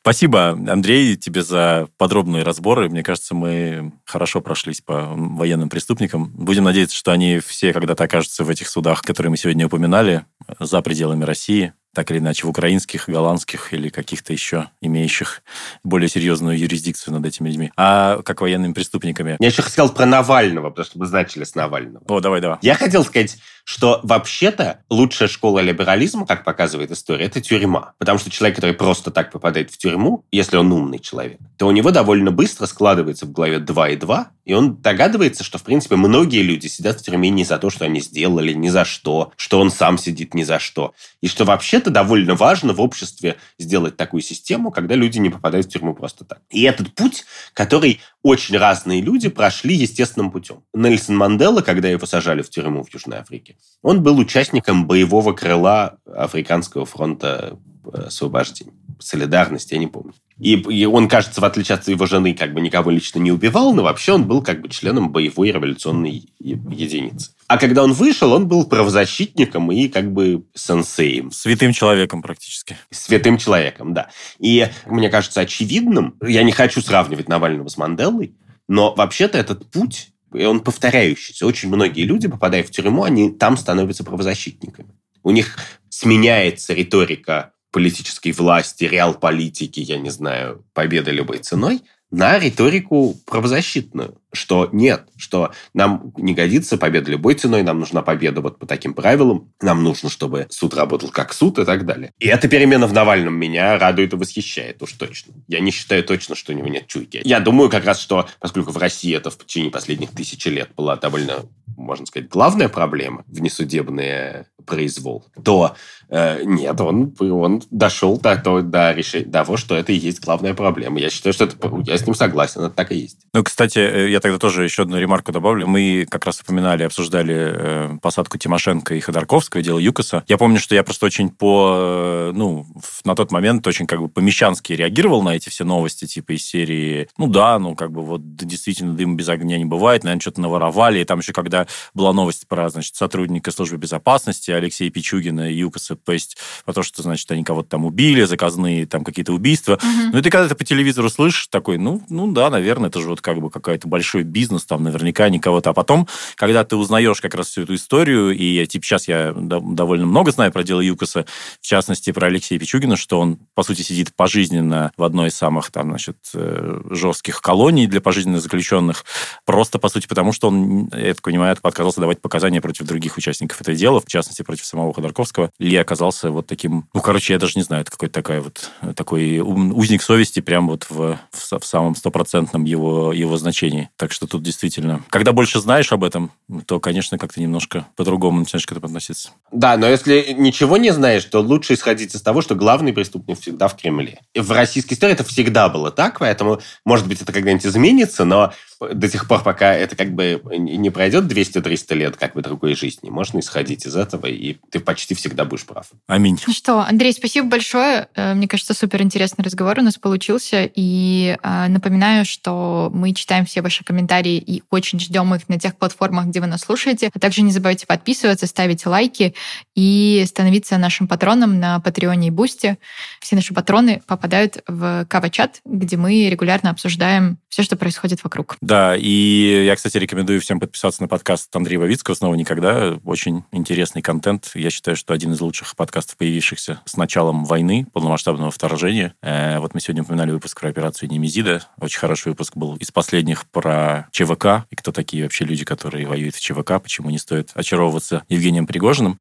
Спасибо, 0.01 0.51
Андрей, 0.51 1.17
тебе 1.17 1.43
за 1.43 1.89
подробные 1.97 2.43
разборы. 2.43 2.89
Мне 2.89 3.03
кажется, 3.03 3.35
мы 3.35 3.93
хорошо 4.05 4.41
прошлись 4.41 4.81
по 4.81 5.15
военным 5.15 5.69
преступникам. 5.69 6.31
Будем 6.35 6.65
надеяться, 6.65 6.97
что 6.97 7.13
они 7.13 7.41
все 7.41 7.73
когда-то 7.73 8.05
окажутся 8.05 8.45
в 8.45 8.51
этих 8.51 8.69
судах, 8.69 9.03
которые 9.03 9.31
мы 9.31 9.37
сегодня 9.37 9.67
упоминали, 9.67 10.25
за 10.59 10.81
пределами 10.83 11.25
России 11.25 11.73
так 11.95 12.11
или 12.11 12.19
иначе 12.19 12.47
в 12.47 12.51
украинских, 12.51 13.09
голландских 13.09 13.73
или 13.73 13.89
каких-то 13.89 14.33
еще 14.33 14.71
имеющих 14.81 15.43
более 15.83 16.09
серьезную 16.09 16.59
юрисдикцию 16.59 17.15
над 17.15 17.27
этими 17.27 17.49
людьми, 17.49 17.73
а 17.77 18.23
как 18.23 18.41
военными 18.41 18.73
преступниками. 18.73 19.37
Я 19.41 19.49
еще 19.49 19.63
хотел 19.63 19.89
про 19.91 20.07
Навального, 20.07 20.71
потому 20.71 20.87
что 20.87 20.99
мы 20.99 21.09
начали 21.09 21.45
с 21.45 21.55
Навального. 21.55 22.05
О, 22.09 22.21
давай, 22.21 22.41
давай. 22.41 22.59
Я 22.63 22.75
хотел 22.75 23.05
сказать, 23.05 23.39
что 23.65 24.01
вообще-то 24.03 24.81
лучшая 24.89 25.29
школа 25.29 25.59
либерализма, 25.61 26.27
как 26.27 26.45
показывает 26.45 26.91
история, 26.91 27.27
это 27.27 27.41
тюрьма. 27.41 27.93
Потому 27.99 28.19
что 28.19 28.31
человек, 28.31 28.57
который 28.57 28.75
просто 28.75 29.11
так 29.11 29.31
попадает 29.31 29.71
в 29.71 29.77
тюрьму, 29.77 30.25
если 30.33 30.57
он 30.57 30.73
умный 30.73 30.99
человек, 30.99 31.39
то 31.59 31.67
у 31.67 31.71
него 31.71 31.91
довольно 31.91 32.31
быстро 32.31 32.67
складывается 32.67 33.27
в 33.27 33.33
голове 33.33 33.59
2 33.59 33.89
и 33.91 33.97
2, 33.97 34.31
и 34.47 34.55
он 34.55 34.77
догадывается, 34.77 35.45
что, 35.45 35.59
в 35.59 35.63
принципе, 35.65 35.97
многие 35.97 36.41
люди 36.41 36.67
сидят 36.69 36.99
в 36.99 37.05
тюрьме 37.05 37.29
не 37.29 37.45
за 37.45 37.59
то, 37.59 37.69
что 37.69 37.85
они 37.85 38.01
сделали, 38.01 38.55
ни 38.55 38.69
за 38.69 38.87
что, 38.87 39.33
что 39.37 39.61
он 39.61 39.71
сам 39.71 39.99
сидит 39.99 40.33
ни 40.33 40.45
за 40.45 40.59
что. 40.59 40.95
И 41.21 41.29
что 41.29 41.45
вообще-то 41.79 41.91
довольно 41.91 42.35
важно 42.35 42.73
в 42.73 42.81
обществе 42.81 43.37
сделать 43.59 43.97
такую 43.97 44.21
систему, 44.21 44.71
когда 44.71 44.97
люди 44.97 45.19
не 45.19 45.31
попадают 45.31 45.67
в 45.67 45.71
тюрьму 45.71 45.95
просто 45.95 46.25
так. 46.25 46.41
И 46.51 46.63
этот 46.63 46.93
путь, 46.95 47.25
который 47.55 48.01
очень 48.23 48.59
разные 48.59 49.01
люди 49.01 49.29
прошли 49.29 49.75
естественным 49.75 50.31
путем. 50.31 50.63
Нельсон 50.75 51.17
Мандела, 51.17 51.61
когда 51.61 51.89
его 51.89 52.05
сажали 52.07 52.43
в 52.43 52.51
тюрьму 52.51 52.83
в 52.83 52.93
Южной 52.93 53.19
Африке, 53.19 53.57
он 53.83 54.03
был 54.03 54.19
участником 54.19 54.87
боевого 54.87 55.33
крыла 55.33 55.99
Африканского 56.07 56.85
фронта 56.85 57.59
э, 57.93 58.07
освобождения. 58.07 58.73
Солидарность, 58.99 59.71
я 59.71 59.79
не 59.79 59.87
помню. 59.87 60.15
И, 60.39 60.53
и 60.53 60.85
он, 60.85 61.09
кажется, 61.09 61.41
в 61.41 61.45
отличие 61.45 61.75
от 61.75 61.85
своего 61.85 62.07
жены, 62.07 62.35
как 62.35 62.55
бы 62.55 62.61
никого 62.61 62.91
лично 62.91 63.19
не 63.19 63.33
убивал, 63.33 63.75
но 63.75 63.83
вообще 63.83 64.13
он 64.13 64.27
был 64.27 64.43
как 64.43 64.61
бы 64.61 64.69
членом 64.69 65.11
боевой 65.11 65.51
революционной 65.51 66.33
единицы. 66.39 67.33
А 67.49 67.59
когда 67.59 67.83
он 67.83 67.93
вышел, 67.93 68.33
он 68.33 68.47
был 68.47 68.65
правозащитником 68.65 69.73
и 69.73 69.89
как 69.89 70.13
бы 70.13 70.45
сенсеем. 70.55 71.33
Святым 71.33 71.73
человеком 71.73 72.23
практически. 72.23 72.77
Святым 72.91 73.39
человеком, 73.39 73.95
да. 73.95 74.11
И 74.39 74.69
мне 74.87 75.09
кажется 75.09 75.41
очевидным, 75.41 76.15
я 76.23 76.43
не 76.43 76.53
хочу 76.53 76.81
сравнивать 76.81 77.29
Навального 77.29 77.69
с 77.69 77.77
Манделой, 77.77 78.37
но 78.69 78.95
вообще-то 78.95 79.39
этот 79.39 79.71
путь 79.71 80.13
и 80.35 80.45
он 80.45 80.61
повторяющийся. 80.61 81.47
Очень 81.47 81.69
многие 81.69 82.03
люди, 82.03 82.29
попадая 82.29 82.63
в 82.63 82.71
тюрьму, 82.71 83.05
они 83.05 83.31
там 83.31 83.57
становятся 83.57 84.05
правозащитниками. 84.05 84.91
У 85.23 85.31
них 85.31 85.57
сменяется 85.89 86.75
риторика 86.75 87.53
политической 87.79 88.33
власти, 88.33 88.83
реал-политики, 88.83 89.79
я 89.79 89.99
не 89.99 90.11
знаю, 90.11 90.65
победы 90.75 91.13
любой 91.13 91.39
ценой, 91.39 91.81
на 92.11 92.41
риторику 92.41 93.17
правозащитную, 93.25 94.21
что 94.33 94.69
нет, 94.73 95.05
что 95.17 95.53
нам 95.75 96.13
не 96.17 96.35
годится 96.35 96.77
победа 96.77 97.13
любой 97.13 97.35
ценой, 97.35 97.63
нам 97.63 97.79
нужна 97.79 98.03
победа 98.03 98.41
вот 98.41 98.59
по 98.59 98.67
таким 98.67 98.95
правилам, 98.95 99.53
нам 99.61 99.85
нужно, 99.85 100.11
чтобы 100.11 100.49
суд 100.51 100.75
работал 100.75 101.11
как 101.11 101.33
суд 101.33 101.61
и 101.61 101.65
так 101.65 101.87
далее. 101.87 102.13
И 102.19 102.27
эта 102.27 102.49
перемена 102.49 102.89
в 102.89 102.93
Навальном 102.93 103.35
меня 103.35 103.79
радует 103.79 104.13
и 104.13 104.17
восхищает 104.17 104.83
уж 104.83 104.95
точно. 104.95 105.35
Я 105.47 105.61
не 105.61 105.71
считаю 105.71 106.03
точно, 106.03 106.35
что 106.35 106.53
у 106.53 106.57
него 106.57 106.67
нет 106.67 106.89
чуйки. 106.89 107.21
Я 107.25 107.39
думаю 107.39 107.71
как 107.71 107.85
раз, 107.85 108.01
что 108.01 108.29
поскольку 108.41 108.73
в 108.73 108.77
России 108.79 109.15
это 109.15 109.31
в 109.31 109.39
течение 109.39 109.71
последних 109.71 110.11
тысячи 110.11 110.49
лет 110.49 110.71
была 110.77 110.97
довольно, 110.97 111.45
можно 111.77 112.07
сказать, 112.07 112.29
главная 112.29 112.69
проблема, 112.69 113.23
внесудебный 113.29 114.47
произвол, 114.69 115.25
то 115.43 115.75
э, 116.09 116.43
нет, 116.45 116.81
он, 116.81 117.15
он 117.19 117.63
дошел 117.71 118.19
до, 118.19 118.37
до, 118.37 118.63
до 118.63 118.93
решения 118.93 119.31
того, 119.31 119.57
что 119.57 119.75
это 119.77 119.93
и 119.93 119.97
есть 119.97 120.21
главная 120.21 120.55
проблема. 120.55 121.01
Я 121.01 121.11
считаю, 121.11 121.33
что 121.33 121.45
это, 121.45 121.57
я 121.85 121.97
с 121.97 122.07
ним 122.07 122.15
согласен, 122.15 122.61
это 122.61 122.71
так 122.71 122.93
и 122.93 122.97
есть. 122.97 123.19
Ну, 123.33 123.43
кстати, 123.43 123.79
э, 123.79 124.11
я 124.11 124.21
тогда 124.21 124.39
тоже 124.39 124.65
еще 124.65 124.83
одну 124.83 124.99
ремарку 124.99 125.33
добавлю. 125.33 125.67
Мы 125.67 126.07
как 126.09 126.27
раз 126.27 126.41
упоминали, 126.41 126.83
обсуждали 126.85 127.35
э, 127.35 127.99
посадку 128.01 128.39
Тимошенко 128.39 128.95
и 128.95 129.01
Ходорковского, 129.01 129.63
дело 129.63 129.79
Юкоса. 129.79 130.25
Я 130.29 130.39
помню, 130.39 130.61
что 130.61 130.75
я 130.75 130.83
просто 130.83 131.07
очень 131.07 131.31
по, 131.31 131.77
э, 131.77 132.33
ну, 132.35 132.67
на 133.05 133.15
тот 133.15 133.33
момент 133.33 133.67
очень 133.67 133.87
как 133.87 134.01
бы 134.01 134.09
по-мещански 134.09 134.73
реагировал 134.73 135.23
на 135.23 135.37
эти 135.37 135.49
все 135.49 135.65
новости, 135.65 136.07
типа 136.07 136.33
из 136.33 136.45
серии, 136.45 137.09
ну 137.17 137.27
да, 137.27 137.59
ну 137.59 137.75
как 137.75 137.93
бы 137.93 138.03
вот 138.03 138.37
действительно 138.37 138.95
дым 138.95 139.17
без 139.17 139.29
огня 139.29 139.59
не 139.59 139.65
бывает, 139.65 140.05
наверное, 140.05 140.21
что-то 140.21 140.41
наворовали. 140.41 141.01
И 141.01 141.05
там 141.05 141.19
еще 141.21 141.33
когда 141.33 141.67
была 141.95 142.13
новость 142.13 142.47
про, 142.49 142.69
значит, 142.69 142.97
сотрудника 142.97 143.51
службы 143.51 143.77
безопасности 143.77 144.51
Алексея 144.59 144.91
Пичугина 144.91 145.51
и 145.51 145.57
Юкоса, 145.57 145.97
то 145.97 146.13
есть 146.13 146.37
про 146.65 146.73
то, 146.73 146.83
что, 146.83 147.03
значит, 147.03 147.31
они 147.31 147.45
кого-то 147.45 147.71
там 147.71 147.85
убили, 147.85 148.25
заказные 148.25 148.87
там 148.87 149.05
какие-то 149.05 149.33
убийства. 149.33 149.75
Угу. 149.75 150.13
Ну 150.13 150.19
и 150.19 150.23
ты 150.23 150.31
когда 150.31 150.49
ты 150.49 150.55
по 150.55 150.65
телевизору 150.65 151.09
слышишь 151.11 151.49
такой, 151.49 151.79
ну, 151.79 152.03
ну 152.09 152.31
да, 152.33 152.51
наверное, 152.51 152.89
это 152.89 153.01
же 153.01 153.09
вот 153.09 153.21
как 153.21 153.41
бы 153.41 153.51
какой-то 153.51 153.89
большой 153.89 154.23
бизнес, 154.23 154.65
там 154.65 154.83
наверняка 154.83 155.29
никого-то. 155.29 155.71
А 155.71 155.73
потом, 155.73 156.09
когда 156.37 156.65
ты 156.65 156.77
узнаешь 156.77 157.21
как 157.21 157.35
раз 157.35 157.49
всю 157.49 157.63
эту 157.63 157.75
историю, 157.75 158.37
и 158.37 158.67
типа 158.67 158.85
сейчас 158.85 159.09
я 159.09 159.33
довольно 159.35 160.07
много 160.07 160.31
знаю 160.31 160.53
про 160.53 160.63
дело 160.63 160.81
Юкоса, 160.81 161.27
в 161.61 161.67
частности, 161.67 162.13
про 162.13 162.27
Алексея 162.27 162.59
Пичугина, 162.59 162.97
что 162.97 163.21
он, 163.21 163.39
по 163.55 163.63
сути, 163.63 163.83
сидит 163.83 164.15
пожизненно 164.15 164.93
в 164.97 165.03
одной 165.03 165.29
из 165.29 165.35
самых 165.35 165.71
там, 165.71 165.91
значит, 165.91 166.17
э, 166.35 166.81
жестких 166.91 167.41
колоний 167.41 167.87
для 167.87 168.01
пожизненно 168.01 168.41
заключенных, 168.41 169.05
просто, 169.45 169.79
по 169.79 169.89
сути, 169.89 170.07
потому 170.07 170.33
что 170.33 170.49
он, 170.49 170.89
я 170.95 171.15
так 171.15 171.23
понимаю, 171.23 171.57
отказался 171.63 172.01
давать 172.01 172.21
показания 172.21 172.61
против 172.61 172.87
других 172.87 173.17
участников 173.17 173.61
этого 173.61 173.77
дела, 173.77 174.01
в 174.01 174.07
частности, 174.07 174.43
против 174.49 174.65
самого 174.65 174.95
Ходорковского, 174.95 175.51
и 175.59 175.77
оказался 175.77 176.31
вот 176.31 176.47
таким, 176.47 176.89
ну, 176.95 177.03
короче, 177.03 177.35
я 177.35 177.39
даже 177.39 177.53
не 177.57 177.63
знаю, 177.63 177.83
это 177.83 177.91
какой-то 177.91 178.15
такая 178.15 178.41
вот, 178.41 178.71
такой 178.97 179.41
узник 179.41 180.01
совести 180.01 180.41
прям 180.41 180.69
вот 180.69 180.87
в, 180.89 181.19
в, 181.31 181.59
в 181.61 181.67
самом 181.67 181.95
стопроцентном 181.95 182.65
его, 182.65 183.13
его 183.13 183.37
значении. 183.37 183.91
Так 183.97 184.11
что 184.11 184.27
тут 184.27 184.43
действительно... 184.43 185.03
Когда 185.11 185.33
больше 185.33 185.61
знаешь 185.61 185.93
об 185.93 186.03
этом, 186.03 186.33
то, 186.65 186.81
конечно, 186.81 187.19
как-то 187.19 187.43
немножко 187.43 187.89
по-другому 187.95 188.41
начинаешь 188.41 188.65
к 188.65 188.73
этому 188.73 188.87
относиться. 188.87 189.33
Да, 189.53 189.77
но 189.77 189.87
если 189.87 190.33
ничего 190.33 190.79
не 190.79 190.95
знаешь, 190.95 191.27
то 191.27 191.41
лучше 191.41 191.75
исходить 191.75 192.15
из 192.15 192.23
того, 192.23 192.41
что 192.41 192.55
главный 192.55 192.95
преступник 192.95 193.39
всегда 193.39 193.69
в 193.69 193.77
Кремле. 193.77 194.19
В 194.35 194.51
российской 194.53 194.95
истории 194.95 195.13
это 195.13 195.25
всегда 195.25 195.69
было 195.69 195.91
так, 195.91 196.21
поэтому, 196.21 196.63
может 196.87 197.07
быть, 197.07 197.21
это 197.21 197.35
когда-нибудь 197.35 197.67
изменится, 197.67 198.25
но 198.25 198.55
до 198.81 199.09
тех 199.09 199.27
пор, 199.27 199.43
пока 199.43 199.75
это 199.75 199.97
как 199.97 200.15
бы 200.15 200.41
не 200.57 200.91
пройдет 200.91 201.25
200-300 201.25 201.95
лет 201.95 202.17
как 202.17 202.35
бы 202.35 202.43
другой 202.43 202.75
жизни, 202.75 203.11
можно 203.11 203.41
исходить 203.41 203.87
из 203.87 203.97
этого, 203.97 204.27
и 204.31 204.59
ты 204.71 204.81
почти 204.81 205.15
всегда 205.15 205.45
будешь 205.45 205.65
прав. 205.65 205.87
Аминь. 206.07 206.39
Ну 206.47 206.53
что, 206.53 206.81
Андрей, 206.81 207.13
спасибо 207.13 207.49
большое. 207.49 208.09
Э, 208.15 208.35
мне 208.35 208.47
кажется, 208.47 208.75
супер 208.75 209.03
интересный 209.03 209.45
разговор 209.45 209.79
у 209.79 209.83
нас 209.83 209.97
получился. 209.97 210.71
И 210.75 211.37
э, 211.43 211.69
напоминаю, 211.69 212.25
что 212.25 212.91
мы 212.93 213.15
читаем 213.15 213.47
все 213.47 213.63
ваши 213.63 213.85
комментарии 213.85 214.37
и 214.37 214.63
очень 214.71 215.01
ждем 215.01 215.35
их 215.35 215.49
на 215.49 215.59
тех 215.59 215.77
платформах, 215.77 216.27
где 216.27 216.41
вы 216.41 216.47
нас 216.47 216.61
слушаете. 216.61 217.11
А 217.13 217.19
также 217.19 217.43
не 217.43 217.53
забывайте 217.53 217.87
подписываться, 217.87 218.47
ставить 218.47 218.85
лайки 218.87 219.35
и 219.75 220.25
становиться 220.27 220.79
нашим 220.79 221.09
патроном 221.09 221.59
на 221.59 221.81
Патреоне 221.81 222.29
и 222.29 222.31
Бусте. 222.31 222.79
Все 223.21 223.37
наши 223.37 223.55
патроны 223.55 224.03
попадают 224.07 224.63
в 224.67 225.07
Кава-чат, 225.07 225.61
где 225.65 225.97
мы 225.97 226.29
регулярно 226.29 226.71
обсуждаем 226.71 227.39
все, 227.49 227.63
что 227.63 227.77
происходит 227.77 228.23
вокруг. 228.23 228.57
Да, 228.61 228.95
и 228.97 229.65
я, 229.65 229.75
кстати, 229.75 229.97
рекомендую 229.97 230.41
всем 230.41 230.61
подписаться 230.61 231.03
на 231.03 231.09
подкаст 231.09 231.55
Андрея 231.57 231.81
Вавицкого 231.81 232.15
«Снова 232.15 232.35
никогда». 232.35 232.99
Очень 233.05 233.45
интересный 233.53 234.03
контент 234.03 234.18
контент. 234.19 234.51
Я 234.55 234.71
считаю, 234.71 234.97
что 234.97 235.15
один 235.15 235.33
из 235.33 235.41
лучших 235.41 235.77
подкастов, 235.77 236.17
появившихся 236.17 236.81
с 236.85 236.97
началом 236.97 237.45
войны, 237.45 237.87
полномасштабного 237.93 238.51
вторжения. 238.51 239.15
Э, 239.23 239.61
вот 239.61 239.75
мы 239.75 239.81
сегодня 239.81 240.03
упоминали 240.03 240.33
выпуск 240.33 240.61
про 240.61 240.71
операцию 240.71 241.09
Немезида. 241.09 241.63
Очень 241.81 242.01
хороший 242.01 242.29
выпуск 242.29 242.57
был 242.57 242.75
из 242.77 242.91
последних 242.91 243.47
про 243.47 244.09
ЧВК 244.11 244.67
и 244.71 244.77
кто 244.77 244.91
такие 244.91 245.23
вообще 245.23 245.45
люди, 245.45 245.65
которые 245.65 246.09
воюют 246.09 246.35
в 246.35 246.41
ЧВК, 246.41 246.83
почему 246.83 247.11
не 247.11 247.19
стоит 247.19 247.53
очаровываться 247.55 248.25
Евгением 248.29 248.67
Пригожиным. 248.67 249.21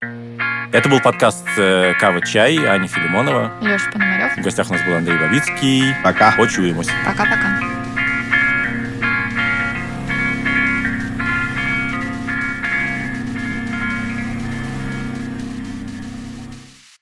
Это 0.73 0.89
был 0.89 0.99
подкаст 0.99 1.45
э, 1.57 1.93
«Кава 1.99 2.25
Чай» 2.25 2.57
Аня 2.57 2.87
Филимонова. 2.87 3.53
Леша 3.61 3.91
Пономарев. 3.91 4.35
В 4.37 4.41
гостях 4.41 4.69
у 4.69 4.73
нас 4.73 4.83
был 4.83 4.95
Андрей 4.95 5.19
Бабицкий. 5.19 5.93
Пока. 6.03 6.33
Почуемся. 6.35 6.91
Пока-пока. 7.05 7.76